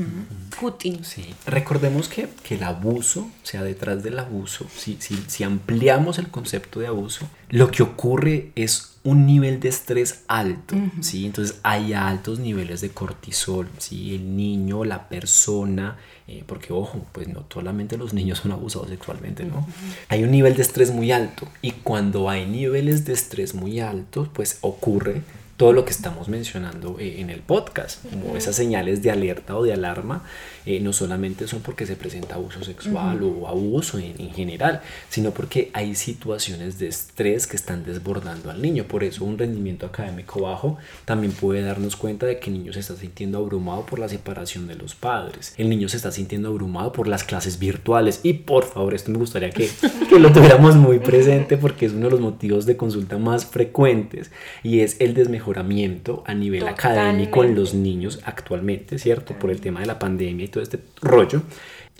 Cutting. 0.59 1.03
Sí. 1.03 1.33
Recordemos 1.45 2.09
que, 2.09 2.29
que 2.43 2.55
el 2.55 2.63
abuso, 2.63 3.21
o 3.21 3.45
sea, 3.45 3.63
detrás 3.63 4.03
del 4.03 4.19
abuso, 4.19 4.67
si, 4.75 4.97
si, 4.99 5.15
si 5.27 5.43
ampliamos 5.43 6.19
el 6.19 6.29
concepto 6.29 6.79
de 6.79 6.87
abuso, 6.87 7.27
lo 7.49 7.71
que 7.71 7.83
ocurre 7.83 8.51
es 8.55 8.99
un 9.03 9.25
nivel 9.25 9.59
de 9.59 9.69
estrés 9.69 10.23
alto, 10.27 10.75
¿sí? 11.01 11.25
Entonces 11.25 11.59
hay 11.63 11.93
altos 11.93 12.39
niveles 12.39 12.81
de 12.81 12.89
cortisol, 12.89 13.69
¿sí? 13.77 14.15
El 14.15 14.35
niño, 14.35 14.83
la 14.83 15.07
persona, 15.07 15.97
eh, 16.31 16.43
porque 16.45 16.73
ojo, 16.73 17.03
pues 17.11 17.27
no 17.27 17.43
solamente 17.51 17.97
los 17.97 18.13
niños 18.13 18.37
son 18.37 18.51
abusados 18.51 18.89
sexualmente, 18.89 19.45
¿no? 19.45 19.65
Hay 20.09 20.23
un 20.23 20.29
nivel 20.29 20.55
de 20.55 20.61
estrés 20.61 20.91
muy 20.93 21.11
alto 21.11 21.47
y 21.63 21.71
cuando 21.71 22.29
hay 22.29 22.45
niveles 22.45 23.03
de 23.05 23.13
estrés 23.13 23.55
muy 23.55 23.79
altos, 23.79 24.29
pues 24.31 24.59
ocurre 24.61 25.23
todo 25.59 25.73
lo 25.73 25.83
que 25.83 25.91
estamos 25.91 26.29
mencionando 26.29 26.95
eh, 27.01 27.19
en 27.19 27.29
el 27.29 27.41
podcast, 27.41 28.01
como 28.09 28.37
esas 28.37 28.55
señales 28.55 29.03
de 29.03 29.11
alerta 29.11 29.57
o 29.57 29.63
de 29.65 29.73
alarma, 29.73 30.23
eh, 30.65 30.79
no 30.79 30.93
solamente 30.93 31.49
son 31.49 31.59
porque 31.59 31.85
se 31.85 31.97
presenta 31.97 32.35
abuso 32.35 32.63
sexual 32.63 33.21
o 33.23 33.45
abuso 33.45 33.99
en, 33.99 34.15
en 34.19 34.33
general, 34.33 34.79
sino 35.09 35.31
porque 35.31 35.69
hay 35.73 35.95
situaciones 35.95 36.79
de 36.79 36.87
estrés 36.87 37.45
que 37.45 37.57
están 37.57 37.83
desbordando 37.83 38.49
al 38.49 38.61
niño. 38.61 38.85
Por 38.85 39.03
eso 39.03 39.25
un 39.25 39.37
rendimiento 39.37 39.85
académico 39.85 40.39
bajo 40.39 40.77
también 41.03 41.33
puede 41.33 41.61
darnos 41.61 41.97
cuenta 41.97 42.25
de 42.25 42.39
que 42.39 42.49
el 42.49 42.57
niño 42.57 42.71
se 42.71 42.79
está 42.79 42.95
sintiendo 42.95 43.39
abrumado 43.39 43.85
por 43.85 43.99
la 43.99 44.07
separación 44.07 44.65
de 44.65 44.75
los 44.75 44.95
padres. 44.95 45.55
El 45.57 45.69
niño 45.69 45.89
se 45.89 45.97
está 45.97 46.13
sintiendo 46.13 46.47
abrumado 46.47 46.93
por 46.93 47.09
las 47.09 47.25
clases 47.25 47.59
virtuales. 47.59 48.21
Y 48.23 48.31
por 48.31 48.63
favor, 48.63 48.93
esto 48.93 49.11
me 49.11 49.17
gustaría 49.17 49.49
que, 49.49 49.69
que 50.09 50.19
lo 50.19 50.31
tuviéramos 50.31 50.77
muy 50.77 50.99
presente 50.99 51.57
porque 51.57 51.85
es 51.85 51.91
uno 51.91 52.05
de 52.05 52.11
los 52.11 52.21
motivos 52.21 52.65
de 52.65 52.77
consulta 52.77 53.17
más 53.17 53.45
frecuentes 53.45 54.31
y 54.63 54.79
es 54.79 54.95
el 55.01 55.13
desmejoramiento 55.13 55.48
a 55.57 56.33
nivel 56.33 56.67
académico 56.67 57.43
en 57.43 57.55
los 57.55 57.73
niños 57.73 58.19
actualmente, 58.25 58.99
¿cierto? 58.99 59.33
Por 59.33 59.49
el 59.49 59.61
tema 59.61 59.79
de 59.79 59.87
la 59.87 59.97
pandemia 59.97 60.45
y 60.45 60.49
todo 60.49 60.61
este 60.61 60.79
rollo. 61.01 61.41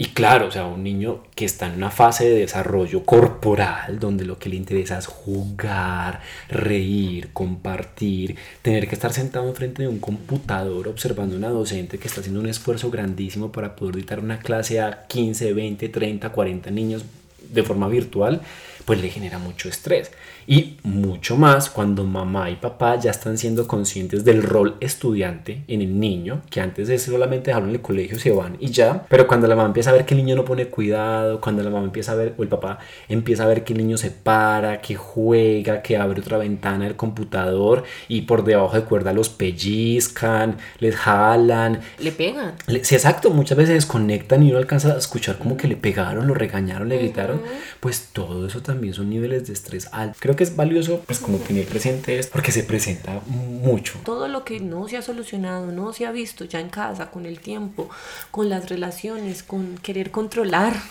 Y 0.01 0.05
claro, 0.05 0.47
o 0.47 0.51
sea, 0.51 0.65
un 0.65 0.81
niño 0.81 1.23
que 1.35 1.43
está 1.43 1.67
en 1.67 1.73
una 1.73 1.91
fase 1.91 2.29
de 2.29 2.39
desarrollo 2.39 3.03
corporal, 3.03 3.99
donde 3.99 4.23
lo 4.23 4.39
que 4.39 4.47
le 4.47 4.55
interesa 4.55 4.97
es 4.97 5.07
jugar, 5.07 6.21
reír, 6.47 7.33
compartir, 7.33 8.38
tener 8.62 8.88
que 8.88 8.95
estar 8.95 9.12
sentado 9.12 9.49
enfrente 9.49 9.81
de 9.81 9.89
un 9.89 9.99
computador 9.99 10.88
observando 10.88 11.35
a 11.35 11.39
una 11.39 11.49
docente 11.49 11.97
que 11.97 12.07
está 12.07 12.21
haciendo 12.21 12.39
un 12.39 12.47
esfuerzo 12.47 12.89
grandísimo 12.89 13.51
para 13.51 13.75
poder 13.75 13.97
dictar 13.97 14.21
una 14.21 14.39
clase 14.39 14.79
a 14.79 15.05
15, 15.05 15.51
20, 15.51 15.89
30, 15.89 16.29
40 16.29 16.71
niños 16.71 17.03
de 17.51 17.63
forma 17.63 17.89
virtual, 17.89 18.41
pues 18.85 19.01
le 19.01 19.09
genera 19.09 19.38
mucho 19.38 19.67
estrés. 19.67 20.12
Y 20.51 20.77
mucho 20.81 21.38
más 21.38 21.69
cuando 21.69 22.03
mamá 22.05 22.49
y 22.49 22.55
papá 22.55 22.95
ya 22.95 23.12
están 23.12 23.38
siendo 23.38 23.67
conscientes 23.67 24.25
del 24.25 24.41
rol 24.41 24.77
estudiante 24.79 25.63
en 25.67 25.83
el 25.83 25.99
niño, 25.99 26.41
que 26.49 26.59
antes 26.59 26.89
es 26.89 27.03
solamente 27.03 27.51
dejarlo 27.51 27.69
en 27.69 27.75
el 27.75 27.81
colegio, 27.81 28.17
se 28.17 28.31
van 28.31 28.57
y 28.59 28.71
ya. 28.71 29.05
Pero 29.09 29.27
cuando 29.27 29.45
la 29.45 29.55
mamá 29.55 29.67
empieza 29.67 29.91
a 29.91 29.93
ver 29.93 30.05
que 30.07 30.15
el 30.15 30.25
niño 30.25 30.35
no 30.35 30.45
pone 30.45 30.65
cuidado, 30.65 31.39
cuando 31.39 31.62
la 31.62 31.69
mamá 31.69 31.85
empieza 31.85 32.13
a 32.13 32.15
ver, 32.15 32.33
o 32.35 32.41
el 32.41 32.49
papá 32.49 32.79
empieza 33.07 33.43
a 33.43 33.47
ver 33.47 33.63
que 33.63 33.73
el 33.73 33.79
niño 33.79 33.95
se 33.97 34.09
para, 34.09 34.81
que 34.81 34.95
juega, 34.95 35.83
que 35.83 35.97
abre 35.97 36.19
otra 36.19 36.39
ventana 36.39 36.85
del 36.85 36.95
computador 36.95 37.83
y 38.07 38.21
por 38.21 38.43
debajo 38.43 38.75
de 38.75 38.81
cuerda 38.85 39.13
los 39.13 39.29
pellizcan, 39.29 40.57
les 40.79 40.95
jalan, 40.95 41.81
Le 41.99 42.12
pegan. 42.12 42.53
le- 42.67 42.83
Sí, 42.83 42.95
exacto, 42.95 43.29
muchas 43.29 43.55
veces 43.57 43.75
desconectan 43.75 44.41
y 44.41 44.49
uno 44.49 44.57
alcanza 44.57 44.93
a 44.93 44.97
escuchar 44.97 45.38
como 45.38 45.57
que 45.57 45.67
le 45.67 45.75
pegaron, 45.75 46.27
lo 46.27 46.33
regañaron, 46.33 46.89
le 46.89 46.97
gritaron. 46.97 47.41
Pues 47.79 48.09
todo 48.13 48.47
eso 48.47 48.62
también 48.62 48.93
son 48.95 49.09
niveles 49.09 49.45
de 49.47 49.53
estrés 49.53 49.89
altos. 49.91 50.17
Creo 50.19 50.35
que 50.39 50.45
es 50.45 50.56
valioso 50.56 51.04
pues 51.06 51.19
como 51.19 51.38
tener 51.39 51.65
presente 51.65 52.17
esto 52.17 52.32
porque 52.32 52.54
se 52.54 52.63
presenta 52.63 53.19
mucho. 53.28 53.99
Todo 54.06 54.30
lo 54.30 54.45
que 54.45 54.62
no 54.62 54.88
se 54.88 54.95
ha 54.95 55.02
solucionado, 55.02 55.69
no 55.73 55.91
se 55.91 56.06
ha 56.06 56.13
visto 56.13 56.45
ya 56.45 56.62
en 56.62 56.69
casa, 56.69 57.12
con 57.12 57.25
el 57.25 57.41
tiempo, 57.41 57.89
con 58.32 58.47
las 58.47 58.69
relaciones, 58.69 59.43
con 59.43 59.78
querer 59.80 60.12
controlar 60.12 60.82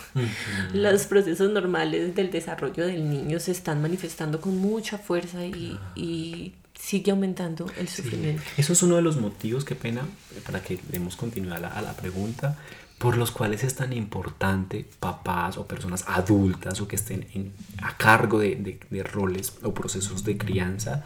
los 0.71 1.05
procesos 1.05 1.51
normales 1.51 2.13
del 2.13 2.29
desarrollo 2.29 2.85
del 2.85 3.09
niño 3.09 3.39
se 3.39 3.51
están 3.51 3.81
manifestando 3.81 4.39
con 4.39 4.55
mucha 4.55 4.99
fuerza 4.99 5.43
y, 5.43 6.53
sigue 6.79 7.11
aumentando 7.11 7.69
el 7.77 7.89
sufrimiento. 7.89 8.41
Eso 8.55 8.71
es 8.71 8.81
uno 8.83 8.95
de 8.95 9.01
los 9.01 9.17
motivos, 9.17 9.65
qué 9.65 9.75
pena, 9.75 10.07
para 10.45 10.61
que 10.61 10.79
demos 10.89 11.17
continuidad 11.17 11.65
a 11.65 11.81
la 11.81 11.93
pregunta, 11.93 12.55
por 12.99 13.17
los 13.17 13.31
cuales 13.31 13.63
es 13.63 13.75
tan 13.75 13.93
importante 13.93 14.85
papás 14.99 15.57
o 15.57 15.65
personas 15.65 16.03
adultas 16.07 16.79
o 16.81 16.87
que 16.87 16.97
estén 16.97 17.53
a 17.81 17.97
cargo 17.97 18.39
de, 18.39 18.79
de 18.89 19.03
roles 19.03 19.57
o 19.63 19.73
procesos 19.73 20.23
de 20.23 20.37
crianza, 20.37 21.05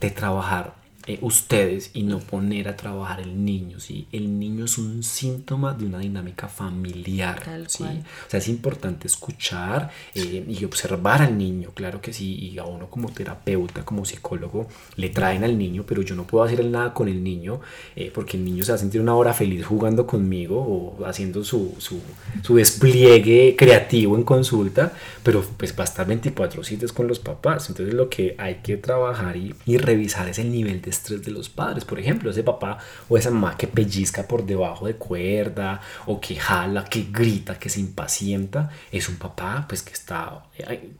de 0.00 0.10
trabajar 0.10 0.76
eh, 1.08 1.18
ustedes 1.22 1.90
y 1.94 2.02
no 2.02 2.18
poner 2.18 2.68
a 2.68 2.76
trabajar 2.76 3.20
el 3.20 3.42
niño, 3.42 3.80
¿sí? 3.80 4.06
El 4.12 4.38
niño 4.38 4.66
es 4.66 4.76
un 4.76 5.02
síntoma 5.02 5.72
de 5.72 5.86
una 5.86 6.00
dinámica 6.00 6.48
familiar, 6.48 7.42
¿sí? 7.66 7.82
O 7.82 8.30
sea, 8.30 8.38
es 8.38 8.46
importante 8.48 9.06
escuchar 9.06 9.90
eh, 10.14 10.44
y 10.46 10.64
observar 10.66 11.22
al 11.22 11.38
niño, 11.38 11.70
claro 11.72 12.02
que 12.02 12.12
sí, 12.12 12.34
y 12.34 12.58
a 12.58 12.64
uno 12.64 12.90
como 12.90 13.08
terapeuta, 13.08 13.86
como 13.86 14.04
psicólogo, 14.04 14.68
le 14.96 15.08
traen 15.08 15.44
al 15.44 15.56
niño, 15.56 15.82
pero 15.88 16.02
yo 16.02 16.14
no 16.14 16.26
puedo 16.26 16.44
hacer 16.44 16.62
nada 16.66 16.92
con 16.92 17.08
el 17.08 17.24
niño 17.24 17.62
eh, 17.96 18.10
porque 18.14 18.36
el 18.36 18.44
niño 18.44 18.62
se 18.62 18.72
va 18.72 18.76
a 18.76 18.78
sentir 18.78 19.00
una 19.00 19.14
hora 19.14 19.32
feliz 19.32 19.64
jugando 19.64 20.06
conmigo 20.06 20.60
o 20.60 21.06
haciendo 21.06 21.42
su, 21.42 21.74
su, 21.78 22.02
su 22.42 22.56
despliegue 22.56 23.56
creativo 23.56 24.14
en 24.14 24.24
consulta, 24.24 24.92
pero 25.22 25.42
pues 25.56 25.72
va 25.72 25.84
a 25.84 25.86
estar 25.86 26.06
24 26.06 26.62
sitios 26.64 26.92
con 26.92 27.08
los 27.08 27.18
papás, 27.18 27.70
entonces 27.70 27.94
lo 27.94 28.10
que 28.10 28.34
hay 28.36 28.56
que 28.56 28.76
trabajar 28.76 29.38
y, 29.38 29.54
y 29.64 29.78
revisar 29.78 30.28
es 30.28 30.38
el 30.38 30.52
nivel 30.52 30.82
de 30.82 30.97
estrés 30.98 31.22
de 31.22 31.30
los 31.30 31.48
padres. 31.48 31.84
Por 31.84 31.98
ejemplo, 31.98 32.30
ese 32.30 32.42
papá 32.42 32.78
o 33.08 33.16
esa 33.16 33.30
mamá 33.30 33.56
que 33.56 33.66
pellizca 33.66 34.26
por 34.26 34.44
debajo 34.44 34.86
de 34.86 34.94
cuerda 34.94 35.80
o 36.06 36.20
que 36.20 36.36
jala, 36.36 36.84
que 36.84 37.06
grita, 37.10 37.58
que 37.58 37.68
se 37.68 37.80
impacienta, 37.80 38.70
es 38.92 39.08
un 39.08 39.16
papá 39.16 39.66
pues 39.68 39.82
que 39.82 39.92
está 39.92 40.44
eh, 40.58 40.90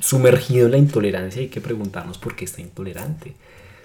sumergido 0.00 0.66
en 0.66 0.72
la 0.72 0.78
intolerancia 0.78 1.40
y 1.40 1.44
hay 1.46 1.50
que 1.50 1.60
preguntarnos 1.60 2.18
por 2.18 2.36
qué 2.36 2.44
está 2.44 2.60
intolerante. 2.60 3.34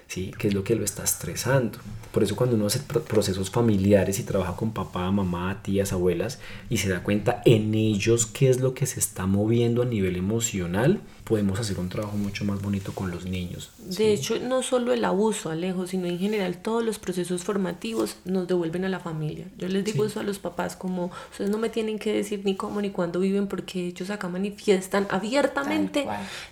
¿Sí? 0.06 0.32
¿Qué 0.36 0.48
es 0.48 0.54
lo 0.54 0.64
que 0.64 0.74
lo 0.74 0.84
está 0.84 1.04
estresando? 1.04 1.78
Por 2.10 2.24
eso 2.24 2.34
cuando 2.34 2.56
uno 2.56 2.66
hace 2.66 2.80
procesos 2.80 3.48
familiares 3.48 4.18
y 4.18 4.24
trabaja 4.24 4.56
con 4.56 4.72
papá, 4.72 5.08
mamá, 5.12 5.62
tías, 5.62 5.92
abuelas 5.92 6.40
y 6.68 6.78
se 6.78 6.88
da 6.88 7.04
cuenta 7.04 7.42
en 7.44 7.72
ellos 7.76 8.26
qué 8.26 8.50
es 8.50 8.58
lo 8.58 8.74
que 8.74 8.86
se 8.86 8.98
está 8.98 9.26
moviendo 9.26 9.82
a 9.82 9.84
nivel 9.84 10.16
emocional, 10.16 11.00
podemos 11.30 11.60
hacer 11.60 11.78
un 11.78 11.88
trabajo 11.88 12.16
mucho 12.16 12.44
más 12.44 12.60
bonito 12.60 12.92
con 12.92 13.12
los 13.12 13.24
niños. 13.24 13.70
De 13.78 14.12
hecho, 14.12 14.40
no 14.40 14.64
solo 14.64 14.92
el 14.92 15.04
abuso, 15.04 15.48
Alejo, 15.48 15.86
sino 15.86 16.06
en 16.06 16.18
general 16.18 16.56
todos 16.56 16.84
los 16.84 16.98
procesos 16.98 17.44
formativos 17.44 18.16
nos 18.24 18.48
devuelven 18.48 18.84
a 18.84 18.88
la 18.88 18.98
familia. 18.98 19.46
Yo 19.56 19.68
les 19.68 19.84
digo 19.84 20.04
eso 20.04 20.18
a 20.18 20.24
los 20.24 20.40
papás 20.40 20.74
como, 20.74 21.12
ustedes 21.30 21.48
no 21.48 21.58
me 21.58 21.68
tienen 21.68 22.00
que 22.00 22.12
decir 22.12 22.42
ni 22.44 22.56
cómo 22.56 22.80
ni 22.80 22.90
cuándo 22.90 23.20
viven 23.20 23.46
porque 23.46 23.86
ellos 23.86 24.10
acá 24.10 24.28
manifiestan 24.28 25.06
abiertamente 25.08 26.04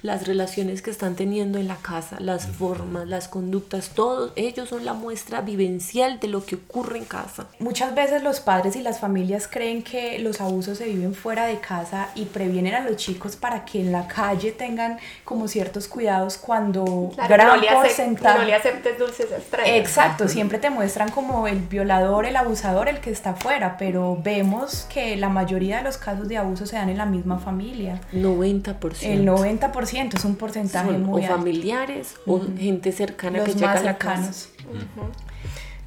las 0.02 0.28
relaciones 0.28 0.80
que 0.80 0.92
están 0.92 1.16
teniendo 1.16 1.58
en 1.58 1.66
la 1.66 1.78
casa, 1.78 2.20
las 2.20 2.46
formas, 2.46 3.08
las 3.08 3.26
conductas, 3.26 3.90
todos 3.96 4.30
ellos 4.36 4.68
son 4.68 4.84
la 4.84 4.92
muestra 4.92 5.40
vivencial 5.40 6.20
de 6.20 6.28
lo 6.28 6.46
que 6.46 6.54
ocurre 6.54 6.98
en 6.98 7.04
casa. 7.04 7.48
Muchas 7.58 7.96
veces 7.96 8.22
los 8.22 8.38
padres 8.38 8.76
y 8.76 8.82
las 8.82 9.00
familias 9.00 9.48
creen 9.48 9.82
que 9.82 10.20
los 10.20 10.40
abusos 10.40 10.78
se 10.78 10.84
viven 10.84 11.16
fuera 11.16 11.46
de 11.46 11.58
casa 11.58 12.12
y 12.14 12.26
previenen 12.26 12.76
a 12.76 12.88
los 12.88 12.94
chicos 12.94 13.34
para 13.34 13.64
que 13.64 13.80
en 13.80 13.90
la 13.90 14.06
calle 14.06 14.52
tengan 14.52 14.67
tengan 14.68 14.98
como 15.24 15.48
ciertos 15.48 15.88
cuidados 15.88 16.36
cuando 16.36 17.10
gran 17.28 17.60
no 17.60 17.66
porcentaje... 17.72 18.38
No 18.38 18.44
le 18.44 18.54
aceptes 18.54 18.98
dulces 18.98 19.30
estrellas. 19.32 19.70
Exacto, 19.76 20.28
siempre 20.28 20.58
te 20.58 20.70
muestran 20.70 21.10
como 21.10 21.46
el 21.48 21.58
violador, 21.60 22.26
el 22.26 22.36
abusador, 22.36 22.88
el 22.88 23.00
que 23.00 23.10
está 23.10 23.30
afuera, 23.30 23.76
pero 23.78 24.18
vemos 24.22 24.86
que 24.92 25.16
la 25.16 25.28
mayoría 25.28 25.78
de 25.78 25.84
los 25.84 25.96
casos 25.96 26.28
de 26.28 26.36
abuso 26.36 26.66
se 26.66 26.76
dan 26.76 26.90
en 26.90 26.98
la 26.98 27.06
misma 27.06 27.38
familia. 27.38 28.00
90%. 28.12 29.02
El 29.02 29.26
90% 29.26 30.14
es 30.14 30.24
un 30.24 30.36
porcentaje 30.36 30.92
muy 30.92 31.22
alto. 31.22 31.34
O 31.34 31.38
familiares 31.38 32.14
o 32.26 32.40
gente 32.58 32.92
cercana 32.92 33.44
que 33.44 33.54
llega 33.54 33.72
a 33.72 33.82
la 33.82 33.96
casa. 33.96 34.48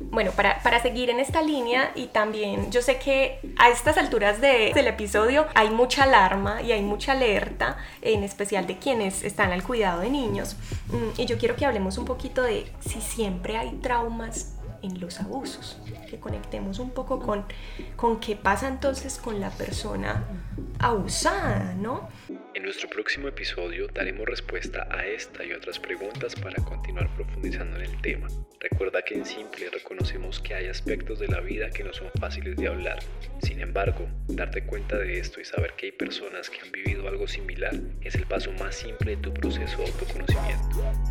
Bueno, 0.09 0.31
para, 0.31 0.61
para, 0.63 0.81
seguir 0.81 1.09
en 1.09 1.19
esta 1.19 1.41
línea 1.41 1.91
y 1.95 2.07
también 2.07 2.71
yo 2.71 2.81
sé 2.81 2.97
que 2.97 3.39
a 3.57 3.69
estas 3.69 3.97
alturas 3.97 4.41
de, 4.41 4.71
del 4.73 4.87
episodio 4.87 5.45
hay 5.53 5.69
mucha 5.69 6.03
alarma 6.03 6.61
y 6.61 6.71
hay 6.71 6.81
mucha 6.81 7.11
alerta, 7.11 7.77
en 8.01 8.23
especial 8.23 8.67
de 8.67 8.77
quienes 8.77 9.23
están 9.23 9.51
al 9.51 9.63
cuidado 9.63 10.01
de 10.01 10.09
niños. 10.09 10.55
Mm, 10.87 11.21
y 11.21 11.25
yo 11.25 11.37
quiero 11.37 11.55
que 11.55 11.65
hablemos 11.65 11.97
un 11.97 12.05
poquito 12.05 12.41
de 12.41 12.71
si 12.81 12.99
siempre 13.01 13.57
hay 13.57 13.71
traumas 13.81 14.53
en 14.81 14.99
los 14.99 15.19
abusos, 15.19 15.77
que 16.09 16.19
conectemos 16.19 16.79
un 16.79 16.89
poco 16.89 17.19
con, 17.19 17.45
con 17.95 18.19
qué 18.19 18.35
pasa 18.35 18.67
entonces 18.67 19.17
con 19.17 19.39
la 19.39 19.49
persona 19.51 20.25
abusada, 20.79 21.75
¿no? 21.77 22.09
En 22.61 22.65
nuestro 22.65 22.87
próximo 22.89 23.27
episodio 23.27 23.87
daremos 23.87 24.27
respuesta 24.27 24.87
a 24.91 25.03
esta 25.03 25.43
y 25.43 25.51
otras 25.51 25.79
preguntas 25.79 26.35
para 26.35 26.63
continuar 26.63 27.11
profundizando 27.15 27.77
en 27.77 27.85
el 27.85 28.01
tema. 28.03 28.27
Recuerda 28.59 29.01
que 29.01 29.15
en 29.15 29.25
Simple 29.25 29.71
reconocemos 29.71 30.39
que 30.39 30.53
hay 30.53 30.67
aspectos 30.67 31.17
de 31.17 31.27
la 31.27 31.39
vida 31.39 31.71
que 31.71 31.83
no 31.83 31.91
son 31.91 32.11
fáciles 32.19 32.55
de 32.57 32.67
hablar. 32.67 32.99
Sin 33.41 33.61
embargo, 33.61 34.07
darte 34.27 34.63
cuenta 34.63 34.99
de 34.99 35.17
esto 35.17 35.41
y 35.41 35.45
saber 35.45 35.73
que 35.75 35.87
hay 35.87 35.91
personas 35.91 36.51
que 36.51 36.59
han 36.59 36.71
vivido 36.71 37.07
algo 37.07 37.27
similar 37.27 37.73
es 38.01 38.13
el 38.13 38.27
paso 38.27 38.51
más 38.51 38.75
simple 38.75 39.15
de 39.15 39.23
tu 39.23 39.33
proceso 39.33 39.79
de 39.79 39.85
autoconocimiento. 39.85 41.01